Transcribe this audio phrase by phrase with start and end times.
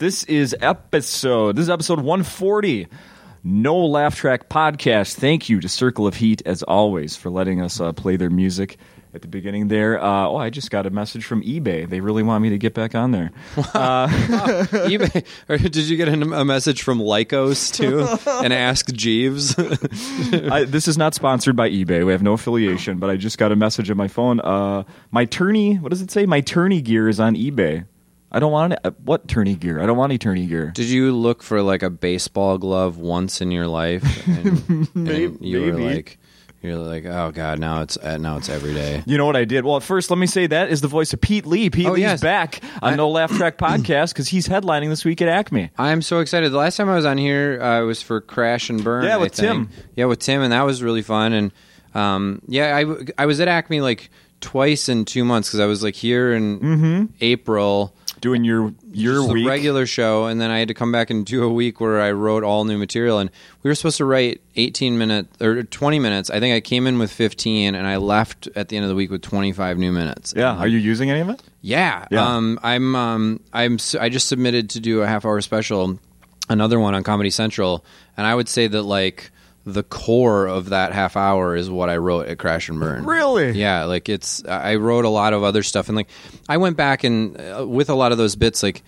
[0.00, 1.56] This is episode.
[1.56, 2.88] This is episode 140.
[3.44, 5.16] No Laugh Track podcast.
[5.16, 8.78] Thank you to Circle of Heat as always for letting us uh, play their music
[9.12, 10.02] at the beginning there.
[10.02, 11.86] Uh, oh, I just got a message from eBay.
[11.86, 13.30] They really want me to get back on there.
[13.56, 18.08] eBay, or did you get a, a message from Lycos too
[18.42, 19.54] and ask Jeeves?
[19.58, 22.06] I, this is not sponsored by eBay.
[22.06, 24.40] We have no affiliation, but I just got a message on my phone.
[24.40, 26.24] Uh, my tourney, what does it say?
[26.24, 27.84] My tourney gear is on eBay.
[28.32, 28.94] I don't want it.
[29.04, 29.80] What tourney gear?
[29.80, 30.70] I don't want any tourney gear.
[30.74, 34.04] Did you look for like a baseball glove once in your life?
[34.28, 35.94] And, Maybe- and you were maybe.
[35.96, 36.18] like,
[36.62, 39.02] you're like, oh god, now it's uh, now it's every day.
[39.06, 39.64] You know what I did?
[39.64, 41.70] Well, at first, let me say that is the voice of Pete Lee.
[41.70, 42.20] Pete Oh, Lee's yes.
[42.20, 45.70] back on I- No Laugh Track podcast because he's headlining this week at Acme.
[45.78, 46.52] I'm so excited.
[46.52, 49.04] The last time I was on here uh, was for Crash and Burn.
[49.04, 49.32] Yeah, I with.
[49.32, 49.70] Tim.
[49.96, 51.32] Yeah, with Tim, and that was really fun.
[51.32, 51.52] And
[51.94, 52.76] um, yeah,
[53.18, 57.12] I was at Acme like twice in two months because I was like here in
[57.22, 57.94] April.
[58.20, 59.48] Doing your your week.
[59.48, 62.12] regular show, and then I had to come back and do a week where I
[62.12, 63.18] wrote all new material.
[63.18, 63.30] And
[63.62, 66.28] we were supposed to write 18 minutes or 20 minutes.
[66.30, 68.94] I think I came in with 15, and I left at the end of the
[68.94, 70.34] week with 25 new minutes.
[70.36, 71.42] yeah, are you using any of it?
[71.62, 72.06] yeah.
[72.10, 72.26] Yeah.
[72.36, 72.94] Um, I'm.
[72.94, 73.78] Um, I'm.
[73.98, 75.98] I just submitted to do a half hour special,
[76.48, 77.84] another one on Comedy Central,
[78.16, 79.30] and I would say that like
[79.66, 83.04] the core of that half hour is what I wrote at Crash and Burn.
[83.04, 83.52] Really?
[83.52, 84.44] Yeah, like it's.
[84.44, 86.08] I wrote a lot of other stuff, and like
[86.48, 88.82] I went back and uh, with a lot of those bits, like,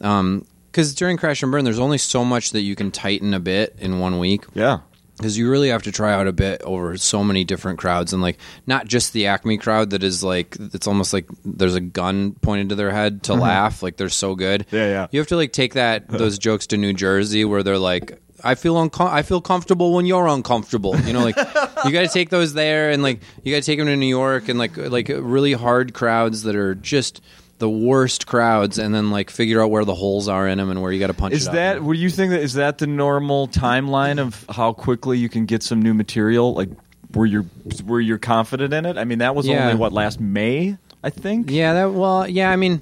[0.00, 3.40] um, because during Crash and Burn, there's only so much that you can tighten a
[3.40, 4.78] bit in one week Yeah.
[5.16, 8.20] because you really have to try out a bit over so many different crowds and
[8.22, 12.32] like not just the acme crowd that is like it's almost like there's a gun
[12.42, 14.76] pointed to their head to laugh like they're so good Mm-hmm.
[14.76, 15.06] Yeah, yeah.
[15.10, 18.54] you have to like take that those jokes to new jersey where they're like I
[18.54, 20.98] feel uncom- I feel comfortable when you're uncomfortable.
[21.00, 21.36] You know, like
[21.84, 24.06] you got to take those there, and like you got to take them to New
[24.06, 27.20] York, and like like really hard crowds that are just
[27.58, 30.80] the worst crowds, and then like figure out where the holes are in them and
[30.80, 31.34] where you got to punch.
[31.34, 31.54] Is it up.
[31.54, 31.82] that?
[31.82, 35.62] Would you think that is that the normal timeline of how quickly you can get
[35.62, 36.54] some new material?
[36.54, 36.68] Like,
[37.14, 37.46] were you
[37.84, 38.96] were you confident in it?
[38.96, 39.64] I mean, that was Yeah.
[39.64, 41.50] only what last May, I think.
[41.50, 42.50] Yeah, that well, yeah.
[42.50, 42.80] I mean,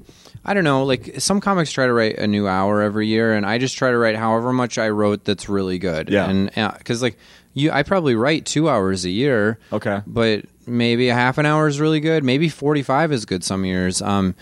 [0.49, 0.85] I don't know.
[0.85, 3.91] Like some comics try to write a new hour every year, and I just try
[3.91, 6.09] to write however much I wrote that's really good.
[6.09, 6.31] Yeah.
[6.31, 7.19] and because like
[7.53, 9.59] you, I probably write two hours a year.
[9.73, 10.01] Okay.
[10.07, 12.23] but maybe a half an hour is really good.
[12.23, 14.01] Maybe forty five is good some years.
[14.01, 14.37] Um,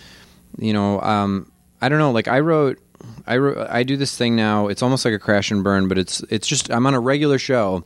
[0.59, 1.51] you know, um,
[1.81, 2.13] I don't know.
[2.13, 2.79] Like I wrote.
[3.27, 4.69] I, wrote, I do this thing now.
[4.69, 7.39] It's almost like a crash and burn, but it's it's just I'm on a regular
[7.39, 7.85] show,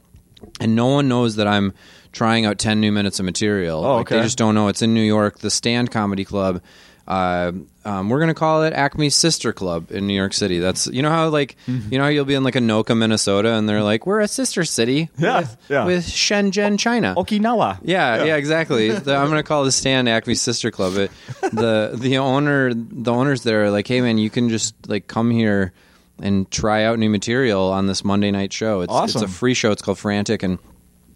[0.60, 1.72] and no one knows that I'm
[2.12, 3.84] trying out ten new minutes of material.
[3.84, 4.16] Oh, Like, okay.
[4.16, 4.68] they just don't know.
[4.68, 6.60] It's in New York, the Stand Comedy Club.
[7.08, 7.52] Uh,
[7.86, 10.58] um, we're gonna call it Acme Sister Club in New York City.
[10.58, 11.90] That's you know how like Mm-hmm.
[11.90, 14.62] you know how you'll be in like Anoka, Minnesota, and they're like we're a sister
[14.66, 15.84] city Yeah, with, yeah.
[15.86, 17.14] with Shenzhen, China.
[17.16, 17.78] Okinawa.
[17.82, 18.90] Yeah, yeah, exactly.
[18.90, 20.96] The- I'm gonna call the stand Acme Sister Club.
[20.98, 21.10] It,
[21.50, 25.30] the the owner, the owners there are like, hey man, you can just like come
[25.30, 25.72] here
[26.20, 28.82] and try out new material on this Monday night show.
[28.82, 29.22] It's Awesome.
[29.22, 29.70] it's a free show.
[29.72, 30.58] It's called Frantic, and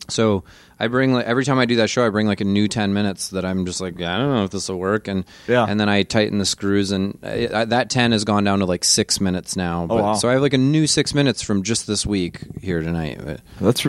[0.09, 0.45] so
[0.81, 2.93] I bring like every time I do that show, I bring like a new ten
[2.95, 5.65] minutes that I'm just like, yeah, I don't know if this will work, and Yeah.
[5.69, 8.67] and then I tighten the screws, and I, I, that ten has gone down to
[8.67, 9.87] like six minutes now.
[9.87, 10.15] But, Oh, wow.
[10.15, 13.21] So I have like a new six minutes from just this week here tonight.
[13.25, 13.87] But, That's.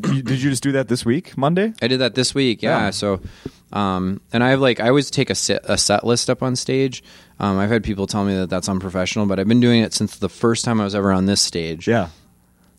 [0.00, 1.74] Did you just do that this week, Monday?
[1.82, 2.62] I did that this week.
[2.62, 2.84] Yeah.
[2.86, 2.90] Yeah.
[2.90, 3.20] So,
[3.72, 6.56] um, and I have like I always take a set, a set list up on
[6.56, 7.04] stage.
[7.38, 10.16] Um, I've had people tell me that that's unprofessional, but I've been doing it since
[10.16, 11.86] the first time I was ever on this stage.
[11.86, 12.08] Yeah.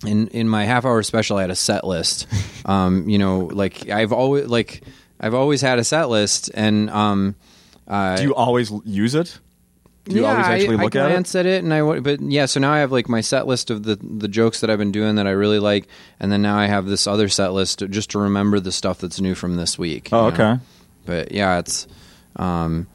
[0.05, 2.27] In in my half hour special, I had a set list.
[2.65, 4.83] Um, you know, like I've always like
[5.19, 7.35] I've always had a set list, and um,
[7.89, 9.37] uh, Do you always use it?
[10.05, 11.07] Do you yeah, always actually I, look I at it?
[11.07, 12.45] I glance at it, and I but yeah.
[12.45, 14.91] So now I have like my set list of the the jokes that I've been
[14.91, 15.87] doing that I really like,
[16.19, 19.21] and then now I have this other set list just to remember the stuff that's
[19.21, 20.09] new from this week.
[20.11, 20.51] Oh, you know?
[20.51, 20.63] okay.
[21.05, 21.87] But yeah, it's
[22.35, 22.87] um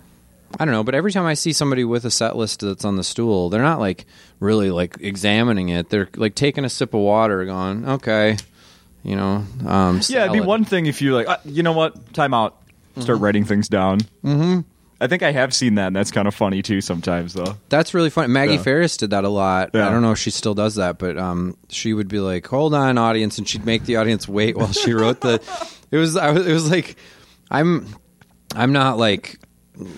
[0.58, 2.96] I don't know, but every time I see somebody with a set list that's on
[2.96, 4.06] the stool, they're not like
[4.40, 5.90] really like examining it.
[5.90, 8.36] They're like taking a sip of water, going, "Okay,
[9.02, 12.12] you know." Um, Yeah, it'd be one thing if you like, uh, you know what?
[12.14, 12.56] Time out.
[12.98, 14.00] Start writing things down.
[14.24, 14.60] Mm-hmm.
[15.00, 17.56] I think I have seen that, and that's kind of funny too sometimes, though.
[17.68, 18.26] That's really funny.
[18.32, 18.62] Maggie Yeah.
[18.62, 19.70] Faris did that a lot.
[19.72, 19.86] Yeah.
[19.86, 22.74] I don't know if she still does that, but um, she would be like, "Hold
[22.74, 25.40] on, audience," and she'd make the audience wait while she wrote the.
[25.92, 26.16] It was.
[26.16, 26.46] I was.
[26.46, 26.96] It was like,
[27.50, 27.86] I'm.
[28.56, 29.38] I'm not like,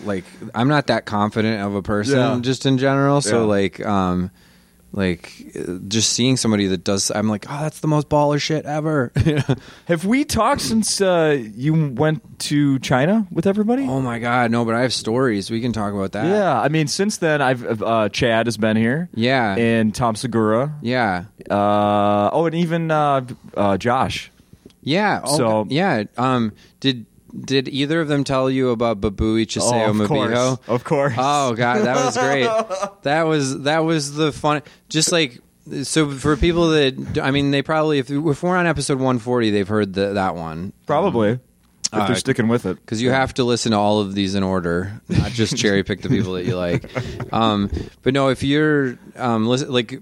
[0.05, 0.25] like
[0.55, 2.38] I'm not that confident of a person Yeah.
[2.41, 3.21] just in general.
[3.21, 3.47] So Yeah.
[3.47, 4.31] like, um,
[4.93, 8.65] like uh, just seeing somebody that does, I'm like, oh, that's the most baller shit
[8.67, 9.12] ever.
[9.87, 13.85] Have we talked since uh, you went to China with everybody?
[13.85, 14.65] oh my god, no!
[14.65, 15.49] But I have stories.
[15.49, 16.27] We can talk about that.
[16.27, 19.55] yeah, I mean, since then, I've uh, Chad has been here, Yeah.
[19.56, 20.75] and Tom Segura.
[20.82, 21.25] yeah.
[21.49, 23.25] Uh, oh, and even uh,
[23.56, 24.32] uh, Josh.
[24.82, 25.21] Yeah.
[25.23, 26.05] Oh, So- yeah.
[26.19, 26.53] Um.
[26.81, 27.06] Did
[27.38, 30.09] did either of them tell you about Babui Chiseo oh, of Mabiho?
[30.09, 31.15] course, of course.
[31.17, 32.49] Oh god, that was great.
[33.03, 34.62] that was that was the fun.
[34.88, 35.41] Just like
[35.82, 39.69] so for people that I mean, they probably if, if we're on episode 140, they've
[39.69, 41.31] heard the, that one Probably.
[41.32, 41.41] if
[41.93, 42.75] uh, they're sticking with it.
[42.77, 46.03] because you have to listen to all of these in order, not just cherry pick
[46.03, 46.85] the people that you like.
[47.32, 47.71] Um,
[48.03, 50.00] but no, if you're um, listen, like.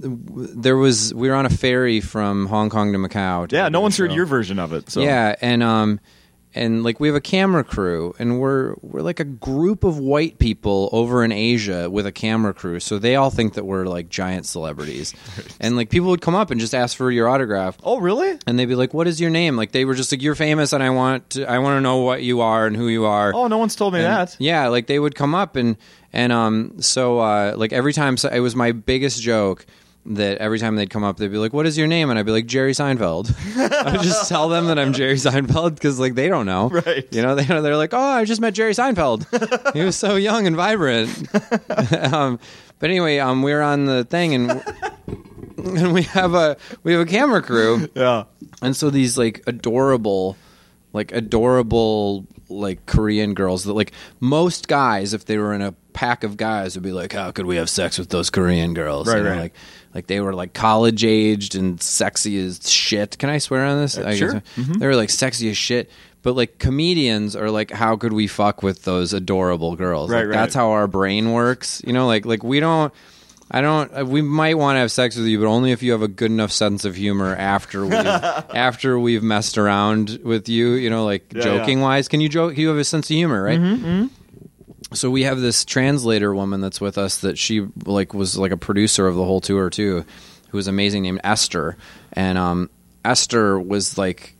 [0.00, 3.48] There was we were on a ferry from Hong Kong to Macau.
[3.48, 4.90] to Yeah, no one's heard your version of it.
[4.90, 5.98] So Yeah, and um,
[6.58, 10.38] and like we have a camera crew, and we're we're like a group of white
[10.38, 14.08] people over in Asia with a camera crew, so they all think that we're like
[14.08, 15.14] giant celebrities,
[15.60, 17.78] and like people would come up and just ask for your autograph.
[17.82, 18.38] Oh, really?
[18.46, 20.72] And they'd be like, "What is your name?" Like they were just like, "You're famous,
[20.72, 23.32] and I want to, I want to know what you are and who you are."
[23.34, 24.36] Oh, no one's told me that.
[24.38, 25.76] Yeah, like they would come up and
[26.12, 29.66] and um so uh like every time so it was my biggest joke
[30.08, 32.26] that every time they'd come up they'd be like, "What is your name?" and I'd
[32.26, 33.34] be like, "Jerry Seinfeld."
[33.86, 37.06] I would just tell them that I'm Jerry Seinfeld because like they don't know, Right.
[37.10, 39.72] You know, they they're like, "Oh, I just met Jerry Seinfeld.
[39.74, 41.10] he was so young and vibrant."
[42.12, 42.38] um,
[42.78, 44.62] but anyway, um, we were on the thing and.
[45.58, 48.24] And we have a we have a camera crew, Yeah.
[48.62, 50.36] and so these like adorable,
[50.92, 53.90] like adorable like Korean girls that like
[54.20, 57.44] most guys, if they were in a pack of guys, would be like, how could
[57.44, 59.08] we have sex with those Korean girls?
[59.08, 59.38] Right, know, right.
[59.40, 59.54] Like,
[59.94, 63.18] like they were like college aged and sexy as shit.
[63.18, 63.96] Can I swear on this?
[63.98, 64.32] I sure.
[64.34, 64.42] guess.
[64.78, 65.90] They were like sexy as shit.
[66.22, 70.10] But like comedians are like, how could we fuck with those adorable girls?
[70.10, 70.34] Right, Like, right.
[70.34, 71.80] That's how our brain works.
[71.86, 72.92] You know, like like we don't.
[73.50, 73.90] I don't.
[73.96, 76.08] uh, We might want to have sex with you, but only if you have a
[76.08, 80.72] good enough sense of humor after we after we've messed around with you.
[80.72, 82.08] You know, like Yeah, joking wise.
[82.08, 82.58] Can you joke?
[82.58, 83.58] You have a sense of humor, right?
[83.58, 84.06] Mm-hmm,
[84.94, 88.56] So we have this translator woman that's with us that she like was like a
[88.56, 90.04] producer of the whole tour too,
[90.48, 91.76] who was amazing named Esther,
[92.12, 92.70] and um,
[93.04, 94.34] Esther was like.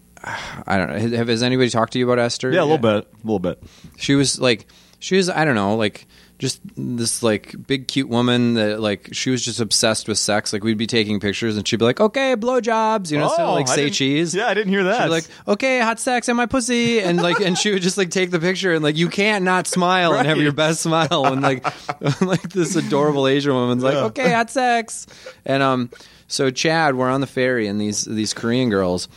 [0.67, 1.17] I don't know.
[1.17, 2.51] Have, has anybody talked to you about Esther?
[2.51, 3.05] Yeah, a little bit.
[3.05, 3.63] A little bit.
[3.97, 4.67] she was like
[4.99, 6.09] she was i don't know like
[6.39, 10.53] just this like big cute woman that like she was just obsessed with sex.
[10.53, 13.11] Like we'd be taking pictures and she'd be like okay blowjobs.
[13.11, 14.35] You know instead of like Oh, I say cheese.
[14.35, 14.99] Yeah, I didn't hear that.
[14.99, 17.99] She'd be like, okay, hot sex and my pussy, and like, and she would just
[17.99, 21.27] like take the picture, and like, you can't not smile and have your best smile,
[21.27, 21.65] and like,
[22.23, 24.05] like this adorable Asian woman's like, Yeah.
[24.05, 25.07] okay, hot sex,
[25.45, 25.91] and um,
[26.29, 29.09] so Chad, we're on the ferry, and these these Korean girls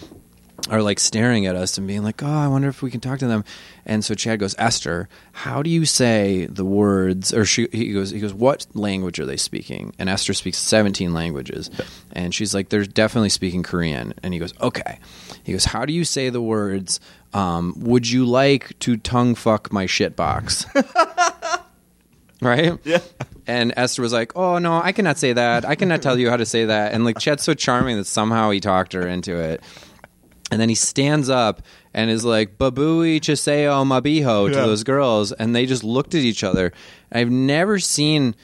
[0.70, 3.20] are like staring at us and being like, "Oh, I wonder if we can talk
[3.20, 3.44] to them."
[3.86, 8.12] And so Chad goes, "Esther, how do you say the words?" Or she, he goes,
[8.12, 11.70] "He goes, what language are they speaking?" And Esther speaks seventeen languages,
[12.12, 15.00] and she's like, "They're definitely speaking Korean." And he goes, "Okay."
[15.44, 17.00] He goes, "How do you say the words?
[17.34, 20.66] Um, would you like to tongue fuck my shit box?"
[22.42, 22.78] right?
[22.84, 23.00] Yeah.
[23.48, 25.66] And Esther was like, "Oh no, I cannot say that.
[25.66, 28.52] I cannot tell you how to say that." And like Chet's so charming that somehow
[28.52, 29.62] he talked her into it.
[30.52, 31.62] And then he stands up
[31.94, 34.66] and is like, "Babui chiseo mabiho" to Yeah.
[34.66, 36.74] those girls, and they just looked at each other.
[37.12, 38.36] I've never seen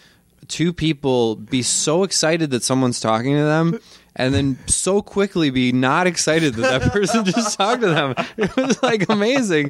[0.48, 3.80] two people be so excited that someone's talking to them.
[4.20, 8.16] And then so quickly be not excited that that person just talked to them.
[8.38, 9.70] It was like amazing,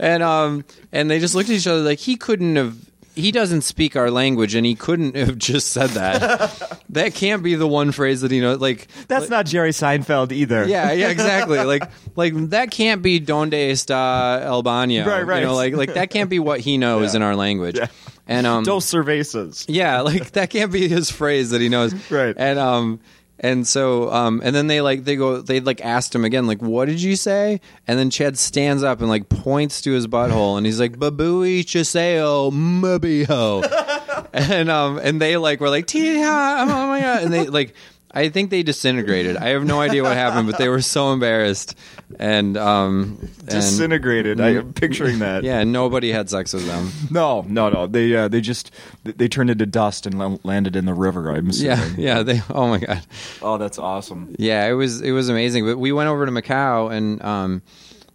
[0.00, 2.76] and um, and they just looked at each other like he couldn't have
[3.14, 6.80] he doesn't speak our language and he couldn't have just said that.
[6.90, 8.58] that can't be the one phrase that he knows.
[8.60, 10.66] Like That's not Jerry Seinfeld either.
[10.66, 11.58] yeah, yeah, exactly.
[11.60, 15.40] like, like that can't be "Donde está el baño?" Right, right.
[15.40, 17.16] You know, like, like that can't be what he knows Yeah.
[17.18, 17.76] in our language.
[17.78, 17.86] Yeah.
[18.26, 19.66] And um, Dos cervezas.
[19.68, 21.94] yeah, like that can't be his phrase that he knows.
[22.10, 22.34] Right.
[22.38, 23.00] And um
[23.40, 26.62] and so um and then they like they go they like asked him again like
[26.62, 27.60] what did you say?
[27.86, 31.60] And then Chad stands up and like points to his butthole and he's like babui
[31.60, 34.28] chiseo mabiho.
[34.32, 37.74] and um and they like were like "Tia, oh my god and they like
[38.16, 39.36] I think they disintegrated.
[39.36, 41.76] I have no idea what happened, but they were so embarrassed,
[42.20, 44.40] and um, and Disintegrated.
[44.40, 45.42] I am picturing that.
[45.42, 46.90] yeah, nobody had sex with them.
[47.10, 47.88] No, no, no.
[47.88, 48.70] They uh, they just
[49.02, 51.28] they turned into dust and landed in the river.
[51.30, 52.22] I'm Yeah, yeah.
[52.22, 52.40] They.
[52.50, 53.02] Oh my god.
[53.42, 54.36] Oh, that's awesome.
[54.38, 55.66] Yeah, it was it was amazing.
[55.66, 57.62] But we went over to Macau, and um,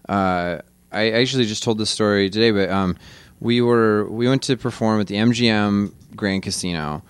[0.08, 0.60] uh,
[0.94, 2.52] I actually just told this story today.
[2.52, 2.96] But um,
[3.42, 7.04] we were we went to perform at the MGM Grand Casino,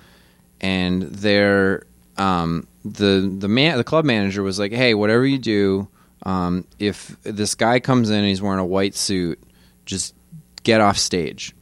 [0.60, 1.84] and there
[2.18, 5.88] um, the the man the club manager was like, "Hey, whatever you do,
[6.24, 9.42] um, if this guy comes in and he's wearing a white suit,
[9.86, 10.16] just
[10.64, 11.54] get off stage."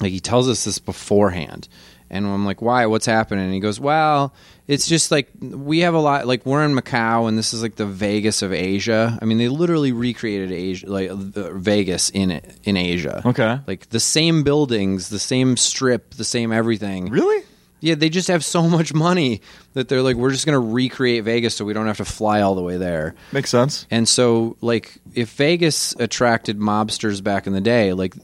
[0.00, 1.68] Like he tells us this beforehand.
[2.12, 2.86] And I'm like, why?
[2.86, 3.44] What's happening?
[3.44, 4.34] And he goes, well,
[4.66, 6.26] it's just like we have a lot.
[6.26, 9.16] Like we're in Macau, and this is like the Vegas of Asia.
[9.22, 13.22] I mean, they literally recreated Asia, like uh, Vegas in it in Asia.
[13.24, 13.60] Okay.
[13.66, 17.10] like the same buildings, the same strip, the same everything.
[17.10, 17.44] Really?
[17.80, 19.40] Yeah, they just have so much money
[19.72, 22.42] that they're like, we're just going to recreate Vegas so we don't have to fly
[22.42, 23.14] all the way there.
[23.32, 23.86] Makes sense.
[23.90, 28.14] And so, like, if Vegas attracted mobsters back in the day, like,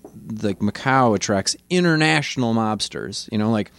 [0.42, 3.30] like Macau attracts international mobsters.
[3.32, 3.72] You know, like,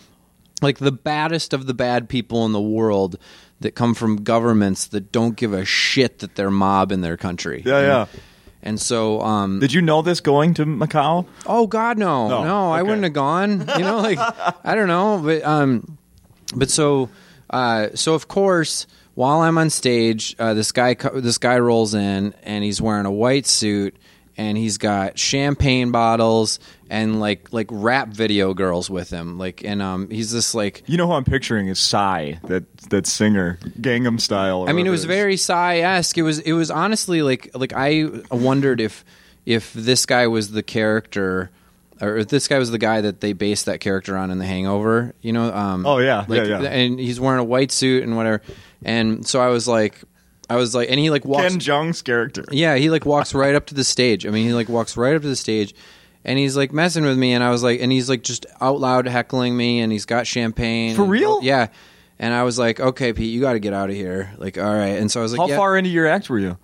[0.62, 3.17] like the baddest of the bad people in the world
[3.60, 7.63] that come from governments that don't give a shit that they're mob in their country.
[7.65, 8.05] Yeah, yeah.
[8.67, 11.25] And so, um, Did you know this going to Macau?
[11.45, 13.65] Oh God, no, No, no, I wouldn't have gone.
[13.77, 15.97] You know, like I don't know, but um,
[16.53, 17.09] but so
[17.50, 22.33] uh, so of course, while I'm on stage, uh, this guy this guy rolls in
[22.43, 23.95] and he's wearing a white suit
[24.38, 29.82] and he's got champagne bottles and like like rap video girls with him, like and
[29.82, 34.22] um, he's this like You know who I'm picturing is Psy, that that singer, Gangnam
[34.22, 34.62] Style.
[34.62, 35.06] or I mean, it was is.
[35.06, 36.17] very Psy-esque.
[36.17, 39.03] It was it was honestly like like I wondered if
[39.46, 41.50] if this guy was the character
[42.00, 44.46] or if this guy was the guy that they based that character on in The
[44.46, 45.13] Hangover.
[45.22, 45.51] You know?
[45.51, 46.70] Um, Oh, yeah, like, yeah, yeah.
[46.70, 48.41] And he's wearing a white suit and whatever.
[48.86, 50.00] And so I was like,
[50.50, 51.44] I was like, and he like walks.
[51.50, 52.46] Ken Jeong's character.
[52.51, 54.25] Yeah, he like walks right up to the stage.
[54.25, 55.74] I mean, he like walks right up to the stage
[56.24, 58.80] and he's like messing with me and I was like and he's like just out
[58.80, 60.96] loud heckling me and he's got champagne.
[60.96, 61.39] For and- real?
[61.44, 61.68] Yeah.
[62.20, 64.63] And I was like, "Okay, Pete, you got to get out of here." Like, all
[64.74, 64.98] right.
[64.98, 65.56] And so I was like, How yeah.
[65.58, 66.58] far into your act were you?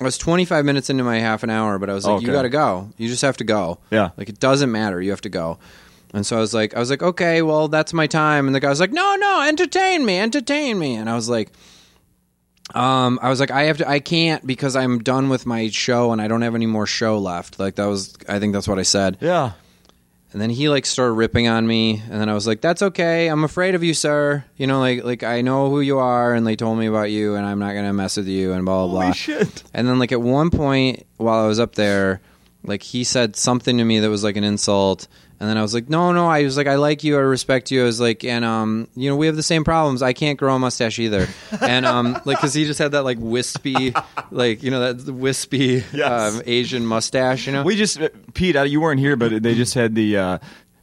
[0.00, 2.26] I was 25 minutes into my half an hour, but I was like, Okay.
[2.26, 2.88] "You got to go.
[2.96, 4.10] You just have to go." Yeah.
[4.16, 5.02] Like it doesn't matter.
[5.02, 5.58] You have to go.
[6.14, 8.60] And so I was like, I was like, "Okay, well, that's my time." And the
[8.60, 11.50] guy was like, "No, no, entertain me, entertain me." And I was like,
[12.74, 16.12] um, I was like, I have to, I can't because I'm done with my show
[16.12, 17.58] and I don't have any more show left.
[17.58, 19.18] Like that was, I think that's what I said.
[19.20, 19.52] Yeah.
[20.32, 23.28] And then he like started ripping on me, and then I was like, "That's okay.
[23.28, 24.44] I'm afraid of you, sir.
[24.56, 27.36] You know, like like I know who you are, and they told me about you,
[27.36, 29.62] and I'm not gonna mess with you, and blah blah Holy blah." shit.
[29.72, 32.20] And then like at one point while I was up there,
[32.64, 35.06] like he said something to me that was like an insult.
[35.40, 36.26] And then I was like, no, no.
[36.28, 37.16] I was like, I like you.
[37.16, 37.82] I respect you.
[37.82, 40.00] I was like, and um, you know, we have the same problems.
[40.00, 41.26] I can't grow a mustache either.
[41.60, 43.92] And um, like, cause he just had that like wispy,
[44.30, 46.34] like you know, that wispy Yes.
[46.34, 47.46] um, Asian mustache.
[47.46, 50.16] You know, We just, uh, Pete, uh, you weren't here, but they just had the
[50.16, 50.38] uh,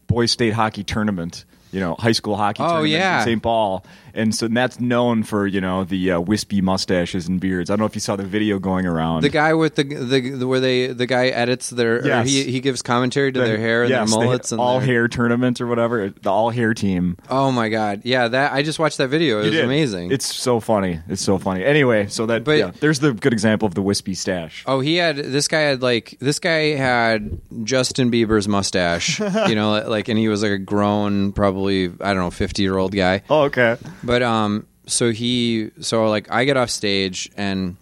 [0.08, 1.46] boys state hockey tournament.
[1.72, 3.20] You know, high school hockey Oh, tournament yeah.
[3.20, 3.42] in St.
[3.42, 7.70] Paul, and so that's known for you know the uh, wispy mustaches and beards.
[7.70, 9.22] I don't know if you saw the video going around.
[9.24, 12.26] The guy with the, the the where they the guy edits their Yes.
[12.26, 14.62] or he he gives commentary to The- their hair and yes, their the mullets and
[14.62, 16.10] all their- hair tournament or whatever.
[16.10, 17.18] The all hair team.
[17.30, 19.40] Oh my god, yeah, that I just watched that video.
[19.40, 19.66] It You was did.
[19.66, 20.12] amazing.
[20.12, 21.00] It's so funny.
[21.10, 21.64] It's so funny.
[21.64, 24.64] Anyway, so that But- yeah, there's the good example of the wispy stash.
[24.68, 29.84] oh, he had this guy had like this guy had Justin Bieber's mustache, you know,
[29.88, 33.22] like and he was like a grown, probably I don't know, fifty year old guy.
[33.30, 33.78] Oh, okay.
[34.04, 37.78] But um, so he, so like I get off stage and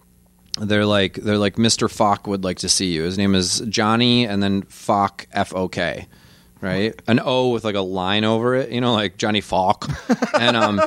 [0.60, 1.90] they're like they're like Mr.
[1.90, 3.04] Fock would like to see you.
[3.04, 6.08] His name is Johnny, and then Fock F O K,
[6.62, 7.00] right?
[7.08, 9.88] An O with like a line over it, you know, like Johnny Falk.
[10.40, 10.80] and um,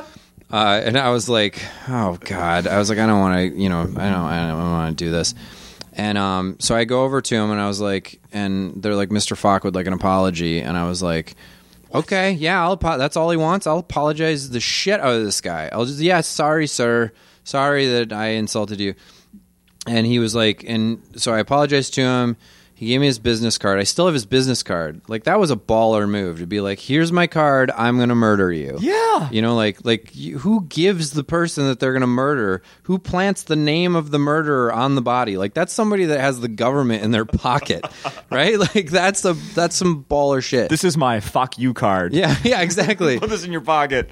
[0.51, 3.69] uh, and I was like, oh god, I was like, I don't want to, you
[3.69, 5.33] know, I don't, I don't want to do this.
[5.93, 9.09] And um, so I go over to him and I was like, and they're like,
[9.09, 9.37] Mr.
[9.37, 11.35] Falk would like an apology, and I was like.
[11.93, 12.75] Okay, yeah, I'll.
[12.75, 13.67] That's all he wants.
[13.67, 15.69] I'll apologize the shit out of this guy.
[15.71, 17.11] I'll just, yeah, sorry, sir,
[17.43, 18.95] sorry that I insulted you.
[19.85, 22.37] And he was like, and so I apologized to him.
[22.83, 23.79] He gave me his business card.
[23.79, 25.01] I still have his business card.
[25.07, 27.71] Like that was a baller move to be like, here's my card.
[27.75, 28.77] I'm gonna murder you.
[28.79, 29.29] Yeah.
[29.31, 32.61] You know, like like you, who gives the person that they're going to murder?
[32.83, 35.37] Who plants the name of the murderer on the body?
[35.37, 37.85] Like that's somebody that has the government in their pocket,
[38.31, 38.57] right?
[38.59, 40.69] Like that's a that's some baller shit.
[40.69, 42.13] This is my fuck you card.
[42.13, 44.11] yeah, yeah, exactly, Put this in your pocket.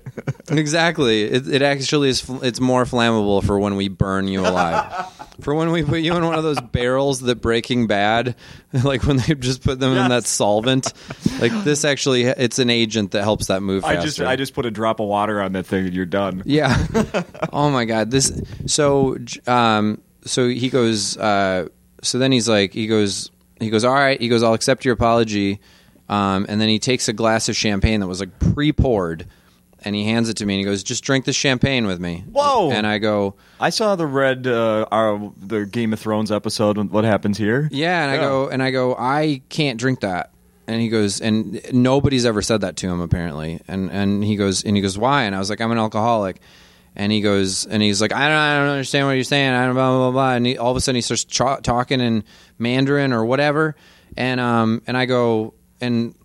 [0.50, 1.24] exactly.
[1.24, 2.22] It, it actually is.
[2.22, 5.08] fl- It's more flammable for when we burn you alive.
[5.42, 8.36] for when we put you in one of those barrels that Breaking Bad,
[8.84, 10.94] like when they just put them in that solvent.
[11.40, 14.66] Like this actually, it's an agent that helps that move I just I just put
[14.66, 16.44] a drop of water on that thing and you're done.
[16.46, 16.86] Yeah.
[17.54, 18.12] oh my god.
[18.12, 18.42] This.
[18.66, 20.02] So um.
[20.24, 21.18] So he goes.
[21.18, 21.68] Uh.
[22.04, 22.74] So then he's like.
[22.74, 23.32] He goes.
[23.60, 23.84] He goes.
[23.84, 24.20] All right.
[24.20, 24.44] He goes.
[24.44, 25.60] I'll accept your apology.
[26.10, 26.46] Um.
[26.48, 29.28] And then he takes a glass of champagne that was like pre-poured,
[29.84, 30.56] and he hands it to me.
[30.56, 32.72] and He goes, "Just drink the champagne with me." Whoa.
[32.72, 33.36] And I go.
[33.60, 36.78] I saw the red uh, our the Game of Thrones episode.
[36.92, 37.68] What happens here?
[37.72, 38.04] Yeah.
[38.04, 38.48] And I go.
[38.50, 38.96] And I go.
[38.98, 40.32] I can't drink that.
[40.68, 43.60] And he goes, and nobody's ever said that to him apparently.
[43.68, 45.24] And and he goes, and he goes, why?
[45.24, 46.40] And I was like, I'm an alcoholic.
[46.96, 49.52] And he goes, and he's like, I don't, I don't understand what you're saying.
[49.52, 50.12] I don't, blah blah blah.
[50.12, 50.34] blah.
[50.36, 52.24] And he, all of a sudden, he starts tra- talking in
[52.60, 53.76] Mandarin or whatever.
[54.16, 56.16] And um, and I go, and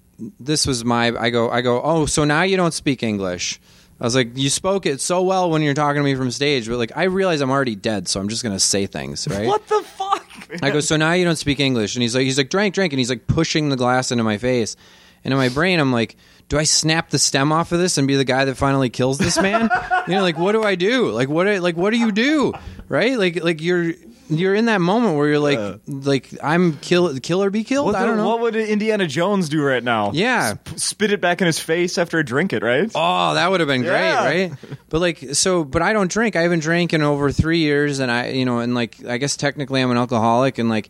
[0.41, 3.61] this was my, I go, I go, oh, so now you don't speak English.
[4.01, 6.69] I was like, you spoke it so well when you're talking to me from stage,
[6.69, 9.47] but like, I realize I'm already dead, so I'm just gonna say things, right?
[9.47, 10.25] What the fuck?
[10.63, 12.93] I go, so now you don't speak English, and he's like, he's like, drink, drink,
[12.93, 14.77] and he's like pushing the glass into my face,
[15.25, 16.17] and in my brain, I'm like,
[16.49, 19.19] do I snap the stem off of this and be the guy that finally kills
[19.19, 19.69] this man?
[20.07, 21.11] you know, like what do I do?
[21.11, 21.45] Like what?
[21.45, 22.53] do- Like what do you do?
[22.89, 23.19] Right?
[23.19, 23.95] Like like you're
[24.29, 27.87] you're in that moment where you're like like I'm kill kill or be killed.
[27.87, 28.27] What, I don't know.
[28.29, 30.11] what would Indiana Jones do right now?
[30.13, 30.55] Yeah.
[30.59, 32.91] Sp- spit it back in his face after I drink it, right?
[32.95, 34.23] Oh, that would have been Yeah.
[34.29, 34.59] great, right?
[34.89, 36.37] But like, so, but I don't drink.
[36.37, 39.37] I haven't drank in over three years, and I, you know, and like, I guess
[39.37, 40.89] technically I'm an alcoholic, and like,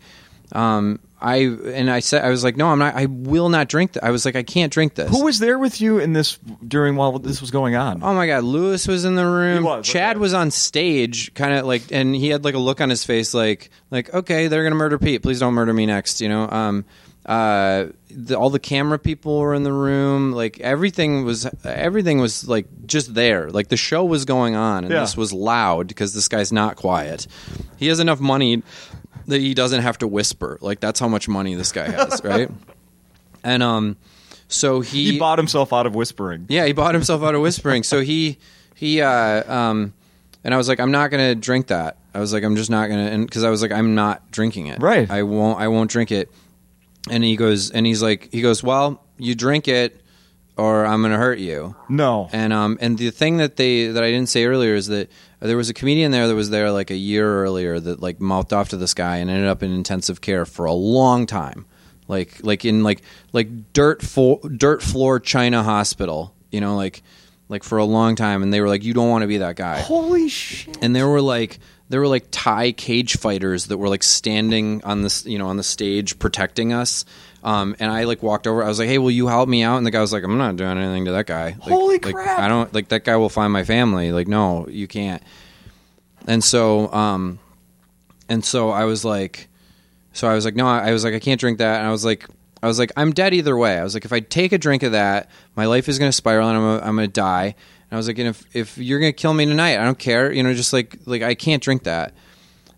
[0.53, 2.95] um, I and I said I was like, no, I'm not.
[2.95, 3.93] I will not drink.
[3.95, 4.03] Th-.
[4.03, 5.11] I was like, I can't drink this.
[5.11, 8.03] Who was there with you in this during while this was going on?
[8.03, 9.63] Oh my God, Lewis was in the room.
[9.63, 10.21] He was, Chad okay.
[10.21, 13.33] was on stage, kind of like, and he had like a look on his face,
[13.33, 15.23] like, like, okay, they're gonna murder Pete.
[15.23, 16.21] Please don't murder me next.
[16.21, 16.85] You know, um,
[17.25, 20.33] uh, the, all the camera people were in the room.
[20.33, 23.51] Like everything was, everything was like just there.
[23.51, 25.01] Like the show was going on, and Yeah.
[25.01, 27.27] this was loud because this guy's not quiet.
[27.79, 28.63] He has enough money
[29.27, 30.59] that he doesn't have to whisper.
[30.61, 32.51] Like that's how much money this guy has, right?
[33.45, 33.97] And um,
[34.49, 36.47] so he he bought himself out of whispering.
[36.49, 37.83] yeah, he bought himself out of whispering.
[37.83, 38.39] So he
[38.75, 39.95] he uh um
[40.45, 41.99] and I was like I'm not going to drink that.
[42.15, 44.31] I was like I'm just not going to and cuz I was like I'm not
[44.31, 44.81] drinking it.
[44.81, 45.11] Right.
[45.11, 46.31] I won't I won't drink it.
[47.11, 50.01] And he goes and he's like he goes, "Well, you drink it
[50.57, 52.29] or I'm going to hurt you." No.
[52.33, 55.09] And um and the thing that they that I didn't say earlier is that
[55.41, 58.53] there was a comedian there that was there like a year earlier that like mouthed
[58.53, 61.67] off to this guy and ended up in intensive care for a long time.
[62.09, 63.03] Like like in like
[63.33, 67.03] like dirt fo- dirt floor China hospital, you know, like
[67.49, 69.55] like for a long time and they were like you don't want to be that
[69.55, 70.77] guy Holy shit.
[70.83, 75.03] and there were like there were like Thai cage fighters that were like standing on
[75.03, 77.05] this you know on the stage protecting us.
[77.47, 78.65] Um, and I like walked over.
[78.65, 80.37] I was like, "Hey, will you help me out?" And the guy was like, "I'm
[80.37, 82.41] not doing anything to that guy." Like, Holy like, crap.
[82.41, 84.11] I don't like that guy will find my family.
[84.11, 85.23] Like, no, you can't.
[86.27, 87.39] And so, um,
[88.29, 89.47] and so I was like,
[90.13, 91.79] so I was like, no, I was like, I can't drink that.
[91.79, 92.27] And I was like,
[92.65, 93.79] I was like, I'm dead either way.
[93.79, 96.17] I was like, if I take a drink of that, my life is going to
[96.17, 97.45] spiral and I'm gonna, I'm going to die.
[97.45, 100.01] And I was like, and if if you're going to kill me tonight, I don't
[100.01, 100.33] care.
[100.33, 102.13] You know, just like like I can't drink that.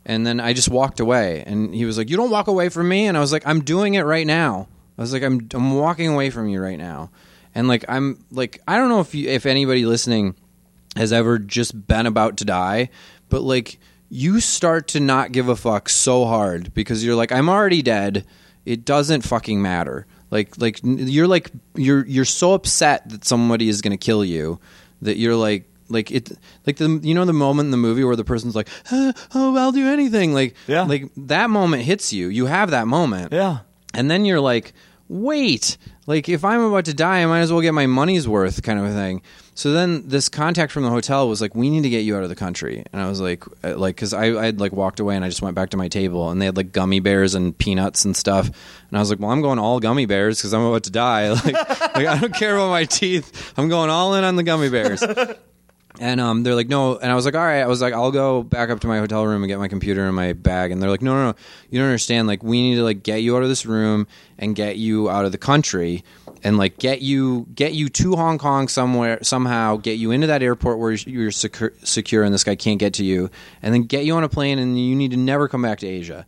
[0.08, 1.44] And then I just walked away.
[1.46, 3.06] And he was like, you don't walk away from me.
[3.06, 4.66] And I was like, I'm doing it right now.
[4.96, 7.10] I was like, I'm I'm walking away from you right now.
[7.54, 10.34] And like I'm like I don't know if you if anybody listening
[10.96, 12.88] has ever just been about to die,
[13.28, 17.48] but like you start to not give a fuck so hard because you're like I'm
[17.48, 18.26] already dead.
[18.64, 20.06] It doesn't fucking matter.
[20.30, 24.58] Like like you're like you're you're so upset that somebody is going to kill you
[25.02, 26.30] that you're like like it
[26.66, 29.56] like the you know the moment in the movie where the person's like "Uh, oh
[29.56, 30.82] I'll do anything like Yeah.
[30.82, 32.28] like that moment hits you.
[32.28, 33.32] You have that moment.
[33.32, 33.58] Yeah.
[33.94, 34.74] And then you're like,
[35.08, 38.62] wait, like if I'm about to die, I might as well get my money's worth,
[38.62, 39.22] kind of a thing.
[39.54, 42.22] So then this contact from the hotel was like, we need to get you out
[42.22, 42.84] of the country.
[42.92, 45.28] And I was like, uh, like, because I I had like walked away and I
[45.28, 48.14] just went back to my table and they had like gummy bears and peanuts and
[48.16, 48.46] stuff.
[48.46, 51.28] And I was like, well, I'm going all gummy bears because I'm about to die.
[51.44, 51.54] Like,
[51.96, 53.52] like I don't care about my teeth.
[53.56, 55.02] I'm going all in on the gummy bears.
[56.00, 56.96] And um, they're like, no.
[56.96, 57.60] And I was like, all right.
[57.60, 60.04] I was like, I'll go back up to my hotel room and get my computer
[60.04, 60.70] and my bag.
[60.70, 61.36] And they're like, no, no, no.
[61.70, 62.28] You don't understand.
[62.28, 64.06] Like, we need to like get you out of this room
[64.38, 66.04] and get you out of the country
[66.44, 69.76] and like get you get you to Hong Kong somewhere somehow.
[69.76, 73.04] Get you into that airport where you're secure, secure and this guy can't get to
[73.04, 73.30] you.
[73.62, 75.86] And then get you on a plane and you need to never come back to
[75.86, 76.26] Asia.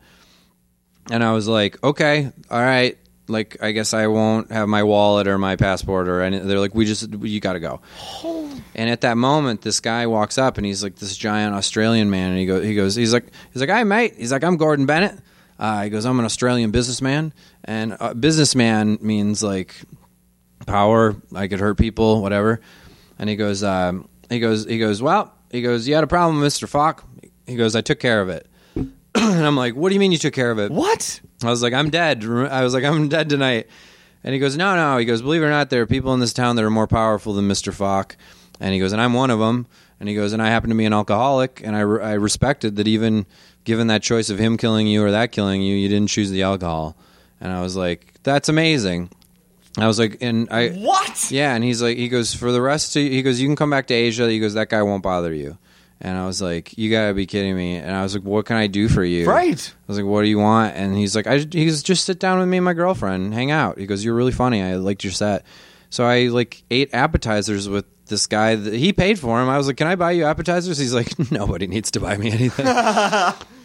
[1.11, 2.99] And I was like, okay, all right.
[3.31, 6.39] Like, I guess I won't have my wallet or my passport or any.
[6.41, 7.81] They're like, we just, you got to go.
[8.75, 12.31] And at that moment, this guy walks up and he's like this giant Australian man,
[12.31, 14.85] and he goes, he goes, he's like, he's like, hi mate, he's like, I'm Gordon
[14.85, 15.19] Bennett.
[15.59, 17.33] Uh, he goes, I'm an Australian businessman,
[17.65, 19.75] and uh, businessman means like
[20.67, 21.15] power.
[21.35, 22.61] I could hurt people, whatever.
[23.19, 26.41] And he goes, um, he goes, he goes, well, he goes, you had a problem,
[26.41, 27.05] Mister Falk.
[27.47, 28.47] He goes, I took care of it.
[29.15, 30.71] and I'm like, what do you mean you took care of it?
[30.71, 31.21] What?
[31.43, 32.25] I was like, I'm dead.
[32.25, 33.67] I was like, I'm dead tonight.
[34.23, 34.99] And he goes, No, no.
[34.99, 36.87] He goes, Believe it or not, there are people in this town that are more
[36.87, 37.73] powerful than Mr.
[37.73, 38.17] Falk.
[38.61, 39.67] And he goes, And I'm one of them.
[39.99, 41.63] And he goes, And I happen to be an alcoholic.
[41.65, 43.25] And I, re- I respected that even
[43.65, 46.43] given that choice of him killing you or that killing you, you didn't choose the
[46.43, 46.97] alcohol.
[47.41, 49.09] And I was like, That's amazing.
[49.79, 51.31] I was like, And I, What?
[51.31, 51.55] yeah.
[51.55, 53.87] And he's like, He goes, For the rest of, he goes, You can come back
[53.87, 54.29] to Asia.
[54.29, 55.57] He goes, That guy won't bother you.
[56.01, 57.77] And I was like, You gotta be kidding me.
[57.77, 59.29] And I was like, What can I do for you?
[59.29, 59.75] Right.
[59.89, 62.21] I was like, "What do you want?" And he's like, "I he goes, just sit
[62.21, 64.63] down with me and my girlfriend, hang out." He goes, "You're really funny.
[64.63, 65.45] I liked your set."
[65.91, 68.55] So I like ate appetizers with this guy.
[68.55, 69.49] That, he paid for him.
[69.49, 72.31] I was like, "Can I buy you appetizers?" He's like, "Nobody needs to buy me
[72.31, 72.67] anything."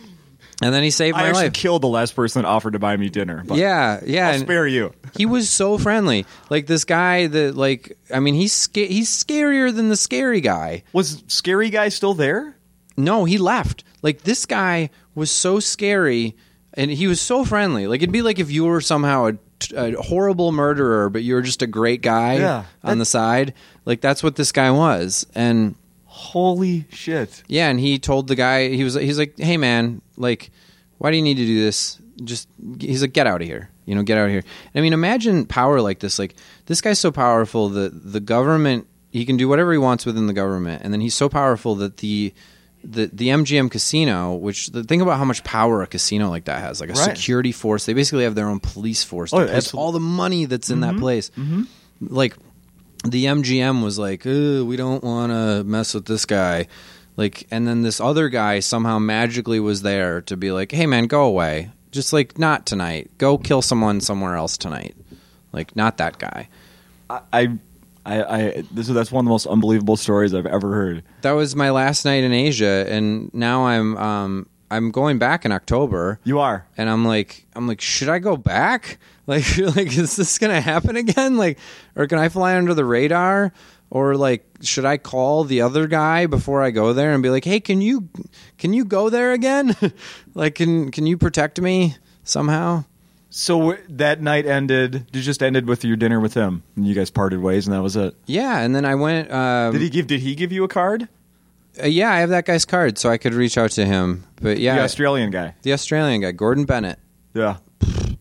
[0.61, 1.25] and then he saved my life.
[1.25, 1.53] I actually life.
[1.53, 3.43] killed the last person that offered to buy me dinner.
[3.45, 4.27] But yeah, yeah.
[4.29, 4.93] I'll and spare you.
[5.15, 6.25] he was so friendly.
[6.49, 10.83] Like this guy that like I mean, he's sca- he's scarier than the scary guy.
[10.93, 12.55] Was Scary Guy still there?
[12.97, 13.83] No, he left.
[14.01, 16.35] Like this guy was so scary
[16.73, 17.87] and he was so friendly.
[17.87, 19.31] Like it'd be like if you were somehow
[19.75, 23.53] a horrible murderer, but you were just a great guy Yeah, on the side.
[23.85, 25.75] Like that's what this guy was, and
[26.15, 27.43] Holy shit!
[27.47, 30.49] yeah, and he told the guy he was he's like, "Hey man, like
[30.97, 31.99] why do you need to do this?
[32.23, 32.47] Just
[32.79, 33.69] he's like, get out of here.
[33.85, 36.17] You know, get out of here." I mean, imagine power like this.
[36.17, 36.35] Like
[36.67, 40.33] this guy's so powerful that the government he can do whatever he wants within the
[40.33, 42.33] government, and then he's so powerful that the
[42.81, 46.61] the the MGM casino, which the, think about how much power a casino like that
[46.61, 47.17] has, like a Right.
[47.17, 47.85] security force.
[47.85, 49.85] They basically have their own police force to Oh, police absolutely.
[49.85, 50.99] all the money that's in that mm-hmm.
[51.01, 51.29] place.
[51.37, 51.63] Mm-hmm.
[52.01, 52.35] Like
[53.05, 56.67] the MGM was like, we don't want to mess with this guy.
[57.17, 61.07] Like, and then this other guy somehow magically was there to be like, hey man,
[61.07, 61.71] go away.
[61.91, 63.09] Just like, not tonight.
[63.17, 64.95] Go kill someone somewhere else tonight.
[65.53, 66.49] Like, not that guy.
[67.09, 67.57] I, I,
[68.05, 71.03] I, I this is that's one of the most unbelievable stories I've ever heard.
[71.21, 75.51] That was my last night in Asia, and now I'm um I'm going back in
[75.51, 76.19] October.
[76.23, 76.65] You are.
[76.77, 78.97] and I'm like, I'm like, should I go back?
[79.27, 81.35] Like, like, is this gonna happen again?
[81.43, 81.57] Like,
[81.95, 83.51] or can I fly under the radar?
[83.89, 87.43] Or like, should I call the other guy before I go there and be like,
[87.43, 88.07] hey, can you,
[88.59, 89.75] can you go there again?
[90.35, 92.83] like, can can you protect me somehow?
[93.31, 95.07] So that night ended.
[95.11, 97.81] It just ended with your dinner with him, and you guys parted ways, and that
[97.81, 98.15] was it.
[98.27, 99.31] Yeah, and then I went.
[99.31, 100.05] Um, Did he give?
[100.07, 101.07] Did he give you a card?
[101.81, 104.23] Uh, yeah, I have that guy's card, so I could reach out to him.
[104.41, 105.55] But yeah, The Australian guy.
[105.61, 106.99] the Australian guy, Gordon Bennett.
[107.33, 107.57] Yeah.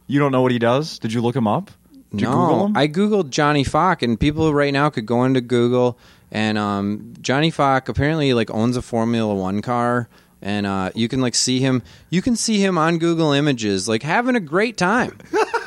[0.07, 0.99] You don't know what he does?
[0.99, 1.71] Did you look him up?
[2.11, 2.77] Did you no, Google him?
[2.77, 5.99] I googled Johnny Falk, and people right now could go into Google
[6.31, 10.09] and um, Johnny Falk apparently like owns a Formula One car,
[10.43, 11.83] and uh, you can like see him.
[12.11, 15.17] You can see him on Google Images, like having a great time.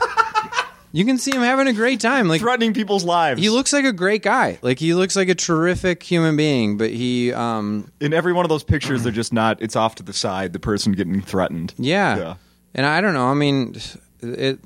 [0.97, 2.27] you can see him having a great time.
[2.27, 3.39] Like threatening people's lives.
[3.39, 4.57] he looks like a great guy.
[4.63, 8.49] Like he looks like a terrific human being, but he um, in every one of
[8.49, 9.03] those pictures.
[9.03, 9.61] They're just not.
[9.61, 10.53] It's off to the side.
[10.53, 11.75] The person getting threatened.
[11.77, 12.17] Yeah.
[12.17, 12.35] Yeah.
[12.73, 13.27] And I don't know.
[13.27, 13.75] I mean,
[14.21, 14.59] it.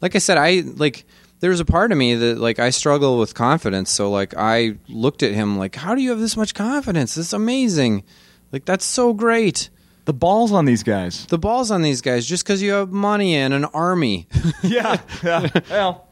[0.00, 1.04] Like I said, I like.
[1.40, 3.90] There's a part of me that like I struggle with confidence.
[3.90, 7.14] So like I looked at him like, how do you have this much confidence?
[7.14, 8.04] This is amazing.
[8.52, 9.68] Like that's so great.
[10.08, 11.26] The balls on these guys.
[11.26, 14.26] The balls on these guys just because you have money and an army.
[14.62, 15.02] yeah.
[15.22, 15.46] yeah.
[15.68, 16.08] Well,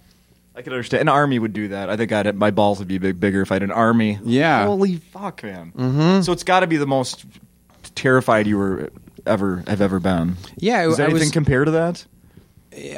[0.55, 1.01] I could understand.
[1.01, 1.89] An army would do that.
[1.89, 4.19] I think I'd, my balls would be big, bigger if I had an army.
[4.23, 4.67] Yeah.
[4.67, 5.73] Holy fuck, man.
[5.75, 6.21] Mm-hmm.
[6.21, 7.25] So it's got to be the most
[7.95, 8.91] terrified you were
[9.25, 10.37] ever have ever been.
[10.59, 11.31] yeah, Does I anything was.
[11.31, 12.05] compare to that?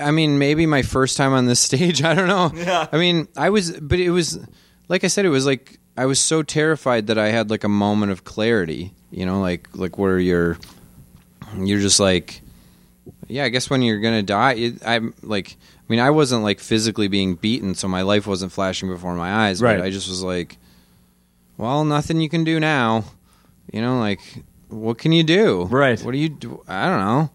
[0.02, 2.02] I mean, maybe my first time on this stage.
[2.02, 2.50] I don't know.
[2.56, 2.88] Yeah.
[2.90, 4.44] I mean, I was, but it was,
[4.88, 7.68] like I said, it was like I was so terrified that I had like a
[7.68, 8.94] moment of clarity.
[9.12, 10.58] You know, like like where you're,
[11.56, 12.40] you're just like,
[13.26, 13.44] yeah.
[13.44, 17.08] I guess when you're gonna die, it, I'm like, I mean, I wasn't like physically
[17.08, 19.62] being beaten, so my life wasn't flashing before my eyes.
[19.62, 19.78] Right.
[19.78, 20.58] But I just was like,
[21.56, 23.04] well, nothing you can do now.
[23.72, 24.20] You know, like,
[24.68, 25.64] what can you do?
[25.64, 26.00] Right.
[26.00, 26.62] What do you do?
[26.68, 27.30] I don't know.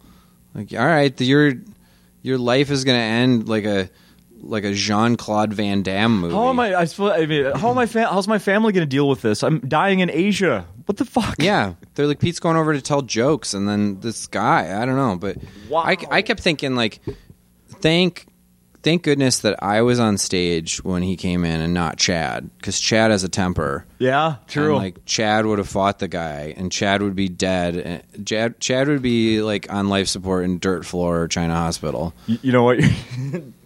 [0.55, 1.53] Like, all right, the, your
[2.21, 3.89] your life is going to end like a
[4.43, 6.33] like a Jean Claude Van Damme movie.
[6.35, 6.75] How am I?
[6.75, 7.85] I, suppose, I mean, how am I?
[7.85, 9.43] Fa- how's my family going to deal with this?
[9.43, 10.65] I'm dying in Asia.
[10.85, 11.35] What the fuck?
[11.39, 14.97] Yeah, they're like Pete's going over to tell jokes, and then this guy, I don't
[14.97, 15.37] know, but
[15.69, 15.83] Wow.
[15.83, 16.99] I, I kept thinking like,
[17.79, 18.27] thank
[18.81, 22.81] thank goodness that I was on stage when he came in and not Chad, because
[22.81, 23.85] Chad has a temper.
[23.97, 24.35] Yeah.
[24.47, 24.73] True.
[24.75, 27.77] And, like Chad would have fought the guy, and Chad would be dead.
[27.77, 32.13] And Chad Chad would be like on life support in dirt floor China Hospital.
[32.27, 32.79] Y- you know what?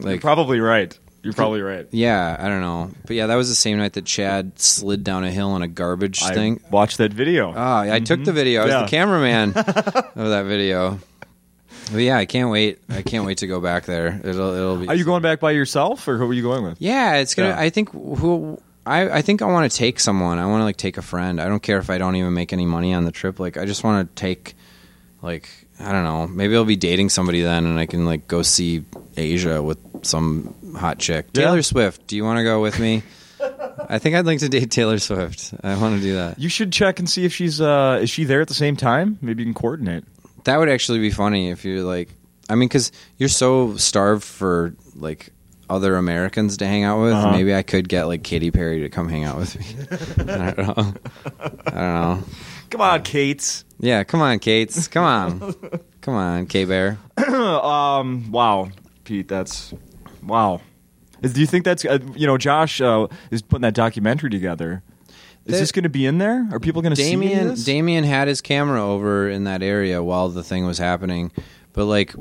[0.00, 0.96] You're Like probably right.
[1.22, 1.86] You're probably right.
[1.90, 5.24] yeah, I don't know, but yeah, that was the same night that Chad slid down
[5.24, 6.60] a hill on a garbage I thing.
[6.70, 7.52] watched that video.
[7.54, 8.34] Oh, I took the mm-hmm.
[8.34, 8.60] video.
[8.62, 8.82] I was Yeah.
[8.82, 11.00] the cameraman of that video.
[11.90, 12.78] But yeah, I can't wait.
[12.88, 14.20] I can't wait to go back there.
[14.22, 14.88] It'll it'll be.
[14.88, 16.80] Are you going back by yourself, or who are you going with?
[16.80, 17.48] Yeah, it's gonna.
[17.50, 17.60] Yeah.
[17.60, 18.60] I think who.
[18.86, 20.38] I, I think I want to take someone.
[20.38, 21.40] I want to like take a friend.
[21.40, 23.38] I don't care if I don't even make any money on the trip.
[23.40, 24.54] Like I just want to take,
[25.20, 25.48] like
[25.80, 26.26] I don't know.
[26.26, 28.84] Maybe I'll be dating somebody then, and I can like go see
[29.16, 31.26] Asia with some hot chick.
[31.32, 31.44] Yeah.
[31.44, 32.06] Taylor Swift.
[32.06, 33.02] Do you want to go with me?
[33.88, 35.54] I think I'd like to date Taylor Swift.
[35.62, 36.38] I want to do that.
[36.38, 39.18] You should check and see if she's uh is she there at the same time.
[39.22, 40.04] Maybe you can coordinate.
[40.44, 42.08] That would actually be funny if you're like,
[42.48, 45.30] I mean, because you're so starved for like
[45.70, 47.12] other Americans to hang out with.
[47.12, 47.32] Uh-huh.
[47.32, 49.66] Maybe I could get like Katy Perry to come hang out with me.
[50.32, 50.94] I don't know.
[51.66, 52.22] I don't know.
[52.70, 53.64] Come on, Kate.
[53.80, 54.88] Yeah, come on, Kate's.
[54.88, 55.54] Come on,
[56.00, 56.98] come on, K Bear.
[57.26, 58.30] um.
[58.30, 58.70] Wow,
[59.04, 59.28] Pete.
[59.28, 59.72] That's
[60.22, 60.60] wow.
[61.22, 64.82] Is, do you think that's uh, you know Josh uh, is putting that documentary together?
[65.46, 66.46] Is The- this going to be in there?
[66.52, 67.64] Are people going to see Damien this?
[67.64, 71.32] Damien had his camera over in that area while the thing was happening,
[71.72, 72.14] but like.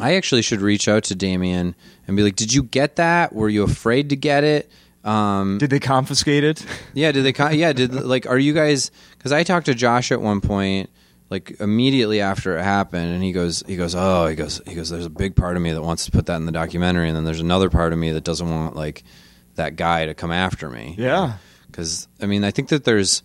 [0.00, 1.74] I actually should reach out to Damien
[2.06, 3.32] and be like, "Did you get that?
[3.34, 4.70] Were you afraid to get it?
[5.04, 6.64] Um, Did they confiscate it?
[6.94, 7.32] Yeah, did they?
[7.32, 8.26] Con- yeah, did like?
[8.26, 8.90] Are you guys?
[9.18, 10.90] Because I talked to Josh at one point.
[11.30, 14.90] like immediately after it happened, and he goes, he goes, oh, he goes, he goes.
[14.90, 17.16] There's a big part of me that wants to put that in the documentary, and
[17.16, 19.02] then there's another part of me that doesn't want like
[19.56, 20.94] that guy to come after me.
[20.98, 21.34] Yeah.
[21.66, 23.22] because I mean, I think that there's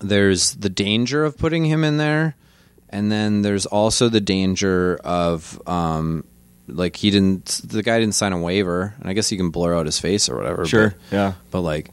[0.00, 2.36] there's the danger of putting him in there,
[2.90, 6.24] and then there's also the danger of um,
[6.68, 9.74] like he didn't, the guy didn't sign a waiver, and I guess you can blur
[9.74, 10.66] out his face or whatever.
[10.66, 10.90] Sure.
[11.10, 11.32] but, Yeah.
[11.50, 11.90] but like.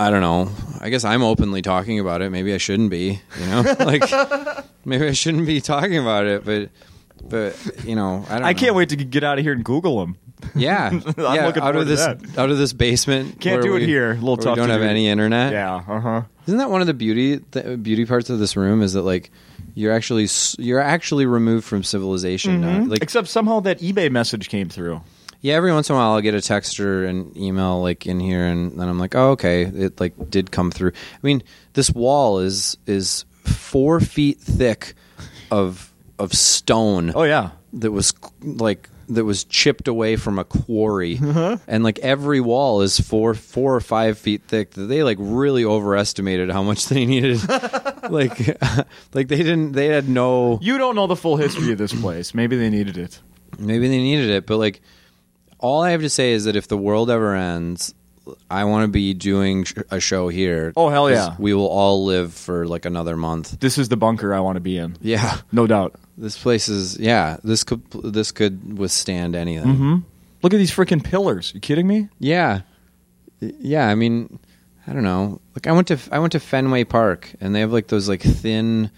[0.00, 0.48] I don't know.
[0.80, 2.30] I guess I'm openly talking about it.
[2.30, 3.20] Maybe I shouldn't be.
[3.40, 4.04] You know, like
[4.84, 6.44] maybe I shouldn't be talking about it.
[6.44, 6.70] But,
[7.28, 8.44] but you know, I don't.
[8.46, 8.58] I know.
[8.60, 10.16] can't wait to get out of here and Google him.
[10.54, 11.46] Yeah, yeah.
[11.46, 12.38] looking out of this, that.
[12.38, 13.40] out of this basement.
[13.40, 14.12] Can't do it we- here.
[14.12, 14.86] A little tough We don't have do.
[14.86, 15.50] any internet.
[15.52, 15.74] Yeah.
[15.88, 16.22] Uh huh.
[16.46, 18.82] Isn't that one of the beauty the beauty parts of this room?
[18.82, 19.32] Is that like
[19.74, 20.28] you're actually
[20.58, 22.78] you're actually removed from civilization now.
[22.80, 22.90] Mm-hmm.
[22.90, 25.00] Like Except somehow that eBay message came through.
[25.40, 28.18] yeah, every once in a while I'll get a text or an email like in
[28.20, 30.92] here, and then I'm like, oh okay, it like did come through.
[30.92, 31.42] I mean,
[31.74, 34.94] this wall is is four feet thick
[35.50, 37.50] of of stone Oh yeah.
[37.74, 41.56] that was like that was chipped away from a quarry, Uh-huh.
[41.66, 44.72] and like every wall is four four or five feet thick.
[44.72, 47.40] That they like really overestimated how much they needed.
[48.10, 48.38] like
[49.14, 52.34] like they didn't they had no You don't know the full history of this place.
[52.34, 53.20] Maybe they needed it.
[53.58, 54.80] maybe they needed it, but like
[55.58, 57.94] all I have to say is that if the world ever ends.
[58.50, 60.72] I want to be doing sh- a show here.
[60.76, 61.34] Oh, hell yeah.
[61.38, 63.58] We will all live for like another month.
[63.60, 64.96] This is the bunker I want to be in.
[65.00, 65.94] Yeah, No doubt.
[66.16, 67.36] this place is yeah.
[67.44, 69.66] This could this could withstand anything.
[69.74, 69.96] Mm-hmm.
[70.42, 71.52] Look at these freaking pillars.
[71.54, 72.08] You kidding me?
[72.18, 72.60] Yeah,
[73.40, 73.88] yeah.
[73.88, 74.38] I mean,
[74.86, 75.40] I don't know.
[75.54, 78.22] Like I went to I went to Fenway Park, and they have like those like
[78.22, 78.90] thin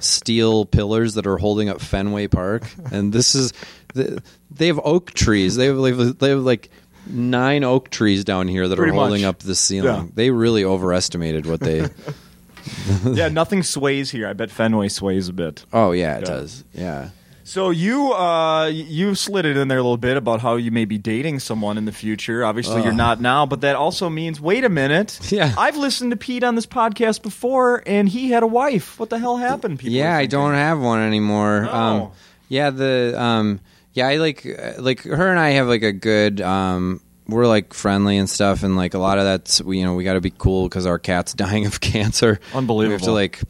[0.00, 2.62] steel pillars that are holding up Fenway Park,
[2.92, 3.52] and this is
[3.94, 5.56] the, they have oak trees.
[5.56, 6.70] They have like, they have like
[7.06, 9.28] nine oak trees down here that Pretty are holding much.
[9.28, 9.94] up the ceiling.
[9.94, 10.06] Yeah.
[10.14, 11.88] They really overestimated what they.
[13.04, 14.28] yeah, nothing sways here.
[14.28, 15.64] I bet Fenway sways a bit.
[15.72, 16.26] oh yeah, it Yeah.
[16.26, 16.64] does.
[16.74, 17.08] Yeah.
[17.44, 20.84] So you uh you slid it in there a little bit about how you may
[20.84, 22.44] be dating someone in the future.
[22.44, 25.20] Obviously you're not now, but that also means wait a minute.
[25.30, 25.54] Yeah.
[25.56, 28.98] I've listened to Pete on this podcast before and he had a wife.
[28.98, 29.92] What the hell happened, people?
[29.94, 31.62] yeah, I don't have one anymore.
[31.62, 31.70] No.
[31.72, 32.10] Um,
[32.48, 33.60] yeah, the um,
[33.96, 37.72] yeah, I like uh, like her and I have like a good um, we're like
[37.72, 40.20] friendly and stuff, and like a lot of that's we you know we got to
[40.20, 42.38] be cool because our cat's dying of cancer.
[42.54, 42.88] Unbelievable.
[42.88, 43.42] We have to like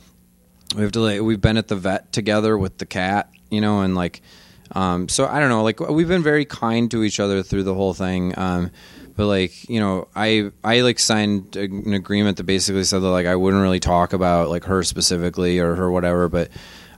[0.76, 3.80] we have to like we've been at the vet together with the cat, you know,
[3.80, 4.22] and like
[4.70, 7.74] um, so I don't know, like we've been very kind to each other through the
[7.74, 8.38] whole thing.
[8.38, 8.70] Um,
[9.16, 13.26] but like you know, I I like signed an agreement that basically said that like
[13.26, 16.28] I wouldn't really talk about like her specifically or her whatever.
[16.28, 16.50] But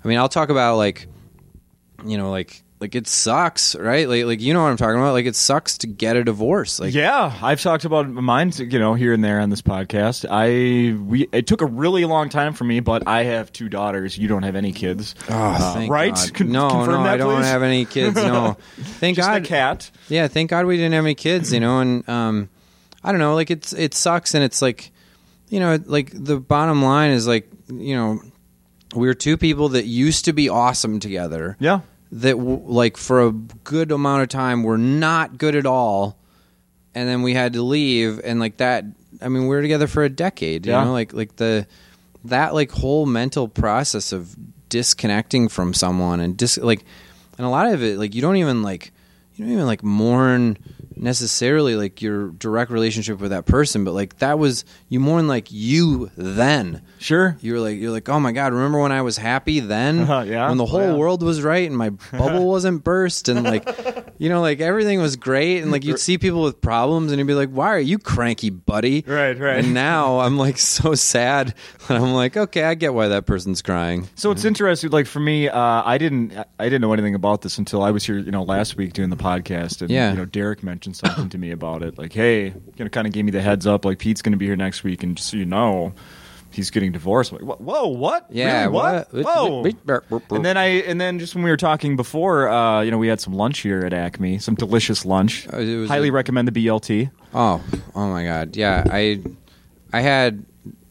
[0.04, 1.06] I mean, I'll talk about like
[2.04, 4.08] you know like like it sucks, right?
[4.08, 5.12] Like like you know what I'm talking about.
[5.12, 6.78] Like it sucks to get a divorce.
[6.78, 10.24] Like yeah, I've talked about mine, you know, here and there on this podcast.
[10.30, 14.16] I we it took a really long time for me, but I have two daughters.
[14.16, 16.14] You don't have any kids, Oh, Uh, thank right?
[16.14, 16.34] God.
[16.34, 17.46] Con- no, confirm no, that, I don't please?
[17.46, 18.14] have any kids.
[18.16, 19.42] No, thank Just God.
[19.42, 19.90] a cat.
[20.08, 22.48] Yeah, thank God we didn't have any kids, you know, and um
[23.02, 24.90] I don't know, like it's it sucks and it's like
[25.48, 28.20] you know, like the bottom line is like, you know,
[28.94, 31.56] we're two people that used to be awesome together.
[31.58, 36.16] Yeah, That w- like for a good amount of time were not good at all.
[36.94, 38.84] And then we had to leave and like that
[39.20, 40.84] I mean, we were together for a decade, you Yeah.
[40.84, 41.66] know, like like the
[42.24, 44.34] that like whole mental process of
[44.68, 46.84] disconnecting from someone and dis like
[47.38, 48.92] and a lot of it like you don't even like
[49.34, 50.58] you don't even like mourn
[51.00, 55.50] necessarily like your direct relationship with that person but like that was you mourn like
[55.50, 57.36] you then sure.
[57.40, 60.24] you were like you're like oh my god remember when i was happy then Uh-huh,
[60.26, 60.48] yeah.
[60.48, 60.94] when the whole yeah.
[60.94, 63.68] world was right and my bubble wasn't burst and like
[64.18, 67.26] you know like everything was great and like you'd see people with problems and you'd
[67.26, 69.58] be like why are you cranky buddy Right, right.
[69.64, 71.54] and now i'm like so sad
[71.88, 74.90] and i'm like okay i get why that person's crying So it's interesting.
[74.90, 78.04] Like for me, uh, I didn't, I didn't know anything about this until I was
[78.04, 80.10] here, you know, last week doing the podcast, and Yeah.
[80.10, 81.98] you know, Derek mentioned something to me about it.
[81.98, 83.84] Like, hey, you know, kind of gave me the heads up.
[83.84, 85.92] Like, Pete's going to be here next week, and just so you know,
[86.50, 87.32] he's getting divorced.
[87.32, 88.26] I'm like, whoa, what?
[88.30, 88.72] yeah Really?
[88.72, 89.08] what?
[89.12, 89.64] Whoa.
[90.30, 93.08] And then I, and then just when we were talking before, uh, you know, we
[93.08, 95.46] had some lunch here at Acme, some delicious lunch.
[95.52, 97.10] Uh, it was Highly a- recommend the BLT.
[97.34, 97.62] Oh,
[97.94, 98.56] oh my God!
[98.56, 99.22] Yeah, I,
[99.92, 100.44] I had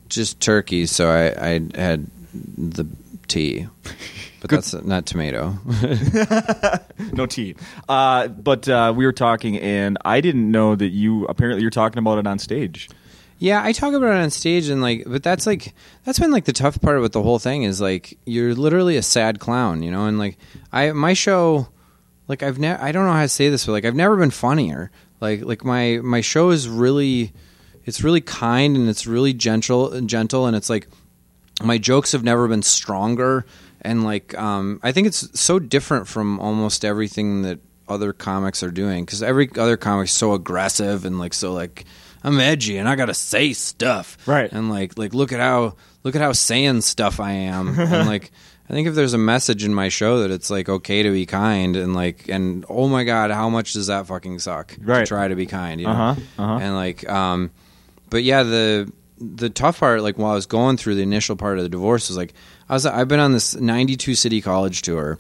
[0.09, 2.05] just turkey, so I, I had
[2.57, 2.87] the
[3.27, 3.67] tea,
[4.49, 5.57] but that's not tomato.
[7.13, 7.55] no tea.
[7.87, 11.25] Uh, but uh, we were talking, and I didn't know that you.
[11.25, 12.89] Apparently, you're talking about it on stage.
[13.39, 16.45] yeah, I talk about it on stage, and like, but that's like that's been like
[16.45, 19.91] the tough part with the whole thing is like you're literally a sad clown, you
[19.91, 20.37] know, and like
[20.71, 21.67] I my show,
[22.27, 24.31] like I've never I don't know how to say this, but like I've never been
[24.31, 24.91] funnier.
[25.21, 27.33] Like like my my show is really,
[27.85, 30.87] it's really kind and it's really gentle and gentle, and it's like
[31.63, 33.45] my jokes have never been stronger
[33.87, 38.71] and like um, i think it's so different from almost everything that other comics are
[38.71, 41.85] doing because every other comic's so aggressive and like so like
[42.23, 44.51] i'm edgy and i gotta say stuff Right.
[44.51, 48.31] and like like look at how look at how saying stuff i am and like
[48.69, 51.25] i think if there's a message in my show that it's like okay to be
[51.25, 54.99] kind and like and oh my god how much does that fucking suck Right.
[55.01, 56.59] to try to be kind you know Uh-huh, uh-huh.
[56.61, 57.51] and like um
[58.09, 61.57] but yeah the the tough part like while i was going through the initial part
[61.57, 62.33] of the divorce was like
[62.69, 65.17] i was i've been on this 92 city college tour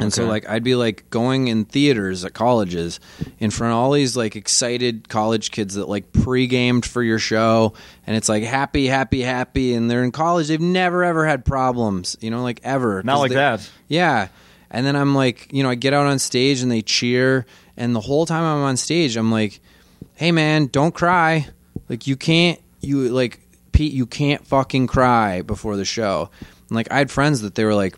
[0.00, 2.98] and so like i'd be like going in theaters at colleges
[3.38, 7.72] in front of all these like excited college kids that like pre-gamed for your show
[8.06, 12.16] and it's like happy happy happy and they're in college they've never ever had problems
[12.20, 13.70] you know like ever Not like they- that.
[13.88, 14.28] yeah.
[14.74, 17.44] And then I'm like, you know, I get out on stage and they cheer.
[17.76, 19.60] And the whole time I'm on stage, I'm like,
[20.14, 21.46] hey, man, don't cry.
[21.90, 23.40] Like, you can't, you, like,
[23.72, 26.30] Pete, you can't fucking cry before the show.
[26.68, 27.96] And, like, I had friends that they were like,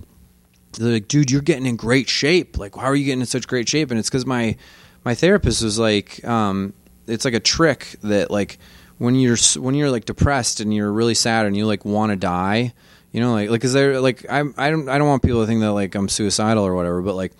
[0.72, 2.58] they're like, dude, you're getting in great shape.
[2.58, 3.90] Like, how are you getting in such great shape?
[3.90, 4.56] And it's because my,
[5.04, 6.72] my therapist was like, um,
[7.06, 8.58] it's like a trick that, like,
[8.98, 12.16] when you're when you're like depressed and you're really sad and you like want to
[12.16, 12.72] die,
[13.12, 15.46] you know, like like is there like I I don't I don't want people to
[15.46, 17.32] think that like I'm suicidal or whatever, but like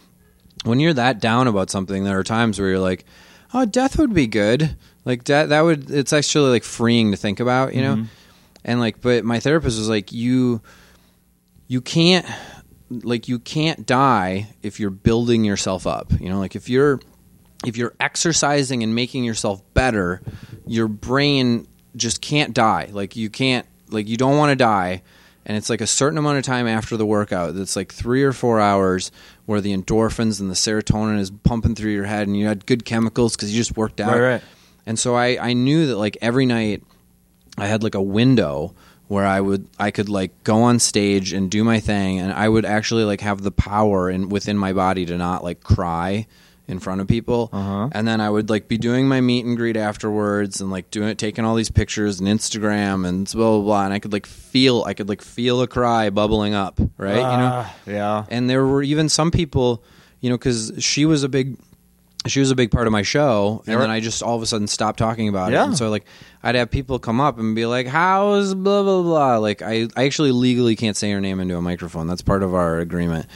[0.65, 3.05] when you're that down about something, there are times where you're like,
[3.53, 4.77] oh, death would be good.
[5.05, 7.97] Like that that would it's actually like freeing to think about, you know.
[7.97, 8.05] Mm-hmm.
[8.65, 10.63] And like, but my therapist was like, you
[11.69, 12.27] you can't
[12.91, 16.13] like you can't die if you're building yourself up.
[16.19, 17.01] You know, like if you're
[17.67, 20.23] if you're exercising and making yourself better,
[20.67, 22.89] your brain just can't die.
[22.93, 25.03] Like you can't like you don't want to die.
[25.47, 28.33] And it's like a certain amount of time after the workout that's like three or
[28.33, 29.13] four hours
[29.45, 32.87] where the endorphins and the serotonin is pumping through your head and you had good
[32.87, 34.13] chemicals because you just worked out.
[34.13, 34.43] Right, right.
[34.87, 36.83] And so I, I knew that like every night
[37.57, 38.75] I had like a window
[39.09, 42.49] where I would I could like go on stage and do my thing and I
[42.49, 46.27] would actually like have the power in within my body to not like cry
[46.67, 47.51] in front of people.
[47.53, 47.91] Uh-huh.
[47.93, 51.09] And then I would like be doing my meet and greet afterwards and like doing
[51.09, 54.27] it taking all these pictures and Instagram and blah blah blah and I could like
[54.27, 57.17] feel I could like feel a cry bubbling up, right?
[57.17, 57.65] you know?
[57.65, 58.25] Ah, yeah.
[58.31, 59.83] and there were even some people,
[60.21, 61.59] you know, because she was a big,
[62.27, 63.81] she was a big part of my show, and Yeah.
[63.81, 65.63] then I just all of a sudden stopped talking about Yeah.
[65.63, 65.67] it.
[65.67, 66.05] And so like,
[66.43, 70.05] I'd have people come up and be like, "How's blah blah blah?" Like, I I
[70.07, 72.07] actually legally can't say her name into a microphone.
[72.07, 73.27] That's part of our agreement.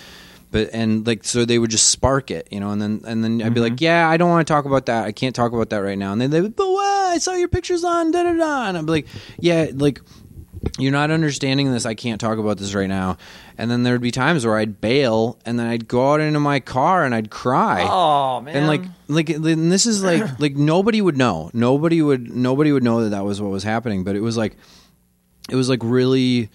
[0.50, 3.42] But and like so they would just spark it, you know, and then and then
[3.42, 3.72] I'd be Mm-hmm.
[3.72, 5.04] like, yeah, I don't want to talk about that.
[5.04, 6.12] I can't talk about that right now.
[6.12, 6.84] And then they would, but what?
[7.12, 9.06] I saw your pictures on da da da, and I'd be like,
[9.38, 10.00] yeah, like
[10.78, 11.86] you're not understanding this.
[11.86, 13.16] I can't talk about this right now.
[13.56, 16.60] And then there'd be times where I'd bail and then I'd go out into my
[16.60, 17.86] car and I'd cry.
[17.88, 18.56] Oh man.
[18.56, 21.50] And like, like, and this is like, like nobody would know.
[21.52, 24.04] Nobody would, nobody would know that that was what was happening.
[24.04, 24.56] But it was like,
[25.50, 26.50] it was like really,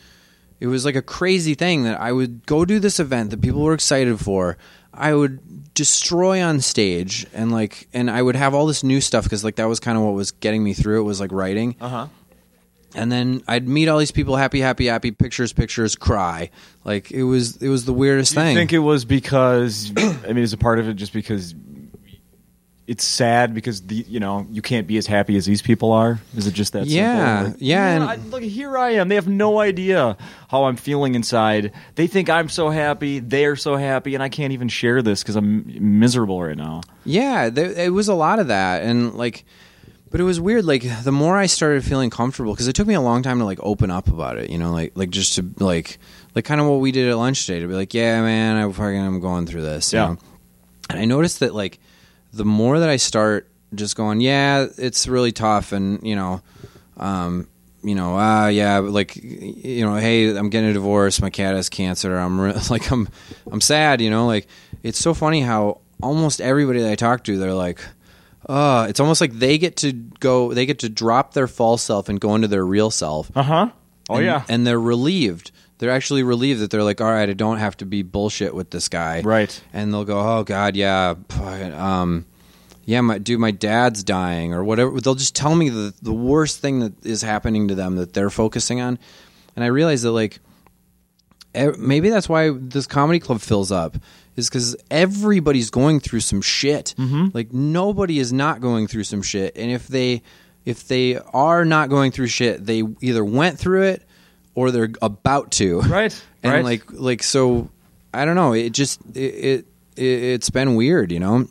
[0.60, 3.62] it was like a crazy thing that I would go do this event that people
[3.62, 4.58] were excited for.
[4.94, 9.24] I would destroy on stage and like, and I would have all this new stuff
[9.24, 11.02] because like that was kind of what was getting me through.
[11.02, 12.08] It was like writing uh huh.
[12.96, 16.50] And then I'd meet all these people, happy, happy, happy, pictures, pictures, cry.
[16.84, 18.56] Like it was, it was the weirdest I thing.
[18.56, 21.56] think it was because I mean, it's a part of it just because
[22.86, 26.20] it's sad because the you know you can't be as happy as these people are.
[26.36, 26.86] Is it just that?
[26.86, 27.52] Yeah, simple?
[27.54, 29.08] Like, yeah, and- I, look, here I am.
[29.08, 30.18] They have no idea
[30.50, 31.72] how I'm feeling inside.
[31.96, 33.20] They think I'm so happy.
[33.20, 35.64] They're so happy, and I can't even share this because I'm
[36.00, 36.82] miserable right now.
[37.06, 39.46] yeah, there, it was a lot of that, and like,
[40.14, 40.64] but it was weird.
[40.64, 43.46] Like the more I started feeling comfortable, because it took me a long time to
[43.46, 44.50] like open up about it.
[44.50, 45.98] You know, like like just to like
[46.36, 48.72] like kind of what we did at lunch today to be like, yeah, man, I
[48.72, 49.92] fucking I'm going through this.
[49.92, 50.08] you Yeah.
[50.10, 50.18] know?
[50.92, 51.80] and I noticed that like
[52.32, 56.42] the more that I start just going, yeah, it's really tough, and you know,
[56.98, 57.48] um,
[57.84, 61.54] you know, ah, yeah, but, like, you know, hey, I'm getting a divorce, my cat
[61.56, 63.10] has cancer, I'm re- like, I'm,
[63.52, 64.48] I'm sad, you know, like,
[64.84, 67.82] it's so funny how almost everybody that I talk to, they're like,
[68.48, 72.10] uh, it's almost like they get to go, they get to drop their false self
[72.10, 73.32] and go into their real self.
[73.36, 73.70] Uh huh.
[74.10, 74.44] Oh and, yeah.
[74.50, 75.52] and they're relieved.
[75.78, 78.70] They're actually relieved that they're like, all right, I don't have to be bullshit with
[78.70, 79.62] this guy, Right.
[79.74, 82.26] And they'll go, oh god, yeah, um,
[82.86, 85.00] yeah, my dude, my dad's dying or whatever.
[85.00, 88.30] They'll just tell me the the worst thing that is happening to them that they're
[88.30, 89.00] focusing on,
[89.56, 90.40] and I realize that like
[91.54, 93.98] maybe that's why this comedy club fills up
[94.36, 96.96] is because everybody's going through some shit.
[96.98, 97.28] Mm-hmm.
[97.34, 100.22] Like nobody is not going through some shit, and if they
[100.66, 104.04] if they are not going through shit, they either went through it
[104.56, 105.82] or they're about to.
[105.82, 106.24] Right.
[106.42, 106.64] And right.
[106.64, 107.70] like like so,
[108.14, 108.54] I don't know.
[108.54, 111.48] It just it, it, it it's been weird, you know.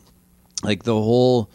[0.63, 1.49] Like the whole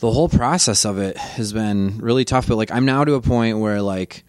[0.00, 2.48] the whole process of it has been really tough.
[2.48, 4.24] But like I'm now to a point where like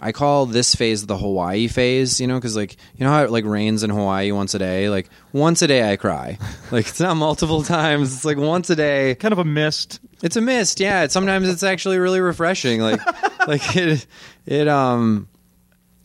[0.00, 3.30] I call this phase the Hawaii phase, you know, because like you know how it
[3.32, 4.88] like rains in Hawaii once a day.
[4.88, 6.38] Like once a day, I cry.
[6.70, 8.14] like it's not multiple times.
[8.14, 9.14] It's like once a day.
[9.16, 10.00] Kind of a mist.
[10.22, 10.78] It's a mist.
[10.80, 11.02] Yeah.
[11.04, 12.80] It's, sometimes it's actually really refreshing.
[12.80, 13.00] Like
[13.48, 14.06] like it
[14.46, 15.28] it um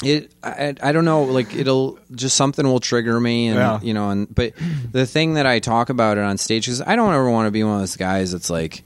[0.03, 3.79] it I, I don't know like it'll just something will trigger me and Yeah.
[3.81, 4.53] you know and but
[4.91, 7.51] the thing that I talk about it on stage because I don't ever want to
[7.51, 8.83] be one of those guys that's like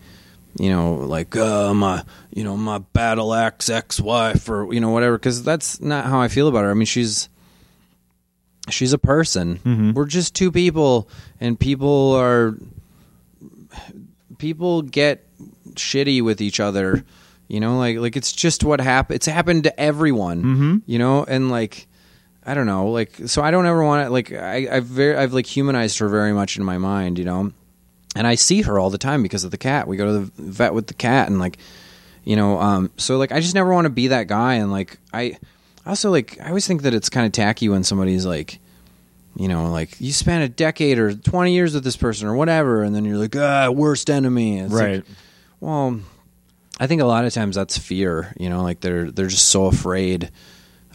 [0.60, 2.04] you know like uh, my
[2.34, 6.20] you know my battle axe ex wife or you know whatever because that's not how
[6.20, 6.72] I feel about her.
[6.72, 7.30] I mean she's
[8.70, 9.60] she's a person.
[9.94, 12.58] We're just two people and people are
[14.38, 15.26] people get
[15.74, 17.04] shitty with each other
[17.48, 20.78] you know like like it's just what happened it's happened to everyone mm-hmm.
[20.86, 21.88] you know and like
[22.46, 25.34] i don't know like so i don't ever want to like i i've very i've
[25.34, 27.52] like humanized her very much in my mind you know
[28.18, 30.32] and i see her all the time because of the cat we go to the
[30.52, 31.58] vet with the cat and like
[32.24, 34.98] you know um so like i just never want to be that guy and like
[35.14, 35.38] i
[35.86, 38.60] also like i always think that it's kind of tacky when somebody's like
[39.40, 42.82] you know, like you spent a decade or 20 years with this person or whatever,
[42.82, 44.58] and then you're like, ah, worst enemy.
[44.58, 44.96] It's Right.
[44.96, 45.06] like,
[45.60, 46.00] well,
[46.80, 49.66] I think a lot of times that's fear, you know, like they're, they're just so
[49.68, 50.32] afraid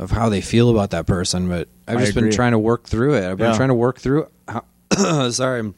[0.01, 1.49] of how they feel about that person.
[1.49, 3.31] But I've I just been trying to work through it.
[3.31, 3.57] I've been Yeah.
[3.57, 4.27] trying to work through.
[4.49, 4.65] How,
[5.31, 5.73] sorry.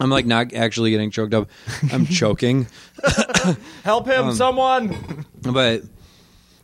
[0.00, 1.48] I'm, like not actually getting choked up.
[1.92, 2.66] I'm choking.
[3.84, 5.24] Help him, someone.
[5.42, 5.82] but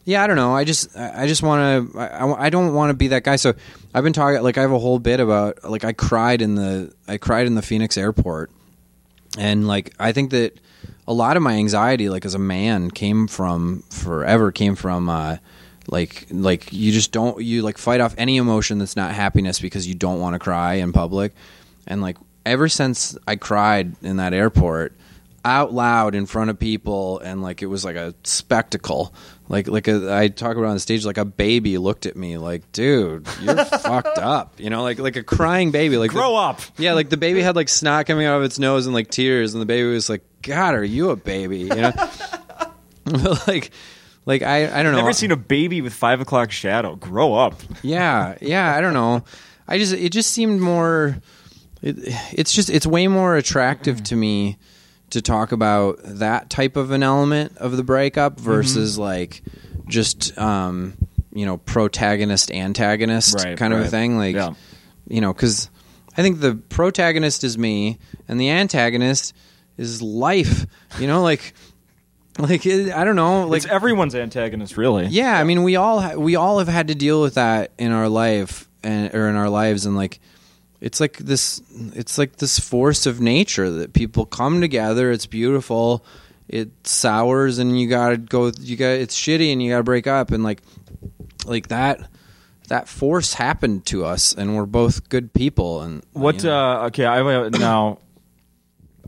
[0.04, 0.54] yeah, I don't know.
[0.54, 3.36] I just I just want to I, I- I don't want to be that guy.
[3.36, 3.54] So
[3.94, 6.92] I've been talking like I have a whole bit about like I cried in the
[7.08, 8.50] I cried in the Phoenix airport,
[9.38, 10.58] and like I think that
[11.08, 15.36] a lot of my anxiety like as a man came from forever came from uh
[15.88, 19.86] like like you just don't you like fight off any emotion that's not happiness because
[19.86, 21.34] you don't want to cry in public
[21.86, 22.16] and like
[22.46, 24.94] ever since i cried in that airport
[25.46, 29.14] out loud in front of people and like it was like a spectacle
[29.50, 32.38] like like a, i talk about on the stage like a baby looked at me
[32.38, 36.34] like dude you're fucked up you know like like a crying baby like the- Grow
[36.34, 36.60] up.
[36.78, 39.52] yeah, like the baby had like snot coming out of its nose and like tears,
[39.52, 41.92] and the baby was like, "God, are you a baby?" You know,
[43.46, 43.70] like,
[44.24, 44.98] like I, I don't know.
[44.98, 46.96] I've Never seen a baby with five o'clock shadow.
[46.96, 47.54] Grow up.
[47.82, 49.24] yeah, yeah, I don't know.
[49.68, 51.16] I just, it just seemed more.
[51.84, 51.96] It,
[52.32, 54.56] it's just, it's way more attractive to me
[55.10, 58.44] to talk about that type of an element of the breakup Mm-hmm.
[58.44, 59.42] versus like
[59.86, 60.94] just, um,
[61.32, 63.90] you know, protagonist antagonist Right, kind of a right.
[63.90, 64.16] thing.
[64.18, 64.54] Like, Yeah.
[65.08, 65.70] you know, because
[66.16, 69.34] I think the protagonist is me, and the antagonist
[69.76, 70.64] is life.
[71.00, 71.52] You know, like,
[72.38, 75.06] like it, I don't know, like it's everyone's antagonist, really.
[75.06, 77.90] yeah, I mean, we all ha- we all have had to deal with that in
[77.92, 80.20] our life and or in our lives, and like
[80.84, 81.62] it's like this
[81.94, 85.10] it's like this force of nature that people come together.
[85.10, 86.04] It's beautiful.
[86.46, 88.52] It sours, and you gotta go.
[88.60, 90.60] You got it's shitty, and you gotta break up, and like
[91.46, 92.06] like that.
[92.68, 95.80] That force happened to us, and we're both good people.
[95.80, 96.42] And What?
[96.42, 96.58] you know.
[96.82, 97.98] uh Okay, I now.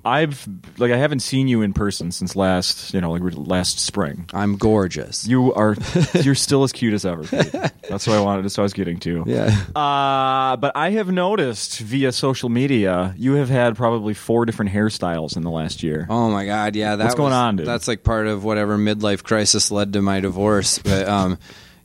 [0.07, 0.49] I've
[0.79, 4.29] like I haven't seen you in person since last you know like last spring.
[4.33, 5.27] I'm gorgeous.
[5.27, 5.77] You are
[6.23, 7.23] you're still as cute as ever.
[7.25, 8.45] That's what I wanted.
[8.45, 9.25] That's what I was getting to.
[9.27, 9.49] yeah.
[9.75, 15.37] Uh, but I have noticed via social media you have had probably four different hairstyles
[15.37, 16.07] in the last year.
[16.09, 16.97] Oh my god, yeah.
[16.97, 17.67] That What's going on, dude?
[17.67, 20.79] That's like part of whatever midlife crisis led to my divorce.
[20.79, 21.39] But um,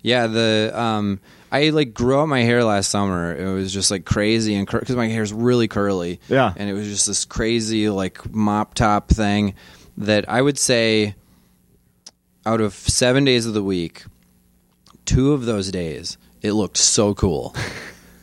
[0.04, 1.20] yeah, the um,
[1.52, 3.36] I like grew out my hair last summer.
[3.36, 6.20] It was just like crazy and because my hair's really curly.
[6.30, 6.54] Yeah.
[6.56, 9.56] and it was just this crazy like mop top thing
[9.98, 11.16] that I would say
[12.46, 14.04] out of seven days of the week,
[15.06, 17.56] two of those days it looked so cool.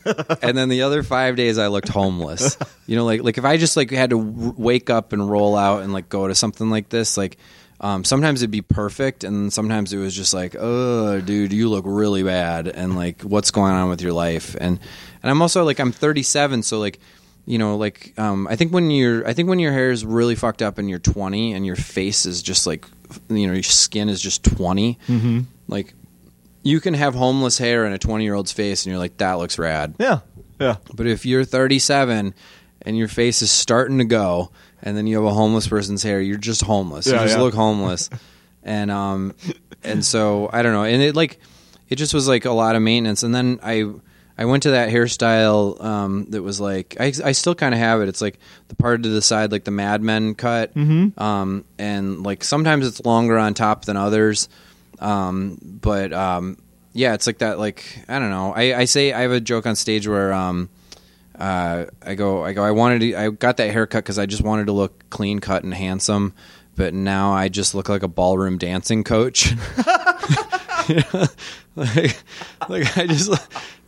[0.41, 2.57] and then the other five days I looked homeless.
[2.87, 5.55] You know, like like if I just like had to w- wake up and roll
[5.55, 7.37] out and like go to something like this, like
[7.81, 11.85] um, sometimes it'd be perfect, and sometimes it was just like, oh, dude, you look
[11.87, 14.79] really bad, and like what's going on with your life, and
[15.21, 16.99] and I'm also like I'm 37, so like.
[17.45, 20.35] You know, like um, I think when you're, I think when your hair is really
[20.35, 22.85] fucked up and you're 20 and your face is just like,
[23.27, 24.99] you know, your skin is just 20.
[25.07, 25.39] Mm-hmm.
[25.67, 25.95] Like,
[26.61, 29.33] you can have homeless hair in a 20 year old's face, and you're like, that
[29.33, 29.95] looks rad.
[29.97, 30.19] Yeah,
[30.59, 30.75] yeah.
[30.93, 32.35] But if you're 37
[32.83, 34.51] and your face is starting to go,
[34.81, 37.07] and then you have a homeless person's hair, you're just homeless.
[37.07, 37.43] Yeah, you just yeah.
[37.43, 38.09] look homeless,
[38.63, 39.35] and um,
[39.83, 41.39] and so I don't know, and it like
[41.87, 43.91] it just was like a lot of maintenance, and then I.
[44.37, 47.99] I went to that hairstyle um, that was like I, I still kind of have
[47.99, 48.07] it.
[48.07, 51.21] It's like the part to the side, like the Mad Men cut, mm-hmm.
[51.21, 54.47] um, and like sometimes it's longer on top than others.
[54.99, 56.57] Um, but um,
[56.93, 57.59] yeah, it's like that.
[57.59, 58.53] Like I don't know.
[58.53, 60.69] I, I say I have a joke on stage where um,
[61.39, 64.43] uh, I go, I go, I wanted to, I got that haircut because I just
[64.43, 66.33] wanted to look clean cut and handsome,
[66.75, 69.53] but now I just look like a ballroom dancing coach.
[71.75, 72.21] like,
[72.67, 73.29] like I just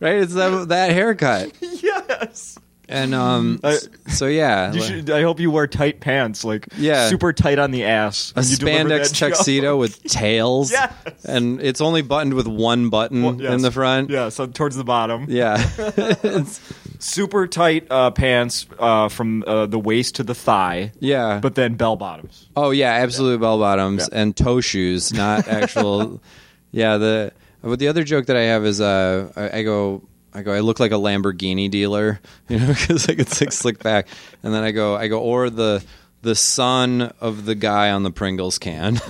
[0.00, 0.16] right.
[0.16, 2.58] It's that that haircut, yes.
[2.92, 3.60] And um.
[3.64, 3.78] I-
[4.08, 7.08] so yeah, You like, should, I hope you wear tight pants, like Yeah.
[7.08, 8.32] super tight on the ass.
[8.36, 10.70] a spandex tuxedo with tails.
[10.72, 10.92] Yes.
[11.24, 13.52] and it's only buttoned with one button Well, yes.
[13.52, 14.10] in the front.
[14.10, 15.26] Yeah, so towards the bottom.
[15.28, 15.56] Yeah.
[15.96, 16.60] It's-
[16.98, 21.40] Super tight uh, pants uh, from uh, the waist to the thigh, yeah.
[21.42, 22.48] but then bell bottoms.
[22.54, 24.20] oh yeah, absolute bell bottoms Yeah.
[24.20, 26.22] and toe shoes, not actual.
[26.70, 26.98] yeah.
[26.98, 30.02] The but the other joke that I have is uh I go.
[30.34, 30.52] I go.
[30.52, 34.08] I look like a Lamborghini dealer, you know, because I it's like slick back,
[34.42, 34.96] and then I go.
[34.96, 35.84] I go, or the
[36.22, 38.94] the son of the guy on the Pringles can.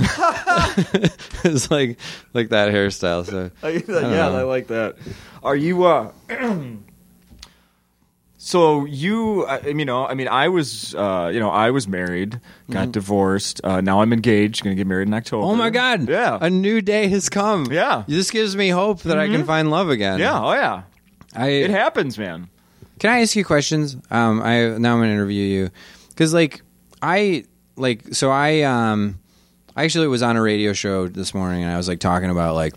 [1.44, 1.98] it's like
[2.34, 3.24] like that hairstyle.
[3.24, 4.36] So I, yeah, know.
[4.36, 4.96] I like that.
[5.42, 5.84] Are you?
[5.84, 6.12] uh
[8.44, 12.40] So you, I, you know, I mean, I was, uh, you know, I was married,
[12.68, 13.60] got divorced.
[13.62, 15.44] Uh, now I'm engaged, going to get married in October.
[15.44, 15.52] Mm-hmm.
[15.52, 16.08] Oh my God!
[16.08, 17.70] Yeah, a new day has come.
[17.70, 18.02] Yeah.
[18.08, 20.18] this gives me hope that I can find love again.
[20.18, 20.82] yeah, oh yeah.
[21.34, 22.48] I It happens, man.
[22.98, 23.96] can I ask you questions?
[24.10, 25.70] Um, I now I'm gonna interview you
[26.08, 26.62] because like
[27.00, 27.44] I
[27.76, 29.18] like so I um
[29.74, 32.54] I actually was on a radio show this morning and I was like talking about
[32.54, 32.74] like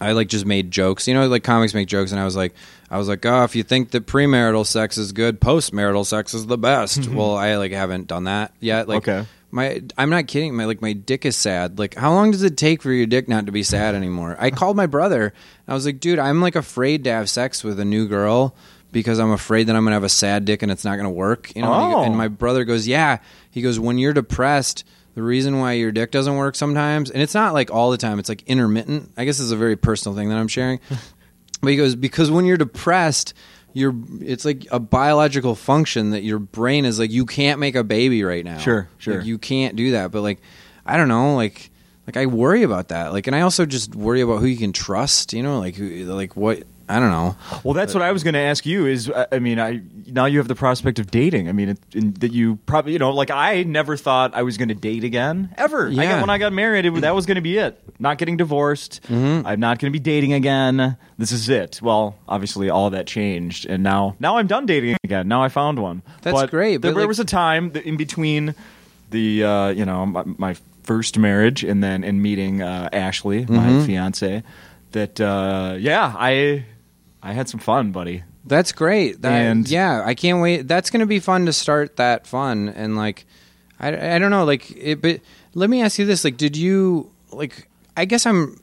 [0.00, 1.08] I like just made jokes.
[1.08, 2.54] You know, like comics make jokes, and I was like,
[2.90, 6.46] I was like, oh, if you think that premarital sex is good, postmarital sex is
[6.46, 7.08] the best.
[7.08, 8.88] well, I like haven't done that yet.
[8.88, 9.26] Like, Okay.
[9.50, 10.54] My I'm not kidding.
[10.54, 11.78] My like my dick is sad.
[11.78, 14.36] Like, how long does it take for your dick not to be sad anymore?
[14.38, 15.24] I called my brother.
[15.26, 15.32] And
[15.68, 18.54] I was like, dude, I'm like afraid to have sex with a new girl
[18.92, 21.54] because I'm afraid that I'm gonna have a sad dick and it's not gonna work.
[21.56, 21.72] You know.
[21.72, 22.02] And Oh.
[22.04, 23.18] And my brother goes, yeah.
[23.50, 24.84] He goes, when you're depressed.
[25.14, 28.20] The reason why your dick doesn't work sometimes, and it's not like all the time,
[28.20, 29.10] it's like intermittent.
[29.16, 30.78] I guess it's a very personal thing that I'm sharing.
[31.60, 33.34] But he goes because when you're depressed,
[33.72, 37.84] you're it's like a biological function that your brain is like you can't make a
[37.84, 38.58] baby right now.
[38.58, 39.18] Sure, sure.
[39.18, 40.10] Like, you can't do that.
[40.10, 40.40] But like
[40.86, 41.70] I don't know, like
[42.06, 43.12] like I worry about that.
[43.12, 46.04] Like and I also just worry about who you can trust, you know, like who
[46.04, 47.36] like what I don't know.
[47.64, 48.86] Well, that's what I was going to ask you.
[48.86, 51.48] Is I I mean, I now you have the prospect of dating.
[51.48, 54.56] I mean, it, in, that you probably you know, like I never thought I was
[54.56, 55.88] going to date again ever.
[55.88, 56.12] I Yeah.
[56.12, 57.78] got, when I got married, it, that was going to be it.
[57.98, 59.02] Not getting divorced.
[59.08, 59.46] Mm-hmm.
[59.46, 60.96] I'm not going to be dating again.
[61.18, 61.80] This is it.
[61.82, 65.28] Well, obviously, all that changed, and now now I'm done dating again.
[65.28, 66.02] Now I found one.
[66.22, 68.54] That's But great, There, but, like- was a time that in between
[69.10, 73.54] the uh, you know my, my first marriage and then in meeting uh, Ashley, Mm-hmm.
[73.78, 74.42] my fiance.
[74.92, 76.64] That uh, yeah, I
[77.22, 78.22] I had some fun, buddy.
[78.44, 79.22] That's great.
[79.22, 80.68] That, And- yeah, I can't wait.
[80.68, 83.26] That's going to be fun to start that fun and like
[83.80, 85.20] I, I don't know like it, but
[85.54, 88.58] let me ask you this like did you like I guess I'm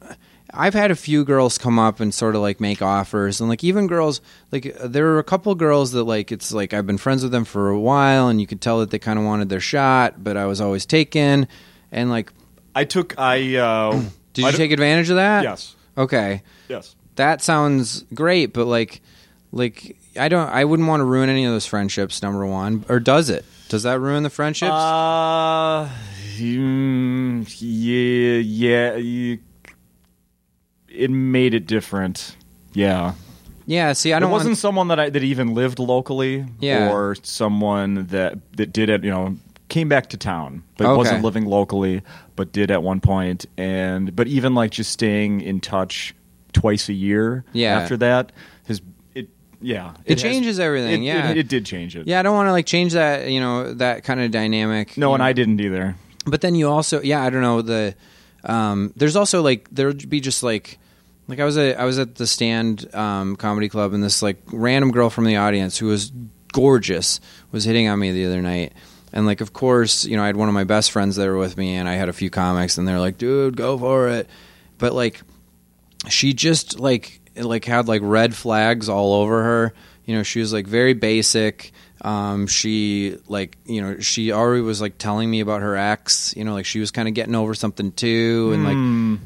[0.54, 3.64] I've had a few girls come up and sort of like make offers and like
[3.64, 7.24] even girls like there are a couple girls that like it's like I've been friends
[7.24, 9.60] with them for a while and you could tell that they kind of wanted their
[9.60, 11.48] shot but I was always taken
[11.92, 12.32] and like
[12.74, 13.56] I took I.
[13.56, 13.92] Uh,
[14.34, 15.44] did you don't- take advantage of that?
[15.44, 15.76] Yes.
[15.98, 16.42] Okay.
[16.68, 16.96] Yes.
[17.16, 19.02] That sounds great, but like,
[19.52, 22.22] like I don't, I wouldn't want to ruin any of those friendships.
[22.22, 23.46] Number one, or does it?
[23.70, 24.72] Does that ruin the friendships?
[24.72, 25.90] Uh,
[26.38, 28.96] mm, yeah, yeah.
[28.96, 29.40] You,
[30.90, 32.36] it made it different.
[32.74, 33.14] Yeah.
[33.66, 33.94] yeah.
[33.94, 34.58] See, I It don't wasn't want.
[34.60, 36.92] someone that I that even lived locally, Yeah.
[36.92, 39.04] or someone that that did it.
[39.04, 39.38] You know,
[39.70, 40.98] came back to town, but Okay.
[40.98, 42.02] wasn't living locally,
[42.36, 43.46] but did at one point.
[43.58, 46.14] And but even like just staying in touch
[46.56, 47.44] twice a year.
[47.54, 47.80] Yeah.
[47.80, 48.32] After that,
[48.68, 48.82] has
[49.14, 49.30] it?
[49.62, 49.94] Yeah.
[50.06, 51.30] It has- changes everything, it- yeah.
[51.32, 52.08] It, it did change it.
[52.08, 53.30] Yeah, I don't want to like change that.
[53.30, 54.98] You know, that kind of dynamic.
[54.98, 55.26] No, and know.
[55.26, 55.96] I didn't either.
[56.26, 57.94] But then you also, yeah, I don't know the.
[58.44, 60.80] Um, there's also like there would be just like,
[61.28, 64.38] like I was at I was at the stand um, comedy club and this like
[64.52, 66.12] random girl from the audience who was
[66.54, 67.20] gorgeous
[67.52, 68.74] was hitting on me the other night.
[69.14, 71.56] And like, of course, you know, I had one of my best friends there with
[71.58, 74.28] me, and I had a few comics, and they're like, "Dude, go for it."
[74.78, 75.22] But like,
[76.10, 79.74] she just like like had like red flags all over her.
[80.06, 81.72] You know, she was like very basic.
[82.02, 86.36] Um, she like you know she already was like telling me about her ex.
[86.36, 88.76] You know, like she was kind of getting over something too, and like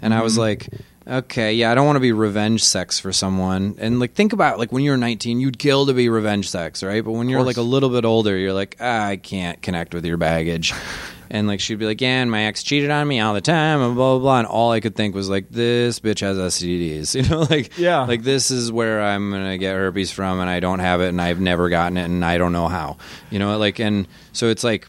[0.01, 0.69] and I was like.
[1.09, 3.75] Okay, yeah, I don't want to be revenge sex for someone.
[3.79, 6.83] And like think about like when you were 19, you'd kill to be revenge sex,
[6.83, 7.03] right?
[7.03, 10.05] But when you're like a little bit older, you're like, ah, I can't connect with
[10.05, 10.71] your baggage.
[11.31, 13.81] and like she'd be like, yeah, and my ex cheated on me all the time,
[13.81, 14.37] and blah blah blah.
[14.39, 18.01] And all I could think was like, this bitch has STDs, you know, like Yeah.
[18.05, 21.19] like this is where I'm gonna get herpes from, and I don't have it, and
[21.19, 22.97] I've never gotten it, and I don't know how,
[23.31, 24.87] you know, like and so it's like.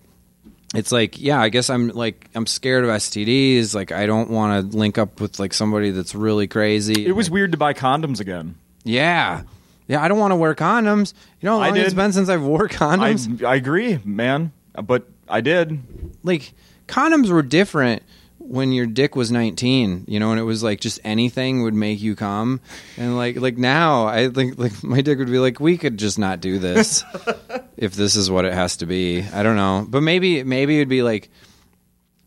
[0.74, 3.74] It's like, yeah, I guess I'm like I'm scared of STDs.
[3.74, 7.06] Like, I don't want to link up with like somebody that's really crazy.
[7.06, 8.54] It was Like, weird to buy condoms again.
[8.84, 9.42] yeah,
[9.88, 10.00] yeah.
[10.02, 11.12] I don't want to wear condoms.
[11.40, 13.42] You know how long it's been since I've wore condoms?
[13.44, 14.52] I I agree, man.
[14.80, 15.80] But I did.
[16.22, 16.52] like
[16.86, 18.02] condoms were different
[18.50, 22.00] when your dick was 19, you know, and it was like just anything would make
[22.00, 22.60] you come.
[22.96, 26.18] And like like now, I think like my dick would be like we could just
[26.18, 27.04] not do this
[27.76, 29.22] if this is what it has to be.
[29.22, 29.86] I don't know.
[29.88, 31.30] But maybe maybe it'd be like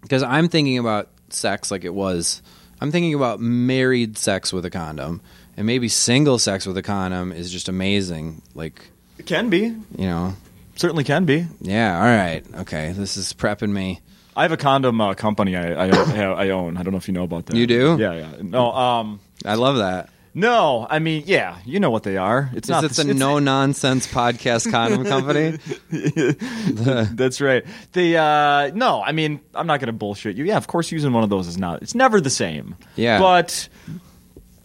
[0.10, 2.42] cuz I'm thinking about sex like it was.
[2.80, 5.20] I'm thinking about married sex with a condom.
[5.58, 8.42] And maybe single sex with a condom is just amazing.
[8.56, 8.88] Like,
[9.20, 9.60] It can be.
[9.66, 10.36] you know.
[10.78, 11.46] Certainly can be.
[11.62, 12.44] Yeah, all right.
[12.62, 14.00] Okay, this is prepping me.
[14.36, 16.78] I have a condom uh, company I, I, I own.
[16.78, 17.56] I don't know if you know about that.
[17.56, 17.98] You do?
[18.00, 18.32] Yeah, yeah.
[18.42, 20.10] No, um, I love that.
[20.34, 20.88] no.
[20.90, 22.50] I mean, yeah, you know what they are.
[22.54, 22.84] It's Is not.
[22.84, 25.58] it the- it's- no nonsense podcast condom company?
[27.16, 27.64] That's right.
[27.94, 30.46] The uh, no, I mean, I'm not going to bullshit you.
[30.46, 31.82] Yeah, of course, using one of those is not.
[31.82, 32.76] It's never the same.
[32.96, 33.20] Yeah.
[33.20, 33.68] but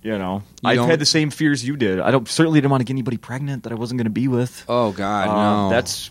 [0.03, 2.01] you know, You I've don't- had the same fears you did.
[2.01, 4.29] I don't certainly didn't want to get anybody pregnant that I wasn't going to be
[4.29, 4.64] with.
[4.69, 5.71] Oh God, Uh, no.
[5.71, 6.11] That's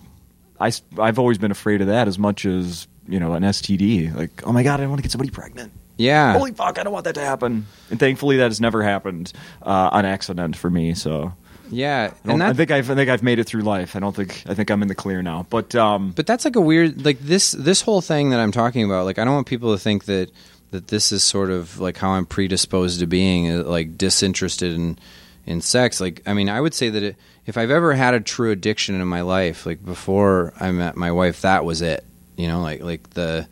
[0.60, 0.72] I.
[1.00, 4.14] I've always been afraid of that as much as you know an STD.
[4.16, 5.72] Like, oh my god, I don't want to get somebody pregnant.
[5.98, 6.34] yeah.
[6.34, 7.66] Holy fuck, I don't want that to happen.
[7.90, 10.94] And thankfully, that has never happened uh, on accident for me.
[10.94, 11.34] So.
[11.70, 13.96] yeah, I, and I think I've I think I've made it through life.
[13.96, 15.46] I don't think I think I'm in the clear now.
[15.50, 18.84] But um, but that's like a weird like this this whole thing that I'm talking
[18.84, 19.06] about.
[19.06, 20.32] Like, I don't want people to think that
[20.72, 25.00] that this is sort of like how I'm predisposed to being uh, like disinterested in
[25.46, 26.02] in sex.
[26.02, 29.00] Like, I mean, I would say that it, if I've ever had a true addiction
[29.00, 32.04] in my life, like before I met my wife, that was it.
[32.38, 33.48] You know, like like the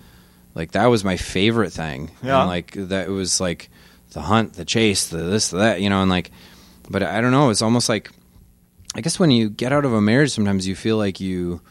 [0.54, 2.12] like that was my favorite thing.
[2.24, 2.40] Yeah.
[2.40, 3.70] And like that it was like
[4.12, 5.82] the hunt, the chase, the this, the that.
[5.82, 6.32] You know, and like,
[6.90, 7.50] but I don't know.
[7.50, 8.12] It's almost like
[8.96, 11.62] I guess when you get out of a marriage, sometimes you feel like you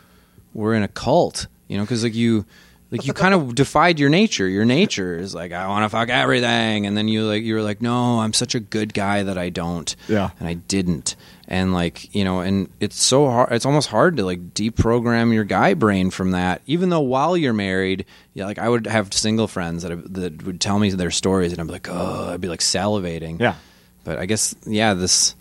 [0.53, 1.47] were in a cult.
[1.69, 2.45] You know, because like you.
[2.91, 4.47] Like you kind of defied your nature.
[4.47, 7.62] Your nature is like I want to fuck everything, and then you like you were
[7.62, 10.31] like, no, I'm such a good guy that I don't Yeah.
[10.39, 11.17] and I didn't.
[11.47, 15.45] And like, you know, and it's so hard it's almost hard to like deprogram your
[15.45, 16.62] guy brain from that.
[16.66, 20.61] Even though while you're married, yeah, like I would have single friends that that would
[20.61, 23.57] tell me their stories and I'd be like, "Oh, I'd be like salivating." yeah.
[24.05, 25.34] But I guess yeah, this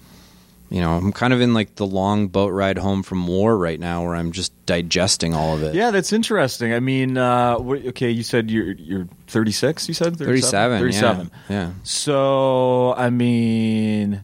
[0.74, 3.80] you know, I'm kind of in like the long boat ride home from war right
[3.80, 5.76] now where I'm just digesting all of it.
[5.76, 6.74] Yeah, that's interesting.
[6.74, 9.88] I mean, uh, okay, you said you're you're 36.
[9.88, 10.80] You said 37.
[10.80, 11.32] 37.
[11.47, 11.56] Yeah.
[11.56, 11.72] yeah.
[11.84, 14.24] So, I mean,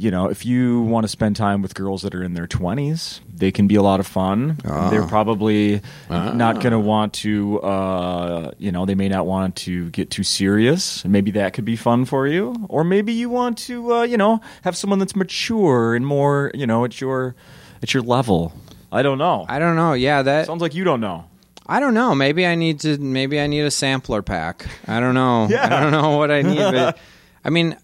[0.00, 3.20] you know, if you want to spend time with girls that are in their 20s,
[3.30, 4.56] they can be a lot of fun.
[4.64, 4.88] Ah.
[4.88, 9.90] They're probably not going to want to, uh, you know, they may not want to
[9.90, 11.04] get too serious.
[11.04, 12.56] And maybe that could be fun for you.
[12.70, 16.66] Or maybe you want to, uh, you know, have someone that's mature and more, you
[16.66, 17.34] know, at your
[17.82, 18.54] at your level.
[18.90, 19.44] I don't know.
[19.50, 19.92] I don't know.
[19.92, 21.26] Yeah, that Sounds like you don't know.
[21.66, 22.14] I don't know.
[22.14, 22.96] Maybe I need to.
[22.96, 24.66] Maybe I need a sampler pack.
[24.88, 25.46] I don't know.
[25.50, 25.66] Yeah.
[25.66, 26.56] I don't know what I need.
[26.56, 26.96] But
[27.44, 27.76] I mean,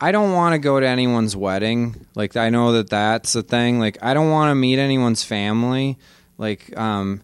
[0.00, 2.06] I don't want to go to anyone's wedding.
[2.14, 3.78] Like I know that that's a thing.
[3.78, 5.98] Like I don't want to meet anyone's family.
[6.38, 7.22] Like um,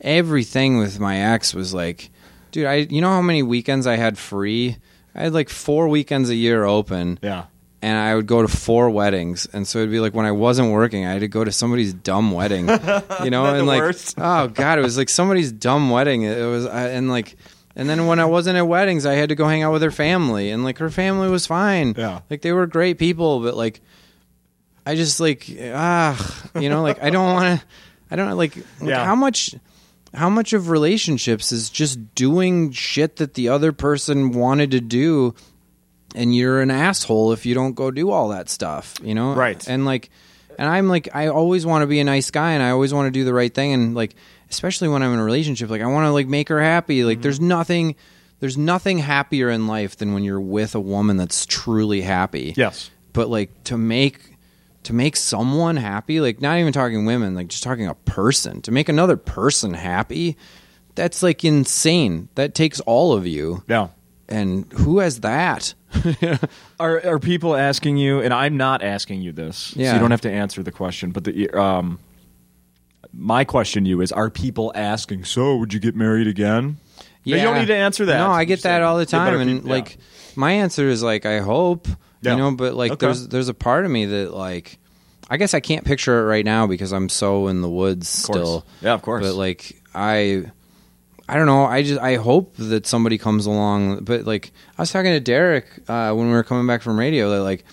[0.00, 2.10] everything with my ex was like,
[2.50, 2.66] dude.
[2.66, 4.76] I you know how many weekends I had free?
[5.14, 7.44] I had like four weekends a year open Yeah.
[7.82, 10.72] and I would go to four weddings, and so it'd be like when I wasn't
[10.72, 12.68] working, I had to go to somebody's dumb wedding,
[13.24, 16.22] you know, and like, oh god, it was like somebody's dumb wedding.
[16.22, 17.36] It was, and like,
[17.76, 19.90] and then when I wasn't at weddings, I had to go hang out with her
[19.90, 22.20] family, and like her family was fine, Yeah.
[22.30, 23.80] like they were great people, but like,
[24.84, 27.66] I just like, ah, you know, like I don't want to,
[28.10, 29.04] I don't like, like Yeah.
[29.04, 29.54] how much.
[30.14, 35.34] How much of relationships is just doing shit that the other person wanted to do
[36.14, 39.32] and you're an asshole if you don't go do all that stuff, you know?
[39.32, 39.66] Right.
[39.66, 40.10] And like,
[40.58, 43.06] and I'm like, I always want to be a nice guy and I always want
[43.06, 43.72] to do the right thing.
[43.72, 44.14] And like,
[44.50, 47.04] especially when I'm in a relationship, like I want to like make her happy.
[47.04, 47.22] Like mm-hmm.
[47.22, 47.96] there's nothing,
[48.40, 52.54] there's nothing happier in life than when you're with a woman that's truly happy.
[52.56, 52.90] Yes.
[53.12, 54.36] But like to make,
[54.84, 58.72] to make someone happy, like not even talking women, like just talking a person, to
[58.72, 60.36] make another person happy,
[60.94, 62.28] that's like insane.
[62.34, 63.62] That takes all of you.
[63.68, 63.88] Yeah.
[64.32, 65.74] And who has that?
[66.80, 68.20] Are are people asking you?
[68.20, 69.92] And I'm not asking you this, so Yeah.
[69.92, 71.10] you don't have to answer the question.
[71.10, 71.98] But the um,
[73.12, 75.24] my question to you is: Are people asking?
[75.24, 76.78] So, would you get married again?
[77.24, 78.18] No, you don't need to answer that.
[78.18, 79.70] No, I get that all the time, and yeah.
[79.70, 79.98] like
[80.34, 81.86] my answer is like I hope,
[82.22, 82.32] Yeah.
[82.32, 83.06] you know, but like Okay.
[83.06, 84.78] there's there's a part of me that like
[85.28, 88.64] I guess I can't picture it right now because I'm so in the woods still.
[88.80, 89.24] Yeah, of course.
[89.26, 90.44] But like I
[91.32, 91.64] I don't know.
[91.64, 94.04] I just I hope that somebody comes along.
[94.04, 97.30] But like I was talking to Derek uh, when we were coming back from radio
[97.30, 97.64] that like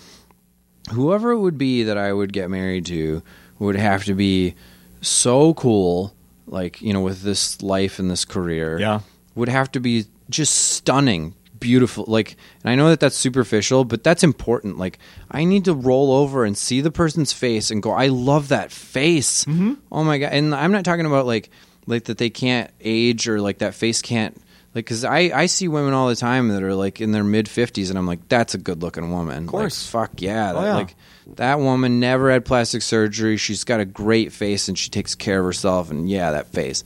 [0.92, 3.22] whoever it would be that I would get married to
[3.58, 4.54] would have to be
[5.02, 6.14] so cool,
[6.46, 8.78] like you know, with this life and this career.
[8.78, 9.00] Yeah.
[9.34, 12.04] would have to be just stunning, beautiful.
[12.08, 14.78] Like, and I know that that's superficial, but that's important.
[14.78, 14.98] Like,
[15.30, 18.72] I need to roll over and see the person's face and go, "I love that
[18.72, 19.74] face." Mm-hmm.
[19.92, 20.32] Oh my god!
[20.32, 21.50] And I'm not talking about like
[21.90, 24.34] like that they can't age or like that face can't
[24.74, 27.46] Like, because I, I see women all the time that are like in their mid
[27.46, 29.44] 50s, and I'm like, that's a good looking woman.
[29.44, 29.86] Of course.
[29.86, 30.52] fuck yeah.
[30.52, 30.74] Oh, That- yeah.
[30.76, 30.94] Like,
[31.36, 33.36] that woman never had plastic surgery.
[33.36, 35.90] She's got a great face and she takes care of herself.
[35.90, 36.82] And yeah, that face.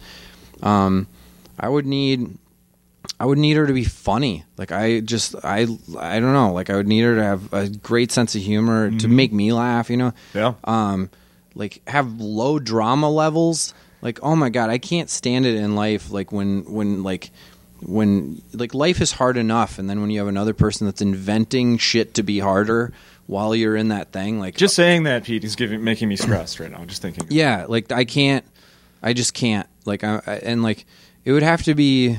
[0.63, 1.07] Um,
[1.59, 2.37] I would need.
[3.21, 4.45] I would need her to be funny.
[4.59, 5.67] Like I just I
[5.99, 6.53] I don't know.
[6.53, 9.53] Like I would need her to have a great sense of humor to make me
[9.53, 9.89] laugh.
[9.89, 10.13] You know.
[10.35, 10.55] Yeah.
[10.65, 11.11] Um,
[11.55, 13.73] like have low drama levels.
[14.05, 16.11] Like oh my god, I can't stand it in life.
[16.13, 17.31] Like when when like
[17.81, 21.79] when like life is hard enough, and then when you have another person that's inventing
[21.79, 22.93] shit to be harder
[23.27, 26.61] while you're in that thing, like Just saying that, Pete, is giving making me stressed
[26.61, 26.79] right now.
[26.79, 27.27] i'm Just thinking.
[27.31, 28.45] yeah, like I can't.
[29.03, 29.67] I just can't.
[29.87, 30.87] Like I, I and like
[31.25, 32.19] it would have to be.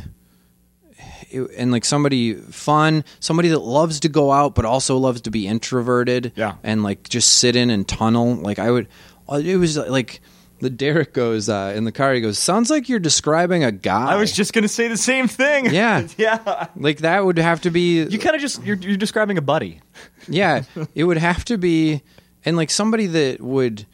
[1.30, 5.32] it- And like somebody fun, somebody that loves to go out but also loves to
[5.32, 6.56] be introverted, Yeah.
[6.64, 8.36] and like just sit in and tunnel.
[8.36, 8.88] Like I would,
[9.32, 10.22] it was like
[10.60, 12.14] the Derek goes uh, in the car.
[12.14, 15.28] He goes, "Sounds like you're describing a guy." I was just gonna say the same
[15.28, 15.74] thing.
[15.74, 16.08] Yeah.
[16.18, 16.68] yeah.
[16.76, 19.82] like that would have to be You kind of just you're, you're describing a buddy.
[20.28, 22.02] yeah, it would have to be,
[22.46, 23.86] and like somebody that would,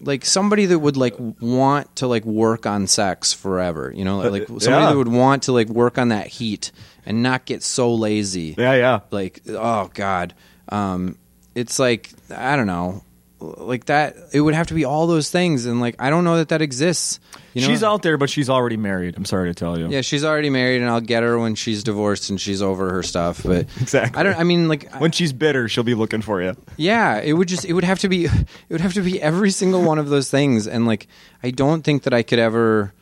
[0.00, 3.92] like somebody that would like want to like work on sex forever.
[3.94, 4.90] You know, like somebody yeah.
[4.90, 6.72] that would want to like work on that heat
[7.06, 8.54] and not get so lazy.
[8.58, 9.00] Yeah, yeah.
[9.10, 10.34] Like, oh god,
[10.68, 11.16] um,
[11.54, 13.02] it's like I don't know,
[13.42, 14.16] like that.
[14.32, 16.62] It would have to be all those things, and like I don't know that that
[16.62, 17.20] exists.
[17.52, 17.66] You know?
[17.66, 19.14] she's out there, but she's already married.
[19.16, 19.88] I'm sorry to tell you.
[19.88, 23.02] Yeah, she's already married, and I'll get her when she's divorced and she's over her
[23.02, 23.42] stuff.
[23.42, 24.18] But Exactly.
[24.18, 24.36] I don't.
[24.36, 26.56] I mean, like, When she's bitter, she'll be looking for you.
[26.76, 29.50] Yeah, it would just it would have to be it would have to be every
[29.50, 31.08] single one of those things and like
[31.42, 32.94] I don't think that I could ever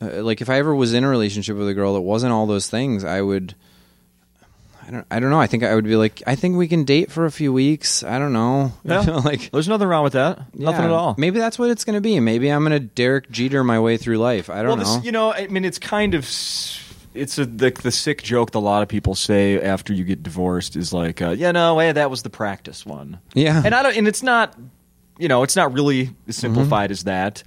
[0.00, 2.46] uh, like if I ever was in a relationship with a girl that wasn't all
[2.46, 3.54] those things, I would
[4.86, 5.40] I don't I don't know.
[5.40, 8.02] I think I would be like I think we can date for a few weeks.
[8.04, 8.72] I don't know.
[8.84, 9.00] Yeah.
[9.00, 10.38] You know, like There's nothing wrong with that.
[10.54, 11.14] Nothing yeah, at all.
[11.18, 12.20] Maybe that's what it's going to be.
[12.20, 14.48] Maybe I'm going to Derek Jeter my way through life.
[14.48, 14.84] I don't know.
[14.96, 16.24] this, you know, I mean, it's kind of
[17.14, 20.22] it's a the, the sick joke that a lot of people say after you get
[20.22, 23.18] divorced is like, uh, yeah, no, hey, that was the practice one.
[23.34, 23.60] Yeah.
[23.64, 24.54] and I don't, and it's not,
[25.18, 26.30] you know, it's not really as Mm-hmm.
[26.32, 27.42] simplified as that.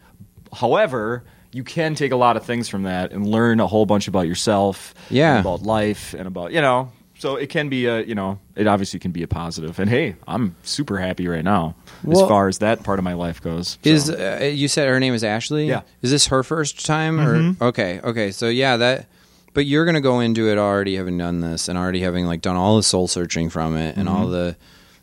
[0.54, 1.24] However.
[1.52, 4.28] You can take a lot of things from that and learn a whole bunch about
[4.28, 5.38] yourself, Yeah.
[5.38, 6.92] and about life, and about you know.
[7.20, 9.78] So it can be a you know, it obviously can be a positive.
[9.78, 13.14] And hey, I'm super happy right now Well- as far as that part of my
[13.14, 13.78] life goes.
[13.84, 13.90] So.
[13.90, 15.68] Is uh, you said her name is Ashley?
[15.68, 15.82] Yeah.
[16.02, 18.00] Is this her first time or okay?
[18.04, 19.08] Okay, so yeah, that.
[19.54, 22.56] But you're gonna go into it already having done this and already having like done
[22.56, 24.56] all the soul searching from it and all the.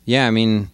[0.05, 0.69] Yeah, I mean,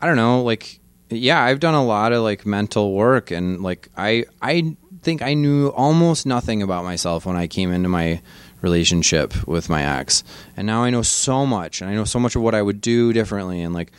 [0.00, 0.80] I don't know, like
[1.10, 5.34] yeah, I've done a lot of like mental work and like I I think I
[5.34, 8.20] knew almost nothing about myself when I came into my
[8.62, 10.24] relationship with my ex,
[10.56, 12.80] and now I know so much and I know so much of what I would
[12.80, 13.92] do differently and like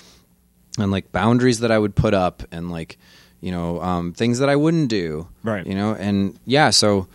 [0.80, 2.97] and like boundaries that I would put up and like
[3.41, 5.68] you know um, things that I wouldn't do Right.
[5.68, 7.07] you know and yeah so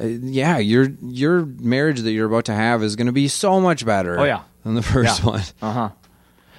[0.00, 3.60] uh, yeah your your marriage that you're about to have is going to be so
[3.60, 4.42] much better Oh, yeah.
[4.64, 5.26] than the first Yeah.
[5.30, 5.88] one Uh huh.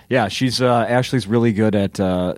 [0.09, 1.99] Yeah, she's uh, Ashley's really good at.
[1.99, 2.35] Uh,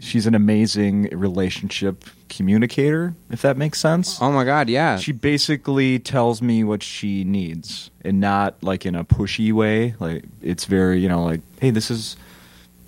[0.00, 4.20] she's an amazing relationship communicator, if that makes sense.
[4.20, 8.94] oh my god yeah She basically tells me what she needs, and not like in
[8.94, 9.94] a pushy way.
[10.00, 12.16] Like it's very, you know, like, hey, this is,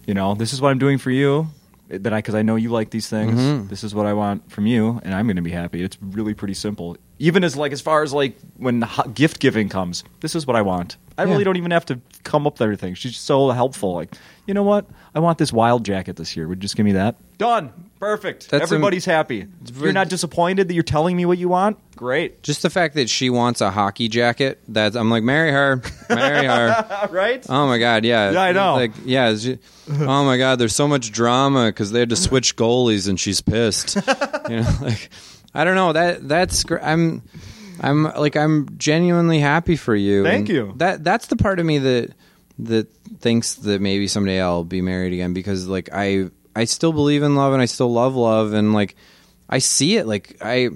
[0.06, 1.48] you know, this is what I'm doing for you.
[1.88, 3.38] That I, because I know you like these things.
[3.38, 3.68] Mhm.
[3.68, 5.82] This is what I want from you, and I'm going to be happy.
[5.82, 6.96] It's really pretty simple.
[7.22, 10.62] Even as like as far as like when gift giving comes, this is what I
[10.62, 10.96] want.
[11.16, 11.30] I Yeah.
[11.30, 12.94] really don't even have to come up with everything.
[12.94, 13.94] She's so helpful.
[13.94, 14.12] Like,
[14.46, 14.86] you know what?
[15.14, 16.48] I want this wild jacket this year.
[16.48, 17.14] Would you just give me that?
[17.38, 17.70] Done.
[18.00, 18.50] Perfect.
[18.50, 19.46] That's Everybody's happy.
[19.78, 21.78] You're not disappointed that you're telling me what you want.
[21.94, 22.42] Great.
[22.42, 26.46] just the fact that she wants a hockey jacket that I'm like marry her marry
[26.48, 27.46] her right?
[27.48, 28.32] Oh my god, yeah.
[28.32, 28.74] Yeah, I know.
[28.74, 29.30] Like, yeah.
[29.30, 29.46] it's
[29.88, 33.40] oh my god, there's so much drama because they had to switch goalies and she's
[33.40, 33.94] pissed.
[34.50, 35.08] you know, like
[35.54, 37.22] I don't know that that's gr- I'm
[37.80, 40.24] I'm like I'm genuinely happy for you.
[40.24, 40.74] Thank And you.
[40.76, 42.14] That that's the part of me that
[42.60, 42.88] that
[43.20, 47.34] thinks that maybe someday I'll be married again because like I I still believe in
[47.34, 48.94] love and I still love love and like
[49.48, 50.70] I see it like I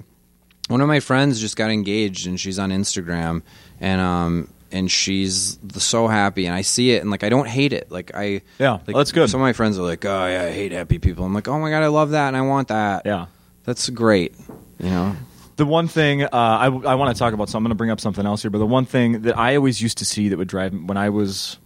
[0.67, 3.41] one of my friends just got engaged and she's on Instagram
[3.79, 7.71] and um and she's so happy and I see it and like I don't hate
[7.73, 9.29] it like I Yeah, like, that's good.
[9.29, 11.25] Some of my friends are like, oh yeah, I hate happy people.
[11.25, 13.03] I'm like, oh my god, I love that and I want that.
[13.05, 13.27] Yeah.
[13.63, 14.35] that's great.
[14.79, 15.15] You know,
[15.55, 17.89] The one thing uh, I, I want to talk about, so I'm going to bring
[17.89, 20.37] up something else here, but the one thing that I always used to see that
[20.37, 21.57] would drive when I was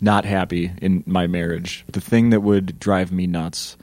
[0.00, 3.76] not happy in my marriage, the thing that would drive me nuts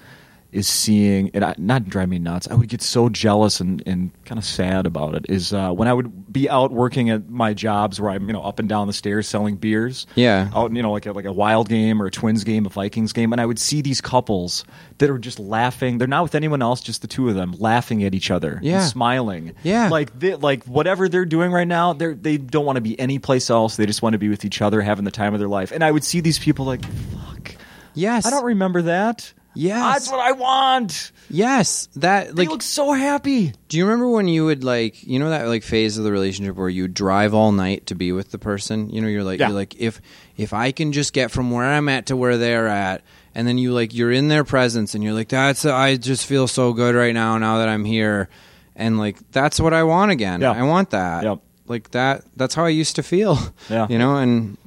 [0.51, 2.47] is seeing and I, not drive me nuts.
[2.49, 5.25] I would get so jealous and, and kind of sad about it.
[5.29, 8.41] Is uh, when I would be out working at my jobs where I'm you know
[8.41, 10.07] up and down the stairs selling beers.
[10.15, 10.49] Yeah.
[10.55, 13.13] out you know like a, like a wild game or a Twins game, a Vikings
[13.13, 14.65] game, and I would see these couples
[14.97, 15.97] that are just laughing.
[15.99, 18.65] They're not with anyone else, just the two of them laughing at each other, and
[18.65, 18.85] Yeah.
[18.85, 19.53] smiling.
[19.63, 19.89] Yeah.
[19.89, 23.49] like they, like whatever they're doing right now, they they don't want to be anyplace
[23.51, 23.75] else.
[23.75, 25.71] They just want to be with each other, having the time of their life.
[25.71, 27.55] And I would see these people like, fuck.
[27.93, 28.25] Yes.
[28.25, 29.31] I don't remember that.
[29.55, 29.93] Yes.
[29.93, 31.11] That's what I want.
[31.29, 32.49] Yes, that They like.
[32.49, 33.53] look so happy.
[33.67, 36.55] do you remember when you would like, you know, that like phase of the relationship
[36.55, 38.89] where you drive all night to be with the person?
[38.89, 39.47] You know, you're like, Yeah.
[39.47, 40.01] you're like, if
[40.37, 43.01] if I can just get from where I'm at to where they're at,
[43.35, 46.47] and then you like, you're in their presence, and you're like, that's I just feel
[46.47, 47.37] so good right now.
[47.37, 48.29] Now that I'm here,
[48.75, 50.41] and like that's what I want again.
[50.41, 50.51] Yeah.
[50.51, 51.23] I want that.
[51.23, 51.39] Yep.
[51.67, 52.23] Like that.
[52.35, 53.37] That's how I used to feel.
[53.69, 53.85] Yeah.
[53.89, 54.57] You know, and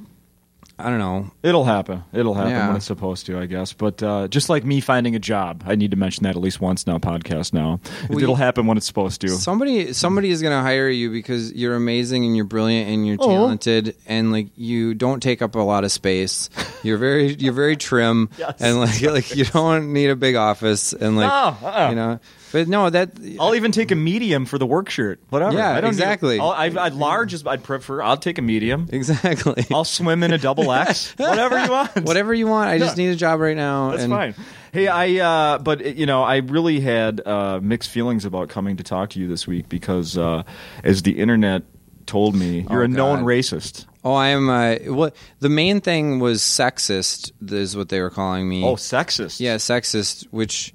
[0.83, 1.31] I don't know.
[1.43, 2.03] It'll happen.
[2.13, 2.67] It'll happen Yeah.
[2.67, 3.71] when it's supposed to, I guess.
[3.73, 6.59] But uh, just like me finding a job, I need to mention that at least
[6.59, 6.97] once now.
[6.97, 7.79] Podcast now.
[8.09, 9.29] We- It'll happen when it's supposed to.
[9.29, 13.17] Somebody somebody is going to hire you because you're amazing and you're brilliant and you're
[13.19, 13.27] Oh.
[13.29, 16.49] talented and like you don't take up a lot of space.
[16.83, 18.55] You're very you're very trim Yes.
[18.59, 21.89] and like like you don't need a big office and like No, uh-uh.
[21.91, 22.19] you know.
[22.53, 25.19] But no, that I'll even take a medium for the work shirt.
[25.29, 25.57] Whatever.
[25.57, 26.35] Yeah, I don't exactly.
[26.35, 28.03] Need, I'll, I, I, large is I'd prefer.
[28.03, 28.87] I'll take a medium.
[28.91, 29.65] exactly.
[29.71, 31.13] I'll swim in a double X.
[31.17, 31.95] Whatever you want.
[32.03, 32.69] Whatever you want.
[32.69, 33.89] I just need a job right now.
[33.89, 34.35] That's and fine.
[34.71, 38.83] Hey, I uh, but you know, I really had uh, mixed feelings about coming to
[38.83, 40.43] talk to you this week because, uh,
[40.83, 41.63] as the internet
[42.05, 43.25] told me, you're Oh, a known God.
[43.25, 43.87] racist.
[44.03, 44.47] Oh, I am.
[44.49, 47.31] Uh, what the main thing was sexist.
[47.51, 48.63] Is what they were calling me.
[48.63, 49.39] Oh, sexist.
[49.39, 50.27] yeah, sexist.
[50.29, 50.73] Which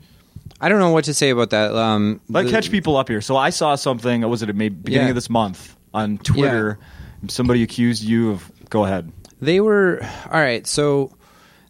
[0.61, 1.75] I don't know what to say about that.
[1.75, 3.21] Um, But the- catch people up here.
[3.21, 4.23] So I saw something.
[4.29, 5.11] Was it maybe beginning Yeah.
[5.11, 6.79] of this month on Twitter?
[7.29, 8.51] Somebody accused you of.
[8.71, 9.11] Go ahead.
[9.41, 10.01] They were
[10.31, 10.67] all right.
[10.67, 11.13] So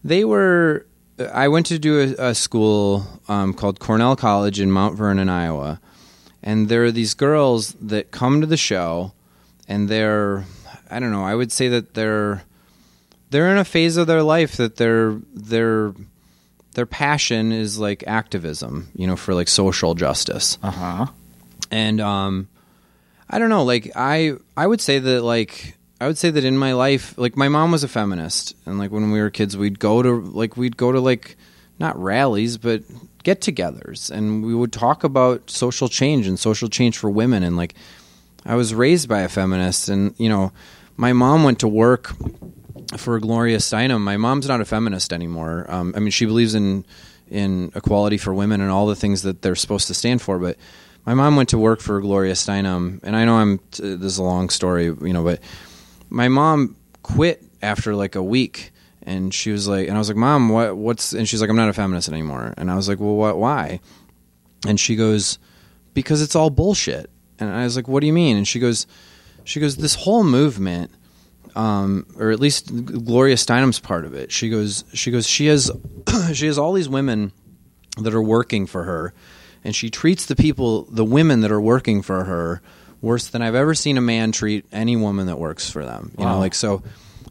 [0.05, 0.86] they were.
[1.34, 5.80] I went to do a, a school um, called Cornell College in Mount Vernon, Iowa,
[6.43, 9.12] and there are these girls that come to the show,
[9.66, 10.45] and they're.
[10.91, 11.24] I don't know.
[11.24, 12.43] I would say that they're.
[13.30, 15.93] They're in a phase of their life that their their
[16.78, 20.58] their passion is like activism, you know, for like social justice.
[20.62, 21.06] Uh huh.
[21.72, 22.46] and um
[23.28, 26.56] i don't know like i i would say that like i would say that in
[26.56, 28.54] my life like my mom was a feminist.
[28.64, 31.36] And like when we were kids we'd go to like we'd go to like
[31.80, 32.82] not rallies but
[33.24, 34.10] get-togethers.
[34.10, 37.42] And we would talk about social change and social change for women.
[37.42, 37.74] And like
[38.46, 39.88] i was raised by a feminist.
[39.88, 40.52] And you know
[40.96, 42.14] my mom went to work
[42.97, 44.01] for Gloria Steinem.
[44.01, 45.66] My mom's not a feminist anymore.
[45.68, 46.84] Um, I mean, she believes in
[47.30, 50.39] in equality for women and all the things that they're supposed to stand for.
[50.39, 50.57] But
[51.05, 54.22] my mom went to work for Gloria Steinem, and I know I'm this is a
[54.22, 55.41] long story, you know, but
[56.09, 58.72] my mom quit after like a week.
[59.03, 61.57] And she was like, and I was like, Mom, what, what's, and she's like, I'm
[61.57, 62.53] not a feminist anymore.
[62.59, 63.80] And I was like, well, what, why?
[64.66, 65.39] And she goes,
[65.95, 67.09] because it's all bullshit.
[67.39, 68.36] And I was like, what do you mean?
[68.36, 68.86] And she goes,
[69.45, 70.91] she goes, this whole movement,
[71.57, 74.32] um, or at least Gloria Steinem's part of it.
[74.32, 75.70] She goes, she goes, she has,
[76.32, 77.32] she has all these women
[77.99, 79.12] that are working for her,
[79.64, 82.62] and she treats the people, the women that are working for her,
[83.01, 86.12] worse than I've ever seen a man treat any woman that works for them.
[86.18, 86.82] You know, like so,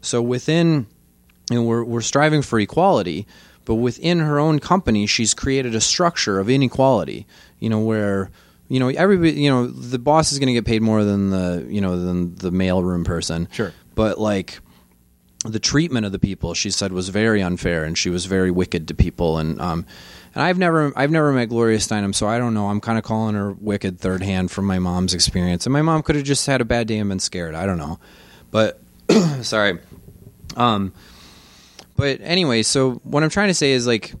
[0.02, 0.86] so within,
[1.50, 3.26] you know, we're we're striving for equality,
[3.64, 7.26] but within her own company, she's created a structure of inequality.
[7.58, 8.30] You know, where
[8.68, 11.66] you know everybody, you know, the boss is going to get paid more than the
[11.68, 13.48] you know than the mailroom person.
[13.50, 13.72] Sure.
[13.98, 14.60] But like
[15.44, 18.86] the treatment of the people she said was very unfair and she was very wicked
[18.86, 19.84] to people and um
[20.36, 22.68] and I've never I've never met Gloria Steinem so I don't know.
[22.68, 26.04] I'm kind of calling her wicked third hand from my mom's experience and my mom
[26.04, 27.56] could have just had a bad day and been scared.
[27.56, 27.98] I don't know.
[28.52, 28.80] But
[29.42, 29.80] sorry.
[30.56, 30.92] Um
[31.96, 34.14] but anyway so what I'm trying to say is like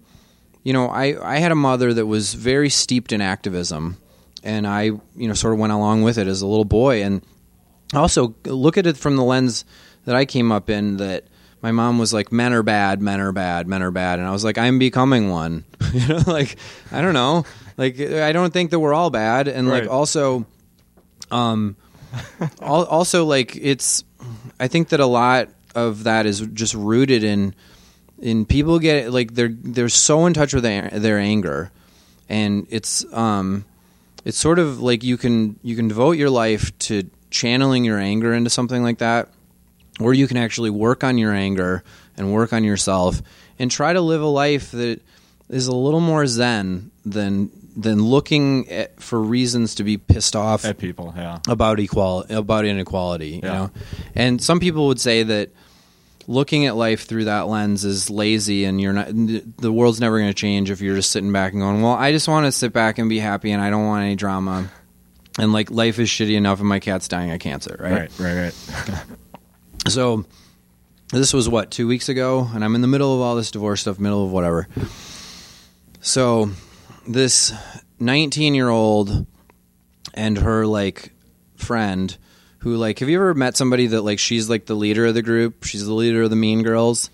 [0.64, 3.96] you know I I had a mother that was very steeped in activism
[4.42, 7.22] and I you know sort of went along with it as a little boy and
[7.94, 9.64] also look at it from the lens
[10.04, 11.24] that I came up in that
[11.62, 14.18] my mom was like men are bad men are bad men are bad.
[14.18, 15.64] And I was like I'm becoming one.
[15.92, 16.56] You know like
[16.92, 17.44] I don't know.
[17.76, 19.48] Like I don't think that we're all bad.
[19.48, 19.82] And Right.
[19.84, 20.44] like also
[21.30, 21.76] um
[22.62, 24.04] also like it's
[24.60, 27.54] I think that a lot of that is just rooted in
[28.20, 31.70] in people get like they're they're so in touch with their, their anger.
[32.28, 33.64] And it's um
[34.24, 38.32] it's sort of like you can you can devote your life to channeling your anger
[38.34, 39.28] into something like that
[40.00, 41.82] or you can actually work on your anger
[42.16, 43.20] and work on yourself
[43.58, 45.00] and try to live a life that
[45.48, 50.64] is a little more zen than than looking at, for reasons to be pissed off
[50.64, 51.38] At people, yeah.
[51.48, 53.52] about equal about inequality you Yeah.
[53.52, 53.70] know
[54.14, 55.50] and some people would say that
[56.26, 60.28] looking at life through that lens is lazy and you're not the world's never going
[60.30, 62.72] to change if you're just sitting back and going well i just want to sit
[62.72, 64.68] back and be happy and i don't want any drama
[65.38, 67.92] and like life is shitty enough and my cat's dying of cancer right?
[67.92, 68.54] Right, right,
[68.88, 69.04] right.
[69.88, 70.24] so
[71.12, 72.48] this was what two weeks ago?
[72.52, 74.68] And i'm in the middle of all this divorce stuff middle of whatever.
[76.00, 76.50] So
[77.06, 77.52] this
[78.00, 79.26] 19 year old
[80.14, 81.12] and her like
[81.56, 82.16] friend
[82.58, 85.22] who like have you ever met somebody that like she's like the leader of the
[85.22, 85.64] group?
[85.64, 87.10] She's the leader of the mean girls.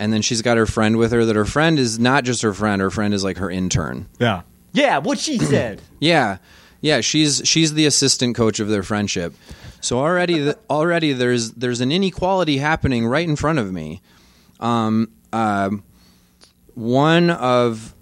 [0.00, 2.54] And then she's got her friend with her that her friend is not just her
[2.54, 2.80] friend.
[2.80, 4.08] Her friend is like her intern.
[4.20, 4.42] Yeah.
[4.72, 5.82] Yeah, what she said.
[6.00, 6.38] yeah
[6.80, 9.34] yeah she's she's the assistant coach of their friendship.
[9.80, 14.00] So already th- already there's there's an inequality happening right in front of me.
[14.60, 15.82] Um um
[16.74, 17.94] one of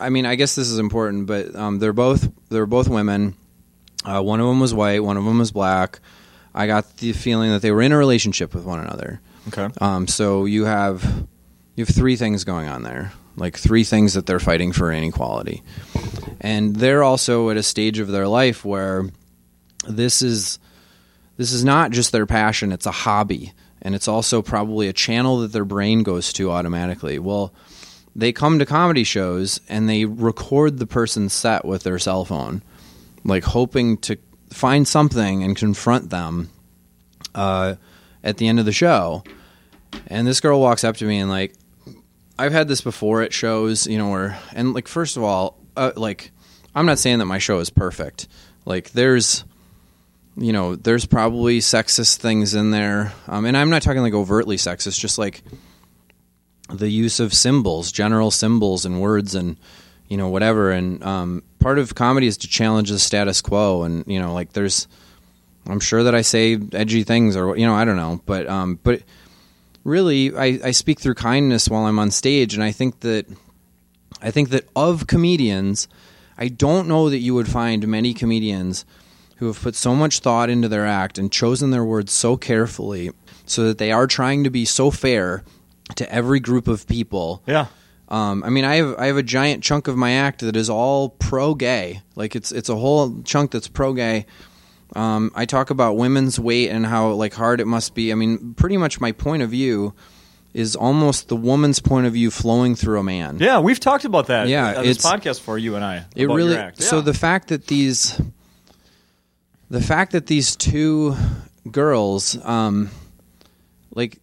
[0.00, 3.34] i mean i guess this is important but um they're both they're both women.
[4.04, 6.00] Uh, one of them was white one of them was black.
[6.54, 9.20] I got the feeling that they were in a relationship with one another.
[9.48, 9.68] Okay.
[9.80, 11.04] um, so you have
[11.76, 15.62] you have three things going on there, like three things that they're fighting for inequality,
[16.40, 19.08] and they're also at a stage of their life where
[19.88, 20.58] this is
[21.36, 25.40] this is not just their passion; it's a hobby, and it's also probably a channel
[25.40, 27.18] that their brain goes to automatically.
[27.18, 27.52] Well,
[28.16, 32.62] they come to comedy shows and they record the person's set with their cell phone,
[33.24, 34.16] like hoping to
[34.50, 36.48] find something and confront them
[37.34, 37.74] uh,
[38.24, 39.22] at the end of the show.
[40.06, 41.54] And this girl walks up to me and like,
[42.38, 45.92] I've had this before at shows, you know, where and like first of all, uh,
[45.96, 46.30] like
[46.74, 48.28] I'm not saying that my show is perfect.
[48.64, 49.44] Like there's,
[50.36, 54.56] you know, there's probably sexist things in there, um, and I'm not talking like overtly
[54.56, 55.42] sexist, just like
[56.68, 59.56] the use of symbols, general symbols and words and
[60.08, 60.70] you know whatever.
[60.70, 64.52] And um, part of comedy is to challenge the status quo, and you know, like
[64.52, 64.88] there's.
[65.68, 68.78] I'm sure that I say edgy things, or you know, I don't know, but um,
[68.84, 69.02] but
[69.86, 73.26] really, I, I speak through kindness while I'm on stage, and I think that
[74.20, 75.88] I think that of comedians,
[76.36, 78.84] I don't know that you would find many comedians
[79.36, 83.10] who have put so much thought into their act and chosen their words so carefully,
[83.44, 85.44] so that they are trying to be so fair
[85.94, 87.42] to every group of people.
[87.46, 87.66] Yeah.
[88.08, 90.70] Um, I mean, I have I have a giant chunk of my act that is
[90.70, 92.02] all pro gay.
[92.14, 94.26] Like it's it's a whole chunk that's pro gay.
[94.94, 98.12] Um, I talk about women's weight and how like hard it must be.
[98.12, 99.94] I mean, pretty much my point of view
[100.54, 103.38] is almost the woman's point of view flowing through a man.
[103.38, 104.48] Yeah, we've talked about that.
[104.48, 106.06] Yeah, on this podcast for you and I.
[106.14, 108.18] It really so the fact that these
[109.68, 111.14] the fact that these two
[111.70, 112.90] girls um
[113.94, 114.20] like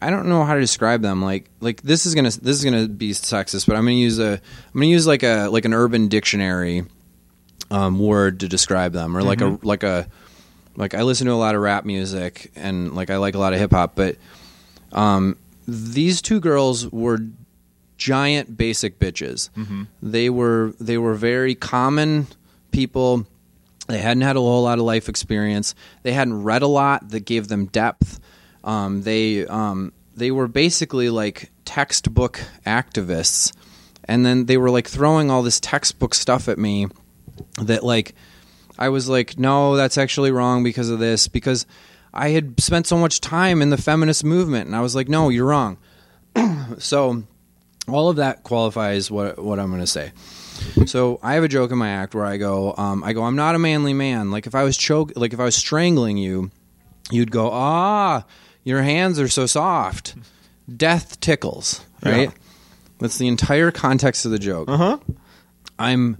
[0.00, 2.64] I don't know how to describe them like like this is going to this is
[2.64, 4.40] to be sexist but I'm going to use a
[4.74, 6.84] I'm to use like a like an urban dictionary
[7.74, 10.06] um word to describe them or like a like a
[10.76, 13.52] like I listen to a lot of rap music and like I like a lot
[13.52, 14.16] of hip hop but
[14.92, 17.18] um these two girls were
[17.96, 19.48] giant basic bitches.
[20.02, 22.26] They were they were very common
[22.70, 23.26] people.
[23.86, 25.74] They hadn't had a whole lot of life experience.
[26.02, 28.20] They hadn't read a lot that gave them depth.
[28.62, 33.52] Um, they um, they were basically like textbook activists,
[34.04, 36.88] and then they were like throwing all this textbook stuff at me
[37.62, 38.14] that like
[38.78, 41.66] I was like, no, that's actually wrong because of this because
[42.12, 45.28] I had spent so much time in the feminist movement, and I was like, no,
[45.28, 45.78] you're wrong.
[46.78, 47.24] so
[47.88, 50.12] all of that qualifies what what I'm going to say.
[50.86, 53.36] So I have a joke in my act where I go, um, I go, I'm
[53.36, 54.30] not a manly man.
[54.30, 56.50] Like if I was choke, like if I was strangling you,
[57.10, 58.24] you'd go, ah,
[58.62, 60.14] your hands are so soft.
[60.74, 62.30] Death tickles, right?
[62.30, 62.34] Yeah.
[63.00, 64.68] That's the entire context of the joke.
[64.68, 64.98] Uh-huh.
[65.78, 66.18] I'm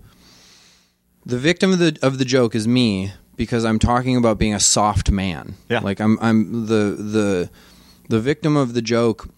[1.27, 4.61] the victim of the of the joke is me because I'm talking about being a
[4.61, 5.55] soft man.
[5.69, 5.81] Yeah.
[5.81, 7.51] Like I'm I'm the the
[8.09, 9.29] the victim of the joke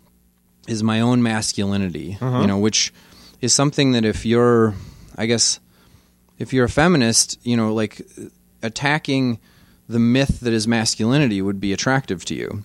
[0.68, 2.41] is my own masculinity, Uh-huh.
[2.41, 2.93] you know, which
[3.41, 4.74] is something that if you're
[5.16, 5.61] I guess
[6.39, 8.03] if you're a feminist, you know, like
[8.62, 9.39] attacking
[9.89, 12.64] the myth that is masculinity would be attractive to you.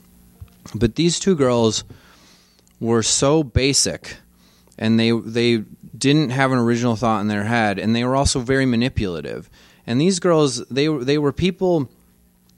[0.76, 1.84] But these two girls
[2.80, 4.18] were so basic
[4.82, 5.64] and they they
[5.96, 9.50] didn't have an original thought in their head and they were also very manipulative.
[9.88, 11.90] And these girls they were they were people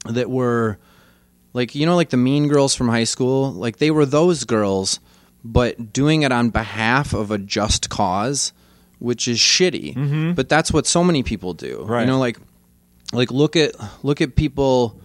[0.06, 0.80] that were
[1.52, 5.00] like you know like the mean girls from high school, like they were those girls
[5.44, 8.54] but doing it on behalf of a just cause,
[9.00, 9.94] which is shitty.
[9.94, 10.32] Mm-hmm.
[10.32, 11.84] But that's what so many people do.
[11.84, 12.02] Right.
[12.02, 12.40] You know like
[13.12, 14.98] like look at look at people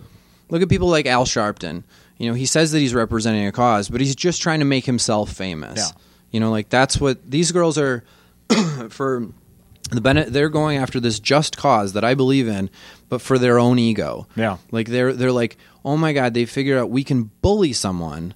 [0.51, 1.83] look at people like Al Sharpton.
[2.17, 4.85] You know, he says that he's representing a cause, but he's just trying to make
[4.85, 5.79] himself famous.
[5.79, 6.03] Yeah.
[6.31, 8.05] You know, like that's what these girls are
[8.91, 9.29] for
[9.91, 12.69] the Bennett they're going after this just cause that I believe in,
[13.09, 14.27] but for their own ego.
[14.37, 14.59] Yeah.
[14.71, 18.35] Like they're they're like, "Oh my god, they figured out we can bully someone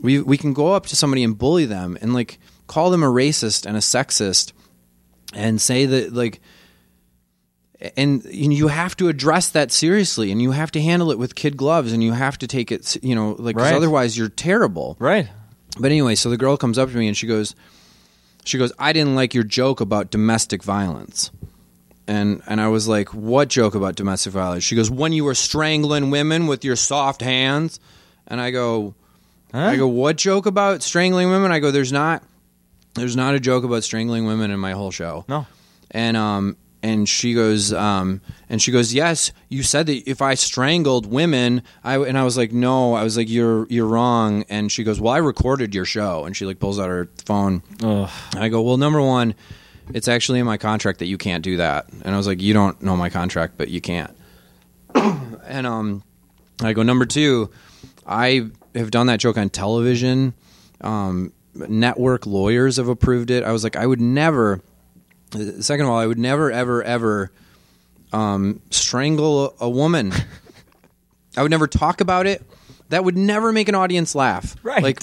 [0.00, 3.06] we we can go up to somebody and bully them and like call them a
[3.06, 4.52] racist and a sexist
[5.34, 6.40] and say that like
[7.96, 11.56] and you have to address that seriously and you have to handle it with kid
[11.56, 13.74] gloves and you have to take it you know like Right.
[13.74, 15.28] otherwise you're terrible Right.
[15.80, 17.54] But anyway so the girl comes up to me and she goes
[18.44, 21.30] she goes i didn't like your joke about domestic violence.
[22.06, 24.64] And and i was like what joke about domestic violence?
[24.64, 27.78] She goes when you were strangling women with your soft hands.
[28.26, 28.94] And i go
[29.52, 31.52] i go what joke about strangling women?
[31.52, 32.22] I go there's not
[32.94, 35.24] there's not a joke about strangling women in my whole show.
[35.28, 35.46] No.
[35.90, 40.34] and um and she goes um and she goes yes you said that if i
[40.34, 44.44] strangled women i and i was like no i was like you're you're wrong.
[44.48, 46.24] And she goes well i recorded your show.
[46.24, 47.62] And she like pulls out her phone.
[47.82, 48.08] Ugh.
[48.36, 49.34] i go well number one
[49.92, 51.88] it's actually in my contract that you can't do that.
[52.02, 54.16] And i was like you don't know my contract but you can't.
[54.94, 56.02] And um
[56.62, 57.50] i go number two
[58.06, 60.32] i have done that joke on television.
[60.80, 63.42] Um network lawyers have approved it.
[63.44, 64.60] I was like i would never
[65.32, 67.30] Second of all, I would never, ever, ever
[68.12, 70.12] um, strangle a, woman.
[71.36, 72.42] I would never talk about it.
[72.88, 74.56] That would never make an audience laugh.
[74.62, 74.82] Right.
[74.82, 75.02] Like,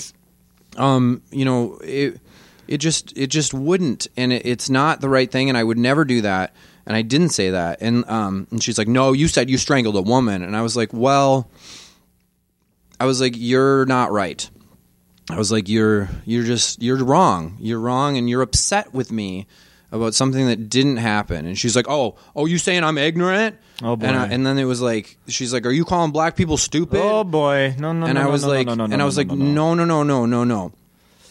[0.75, 2.19] um, you know, it
[2.67, 5.47] it just it just wouldn't, and it, it's not the right thing.
[5.47, 6.53] And I would never do that.
[6.85, 7.81] And I didn't say that.
[7.81, 10.75] And um, and she's like, "No, you said you strangled a woman." And I was
[10.75, 11.49] like, "Well,"
[12.99, 14.49] I was like, "You're not right."
[15.29, 17.57] I was like, "You're you're just you're wrong.
[17.59, 19.47] You're wrong, and you're upset with me
[19.91, 23.95] about something that didn't happen." And she's like, "Oh, oh, you saying I'm ignorant?" Oh,
[23.95, 24.07] boy.
[24.07, 26.99] And, I, and then it was like, she's like, "Are you calling black people stupid?"
[27.01, 27.75] Oh boy.
[27.77, 29.27] No, no, and no, I was no, like, no, no, no, and I was like,
[29.27, 29.85] no, no.
[29.85, 30.71] no, no, no, no.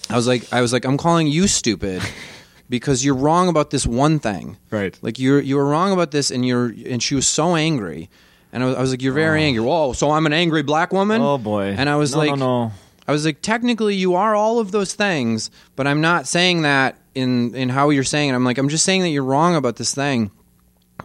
[0.09, 2.03] I was like, I was like, I'm calling you stupid
[2.69, 4.57] because you're wrong about this one thing.
[4.71, 4.97] Right.
[5.03, 8.09] Like you're you were wrong about this, and you're and she was so angry,
[8.53, 9.47] and I was, I was like, you're very oh.
[9.47, 9.65] angry.
[9.65, 11.21] Whoa, so I'm an angry black woman.
[11.21, 11.75] Oh boy.
[11.77, 12.73] And I was No, like, no, no.
[13.09, 16.97] I was like, technically, you are all of those things, but I'm not saying that
[17.17, 18.35] in in how you're saying it.
[18.35, 20.31] I'm like, I'm just saying that you're wrong about this thing,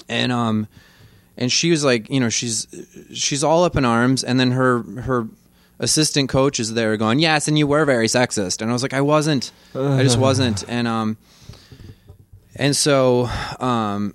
[0.10, 0.68] and um,
[1.38, 2.68] and she was like, you know, she's
[3.14, 5.28] she's all up in arms, and then her her
[5.80, 8.94] assistant coach is there going, yes, and you were very sexist, and I was like,
[8.94, 11.18] I wasn't, I just wasn't, and um,
[12.56, 14.14] and so um,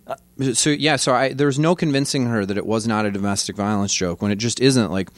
[0.52, 3.56] so yeah, so I there was no convincing her that it was not a domestic
[3.56, 4.92] violence joke when it just isn't.
[4.92, 5.08] Like,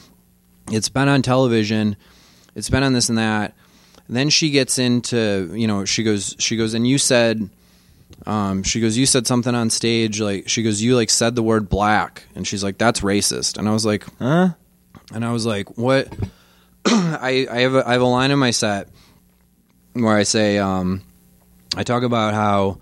[0.70, 1.96] it's been on television,
[2.54, 3.54] it's been on this and that.
[4.08, 7.48] And then she gets into, you know, she goes, she goes, and you said,
[8.26, 11.42] um, she goes, you said something on stage, like she goes, you like said the
[11.42, 14.50] word black, and she's like, that's racist, and I was like, Huh?
[15.14, 16.08] and I was like, what?
[16.86, 18.88] I I have a, I have a line in my set
[19.92, 21.02] where I say, um,
[21.76, 22.78] I talk about how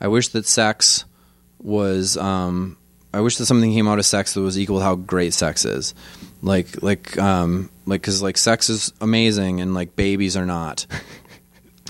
[0.00, 1.04] I wish that sex
[1.60, 2.76] was, um,
[3.12, 5.64] I wish that something came out of sex that was equal to how great sex
[5.66, 5.94] is,
[6.42, 10.86] like like um like because like sex is amazing and like babies are not.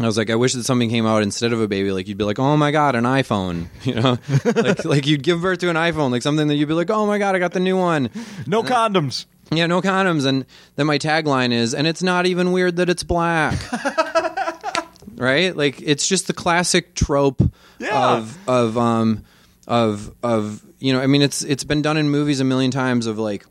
[0.01, 1.93] I was like, I wish that something came out instead of a baby.
[1.93, 4.17] Like you'd be like, oh my god, an iPhone, you know,
[4.63, 7.07] like like you'd give birth to an iPhone, like something that you'd be like, oh
[7.07, 8.09] my god, I got the new one.
[8.47, 9.27] No condoms.
[9.51, 10.25] Yeah, no condoms.
[10.25, 10.47] And
[10.77, 13.59] then my tagline is, and it's not even weird that it's black.
[15.17, 15.55] right?
[15.55, 17.43] Like it's just the classic trope
[17.79, 18.17] Yeah.
[18.17, 19.25] of of um
[19.69, 23.07] of of you know, I mean it's it's been done in movies a million times
[23.07, 23.45] of like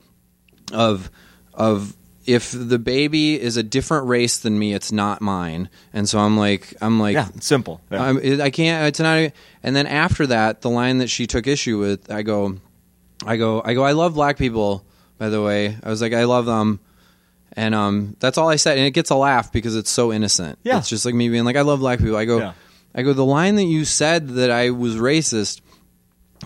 [0.73, 1.09] of
[1.53, 1.95] of
[2.25, 5.69] if the baby is a different race than me, it's not mine.
[5.93, 7.81] And so I'm like I'm like Yeah, it's simple.
[7.89, 8.03] Yeah.
[8.03, 8.87] I'm, I can't.
[8.87, 9.31] It's not.
[9.63, 12.57] And then after that, the line that she took issue with, I go,
[13.25, 13.83] I go, I go.
[13.83, 14.85] I love black people.
[15.17, 16.79] By the way, I was like, I love them,
[17.53, 18.77] and um, that's all I said.
[18.79, 20.57] And it gets a laugh because it's so innocent.
[20.63, 20.79] Yeah.
[20.79, 22.15] it's just like me being like, I love black people.
[22.15, 22.53] I go, Yeah.
[22.95, 23.13] I go.
[23.13, 25.61] The line that you said that I was racist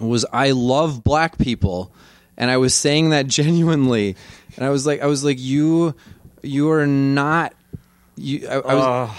[0.01, 1.93] was, I love black people,
[2.37, 4.15] and I was saying that genuinely.
[4.55, 5.95] And I was like, I was like, you,
[6.41, 7.53] you are not.
[8.15, 8.85] You, I, I was.
[8.85, 9.13] Uh,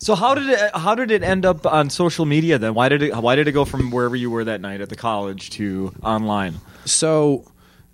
[0.00, 2.74] so how did it how did it end up on social media then?
[2.74, 4.96] Why did it why did it go from wherever you were that night at the
[4.96, 6.56] college to online?
[6.84, 7.44] so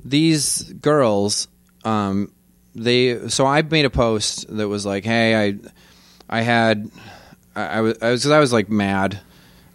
[0.05, 1.47] these girls
[1.85, 2.33] um
[2.75, 5.55] they so i made a post that was like hey i
[6.29, 6.91] i had
[7.55, 9.21] i, I was i was, 'cause I was like mad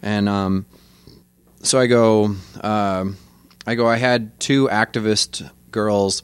[0.02, 0.66] and um
[1.62, 3.16] so i go um
[3.66, 6.22] i go i had two activist girls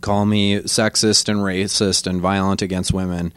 [0.00, 3.32] call me sexist and racist and violent against women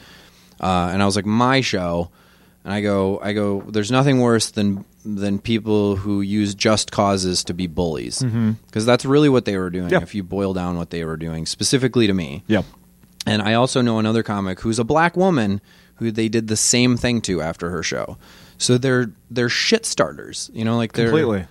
[0.62, 2.10] uh, and I was like, my show,
[2.66, 7.46] and I go, I go, there's nothing worse than than people who use just causes
[7.46, 8.22] to be bullies,
[8.68, 9.90] because that's really what they were doing.
[9.90, 10.02] Yeah.
[10.02, 12.64] If you boil down what they were doing, specifically to me, Yeah.
[13.26, 15.62] and I also know another comic who's a black woman
[15.96, 18.18] who they did the same thing to after her show.
[18.58, 21.46] So they're they're shit starters, you know, like they're Completely.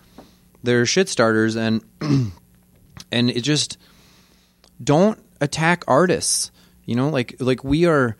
[0.62, 1.82] They're shit starters and
[3.12, 3.78] and it just
[4.82, 6.50] don't attack artists
[6.84, 8.16] you know like like we are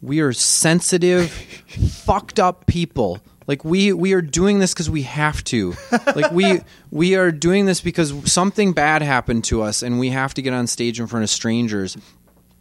[0.00, 1.28] we are sensitive,
[2.04, 3.18] fucked up people.
[3.48, 5.74] Like we we are doing this because we have to.
[6.14, 6.60] Like we
[6.92, 10.52] we are doing this because something bad happened to us, and we have to get
[10.52, 11.96] on stage in front of strangers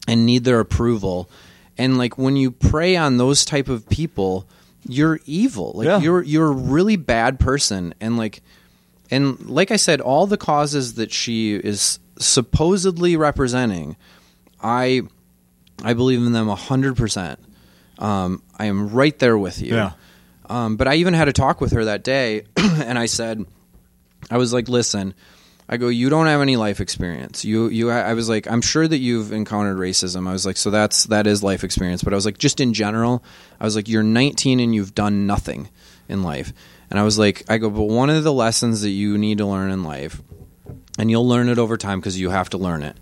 [0.07, 1.29] and need their approval.
[1.77, 4.49] And like when you prey on those type of people,
[4.87, 5.73] you're evil.
[5.75, 5.99] Like Yeah.
[5.99, 7.93] you're you're a really bad person.
[8.01, 8.41] And like
[9.09, 13.95] and like I said, all the causes that she is supposedly representing,
[14.61, 15.03] I
[15.83, 17.39] I believe in them hundred percent.
[17.99, 19.75] Um, I am right there with you.
[19.75, 19.91] Yeah.
[20.49, 23.45] Um, but I even had a talk with her that day, and I said,
[24.29, 25.13] I was like, listen,
[25.67, 27.43] I go, you don't have any life experience.
[27.43, 30.27] You, you, I was like, I'm sure that you've encountered racism.
[30.27, 32.03] I was like, so that's that is life experience.
[32.03, 33.23] But I was like, just in general,
[33.59, 35.69] I was like, you're 19 and you've done nothing
[36.09, 36.53] in life.
[36.89, 39.45] And I was like, I go, but one of the lessons that you need to
[39.45, 40.21] learn in life,
[40.97, 42.97] and you'll learn it over time because you have to learn it,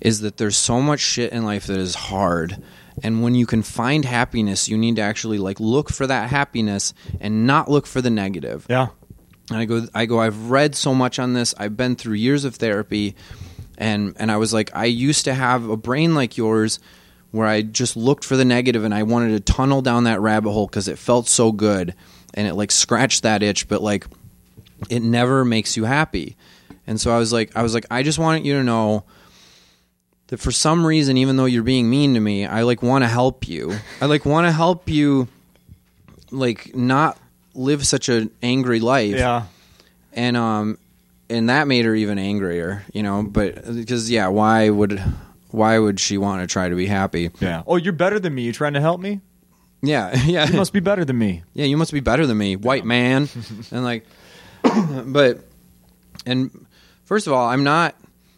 [0.00, 2.62] is that there's so much shit in life that is hard.
[3.02, 6.92] And when you can find happiness, you need to actually like look for that happiness
[7.20, 8.66] and not look for the negative.
[8.68, 8.88] Yeah.
[9.50, 10.20] And I go, I go.
[10.20, 11.54] I've read so much on this.
[11.58, 13.16] I've been through years of therapy,
[13.78, 16.78] and and I was like, I used to have a brain like yours,
[17.32, 20.52] where I just looked for the negative, and I wanted to tunnel down that rabbit
[20.52, 21.94] hole because it felt so good,
[22.34, 24.06] and it like scratched that itch, but like,
[24.88, 26.36] it never makes you happy.
[26.86, 29.04] And so I was like, I was like, I just want you to know
[30.28, 33.08] that for some reason, even though you're being mean to me, I like want to
[33.08, 33.74] help you.
[34.00, 35.28] I like want to help you,
[36.30, 37.18] like not
[37.54, 39.46] live such an angry life Yeah.
[40.12, 40.78] and um
[41.28, 45.02] and that made her even angrier you know but because yeah why would
[45.50, 47.64] why would she want to try to be happy Yeah.
[47.66, 48.42] Oh, you're better than me.
[48.42, 49.20] You trying to help me?
[49.82, 50.48] Yeah yeah.
[50.48, 51.42] You must be better than me.
[51.54, 53.28] yeah you must be better than me white man.
[53.70, 54.04] And like
[55.04, 55.40] but
[56.26, 56.66] and
[57.04, 57.94] first of all i'm not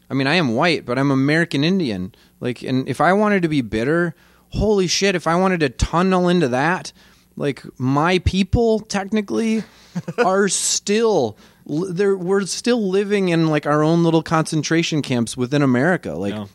[0.08, 2.14] i mean i am white but i'm american indian.
[2.40, 4.14] Like and if i wanted to be bitter
[4.50, 6.92] holy shit if i wanted to tunnel into that
[7.36, 9.64] like my people technically
[10.18, 11.36] are still
[11.66, 16.12] there we're still living in like our own little concentration camps within america.
[16.14, 16.46] Like Yeah.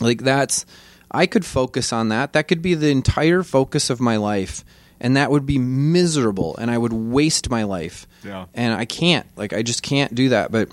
[0.00, 0.66] like that's
[1.10, 2.32] I could focus on that.
[2.32, 4.64] That could be the entire focus of my life
[5.00, 8.06] and that would be miserable and I would waste my life.
[8.24, 8.46] Yeah.
[8.54, 9.26] And I can't.
[9.36, 10.50] Like I just can't do that.
[10.50, 10.70] But,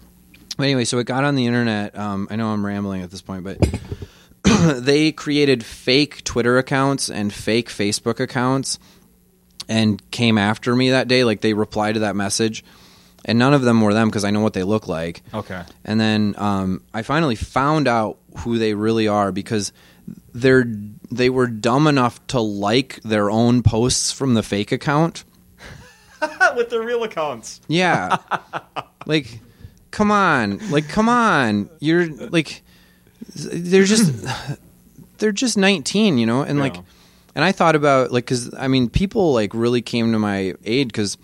[0.58, 1.98] but anyway, so it got on the internet.
[1.98, 3.60] Um, I know I'm rambling at this point, but
[4.84, 8.80] they created fake Twitter accounts and fake Facebook accounts
[9.68, 11.24] and came after me that day.
[11.24, 12.64] Like they replied to that message,
[13.26, 15.24] and none of them were them because I know what they look like.
[15.34, 15.64] Okay.
[15.84, 19.74] And then um, I finally found out who they really are because
[20.36, 20.66] they're
[21.10, 25.24] they were dumb enough to like their own posts from the fake account.
[26.56, 27.62] With the real accounts.
[27.68, 28.18] Yeah.
[29.06, 29.40] like
[29.92, 30.60] come on.
[30.70, 31.70] Like come on.
[31.80, 32.64] You're like
[33.34, 34.14] they're just
[35.20, 36.42] they're just 19, you know?
[36.42, 36.76] And like
[37.34, 40.92] and I thought about like cuz I mean people like really came to my aid
[40.92, 41.18] cuz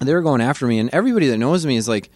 [0.00, 2.10] they were going after me and everybody that knows me is like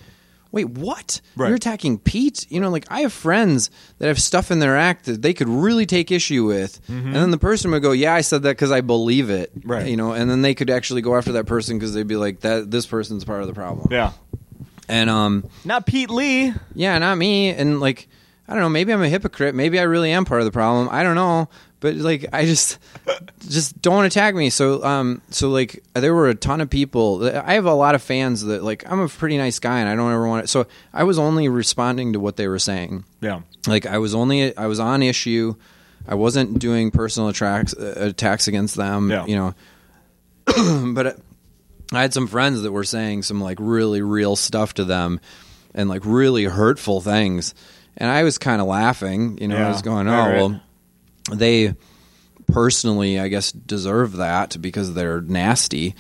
[0.51, 1.21] Wait, what?
[1.37, 1.49] Right.
[1.49, 2.47] You're attacking Pete?
[2.51, 5.49] You know, like I have friends that have stuff in their act that they could
[5.49, 8.73] really take issue with, and then the person would go, "Yeah, I said that because
[8.73, 9.71] I believe it." Mm-hmm.
[9.71, 9.87] Right.
[9.87, 12.41] You know, and then they could actually go after that person because they'd be like,
[12.41, 14.13] "That this person's part of the problem." Yeah.
[14.89, 16.55] And um, Not Pete Lee.
[16.75, 17.51] yeah, not me.
[17.51, 18.09] And like,
[18.49, 18.71] I don't know.
[18.71, 19.55] Maybe I'm a hypocrite.
[19.55, 20.89] Maybe I really am part of the problem.
[20.91, 21.51] I don't know.
[21.81, 22.79] But like, I just,
[23.49, 24.51] just don't attack me.
[24.51, 27.25] So, um, so like, there were a ton of people.
[27.25, 29.95] I have a lot of fans that like, I'm a pretty nice guy, and I
[29.95, 30.49] don't ever want to.
[30.49, 33.05] So, I was only responding to what they were saying.
[33.21, 33.41] Yeah.
[33.67, 35.55] Like, I was only, I was on issue.
[36.07, 39.11] I wasn't doing personal attacks, uh, attacks against them.
[39.11, 39.27] Yeah.
[39.27, 39.37] You
[40.47, 41.07] know, but.
[41.07, 41.13] uh,
[41.93, 45.21] I had some friends that were saying some like really real stuff to them
[45.75, 47.55] and like really hurtful things.
[47.97, 50.61] And I was kind of laughing, you know, I was going, oh, well,
[51.33, 51.75] they
[52.47, 55.95] personally, I guess, deserve that because they're nasty.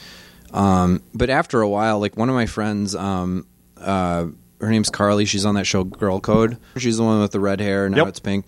[0.52, 3.46] Um, but after a while, like one of my friends, um,
[3.76, 4.26] uh,
[4.60, 5.24] her name's Carly.
[5.24, 6.56] She's on that show Girl Code.
[6.78, 7.88] She's the one with the red hair.
[7.88, 8.08] Now Yep.
[8.08, 8.46] it's pink.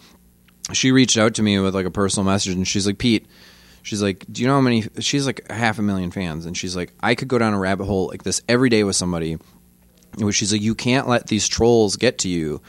[0.73, 3.27] She reached out to me with like a personal message, and she's like, Pete,
[3.83, 4.85] she's like, do you know how many?
[5.01, 7.85] She's like half a million fans, and she's like, I could go down a rabbit
[7.87, 9.37] hole like this every day with somebody.
[10.33, 12.61] She's like, you can't let these trolls get to you.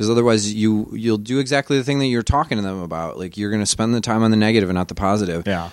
[0.00, 3.18] Because otherwise, you you'll do exactly the thing that you're talking to them about.
[3.18, 5.46] Like you're going to spend the time on the negative and not the positive.
[5.46, 5.68] Yeah.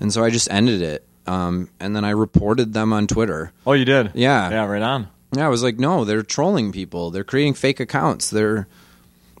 [0.00, 1.06] And so I just ended it.
[1.28, 3.52] Um, and then I reported them on Twitter.
[3.64, 4.10] Oh, you did.
[4.14, 4.50] Yeah.
[4.50, 4.64] Yeah.
[4.66, 5.06] Right on.
[5.30, 7.12] Yeah, I was like, no, they're trolling people.
[7.12, 8.30] They're creating fake accounts.
[8.30, 8.66] They're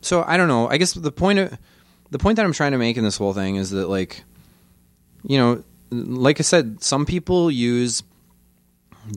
[0.02, 0.68] so I don't know.
[0.68, 1.58] I guess the point of
[2.12, 4.22] the point that I'm trying to make in this whole thing is that like,
[5.24, 8.04] you know, like I said, some people use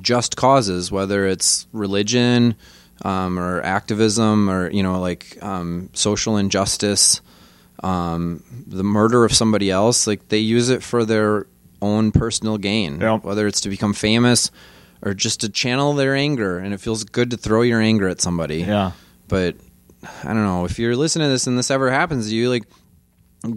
[0.02, 2.56] just causes, whether it's religion
[3.04, 7.22] um, or activism or you know like um, social injustice.
[7.84, 11.48] um, the murder of somebody else, like they use it for their
[11.82, 13.18] own personal gain, Yeah.
[13.18, 14.52] whether it's to become famous
[15.02, 16.60] or just to channel their anger.
[16.60, 18.60] And it feels good to throw your anger at somebody.
[18.60, 18.92] Yeah.
[19.28, 19.56] But
[20.24, 22.66] I don't know if you're listening to this and this ever happens to you, like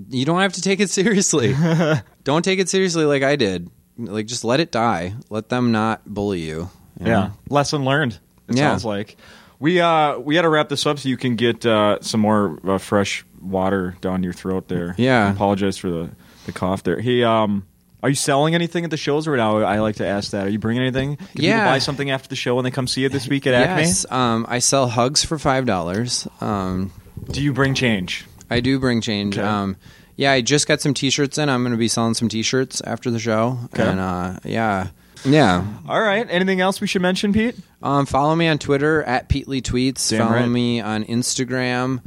[0.08, 1.54] you don't have to take it seriously.
[2.24, 3.68] don't take it seriously like I did.
[3.98, 5.12] Like just let it die.
[5.28, 6.70] Let them not bully you.
[6.98, 7.12] you Yeah.
[7.12, 7.32] know?
[7.50, 8.18] Lesson learned.
[8.48, 8.70] It Yeah.
[8.70, 9.16] sounds like.
[9.60, 12.58] We uh we got to wrap this up so you can get uh, some more
[12.66, 14.94] uh, fresh water down your throat there.
[14.98, 15.26] Yeah.
[15.28, 16.10] I apologize for the
[16.46, 17.00] the cough there.
[17.00, 17.64] Hey, um
[18.02, 19.58] are you selling anything at the shows right now?
[19.60, 20.46] I like to ask that.
[20.46, 21.16] Are you bringing anything?
[21.16, 21.64] Can people Yeah.
[21.64, 23.82] buy something after the show when they come see you this week at Acme?
[23.84, 26.28] Yes, um, I sell hugs for five dollars.
[26.42, 26.92] Um,
[27.30, 28.26] Do you bring change?
[28.50, 29.38] I do bring change.
[29.38, 29.46] Okay.
[29.46, 29.76] Um,
[30.16, 31.48] yeah, I just got some T-shirts in.
[31.48, 33.58] I'm going to be selling some T-shirts after the show.
[33.72, 33.82] Okay.
[33.88, 34.88] And uh, yeah,
[35.24, 35.64] yeah.
[35.88, 36.26] All right.
[36.28, 37.56] Anything else we should mention, Pete?
[37.82, 40.10] Um, follow me on Twitter at Pete Lee Tweets.
[40.10, 40.48] Damn follow right.
[40.48, 42.00] me on Instagram,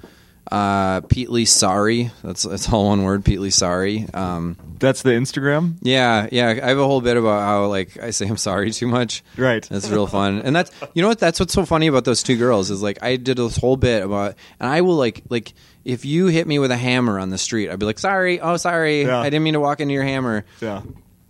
[0.51, 2.11] uh, Pete Lee Sorry.
[2.23, 3.25] That's that's all one word.
[3.25, 4.05] Pete Lee Sorry.
[4.13, 5.75] Um, That's the Instagram.
[5.81, 6.47] yeah, yeah.
[6.47, 9.23] I have a whole bit about how like I say I'm sorry too much.
[9.35, 9.67] Right.
[9.67, 10.41] That's real fun.
[10.41, 13.03] And that's you know what that's what's so funny about those two girls is like
[13.03, 15.53] I did this whole bit about and I will like like
[15.83, 18.57] if you hit me with a hammer on the street, I'd be like, Sorry, oh
[18.57, 19.03] sorry.
[19.03, 19.19] Yeah.
[19.19, 20.45] I didn't mean to walk into your hammer.
[20.61, 20.81] Yeah.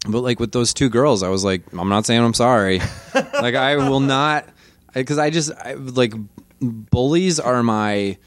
[0.08, 2.80] But like with those two girls, I was like, I'm not saying I'm sorry.
[3.16, 4.48] like I will not
[4.94, 6.14] because I just I, like
[6.62, 8.18] bullies are my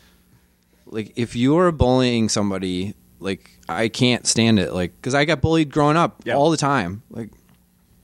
[0.87, 5.71] like if you're bullying somebody like I can't stand it like because I got bullied
[5.71, 6.35] growing up Yeah.
[6.35, 7.31] all the time like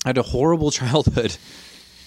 [0.05, 1.37] I had a horrible childhood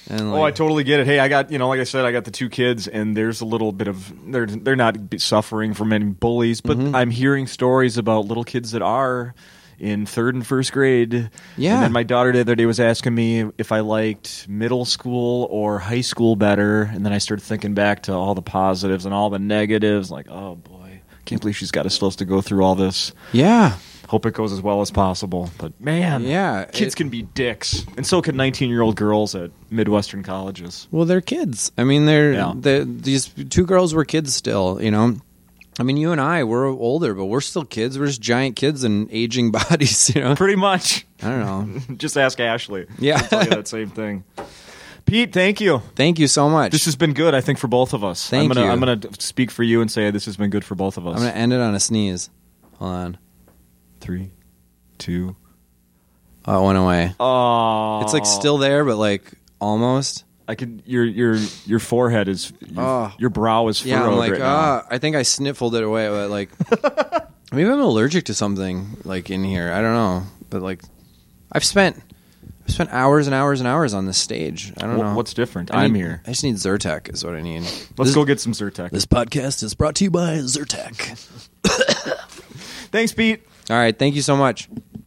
[0.10, 1.06] and like, Oh, I totally get it.
[1.06, 3.41] Hey, I got you know, like I said, I got the two kids, and there's
[3.41, 6.95] a little bit of they're they're not suffering from any bullies, but Mm-hmm.
[6.95, 9.36] I'm hearing stories about little kids that are
[9.80, 11.30] in third and first grade.
[11.57, 11.76] Yeah.
[11.76, 15.47] And then my daughter the other day was asking me if I liked middle school
[15.49, 19.14] or high school better, and then I started thinking back to all the positives and
[19.14, 20.11] all the negatives.
[20.11, 23.11] Like, oh boy, can't believe she's got us supposed to go through all this.
[23.31, 23.77] yeah
[24.07, 25.51] Hope it goes as well as possible.
[25.60, 29.35] But man, Yeah, kids it- can be dicks, and so can 19 year old girls
[29.35, 30.88] at midwestern colleges.
[30.89, 32.53] well they're kids I mean they're, Yeah.
[32.56, 35.18] they're these two girls were kids still you know
[35.80, 38.84] I mean you and I we're older but we're still kids we're just giant kids
[38.84, 41.07] in aging bodies you know Pretty much.
[41.23, 41.39] I don't
[41.88, 42.85] know Just ask Ashley.
[42.99, 43.18] Yeah.
[43.19, 44.23] She'll tell you that same thing.
[45.06, 45.81] Pete, thank you.
[45.95, 48.30] thank you so much This has been good, I think, for both of us.
[48.30, 48.72] Thank I'm gonna, you.
[48.72, 51.07] I'm going to speak for you and say this has been good for both of
[51.07, 51.15] us.
[51.15, 52.30] I'm gonna end it on a sneeze.
[52.76, 53.18] Hold on.
[54.01, 54.31] Three,
[54.99, 55.35] two.
[56.45, 57.15] Oh, it went away.
[57.19, 60.26] Oh, It's like still there, but like almost.
[60.49, 60.81] I could.
[60.85, 61.35] Your your
[61.67, 62.51] your forehead is.
[62.59, 63.13] Your, Oh.
[63.19, 66.09] your brow is furrowed Yeah, I'm like, right ah, I think I sniffled it away,
[66.09, 66.49] but like,
[67.53, 69.71] maybe I'm allergic to something like in here.
[69.71, 70.81] I don't know, but like,
[71.51, 72.01] I've spent,
[72.65, 74.73] I've spent hours and hours and hours on this stage.
[74.77, 75.71] I don't Wh- know What's different?
[75.73, 76.21] I I'm here.
[76.26, 77.61] I just need Zyrtec, is what I need.
[77.61, 78.89] Let's This- go get some Zyrtec.
[78.89, 81.27] This podcast is brought to you by Zyrtec.
[82.91, 83.43] Thanks, Pete.
[83.69, 84.67] All right, thank you so much.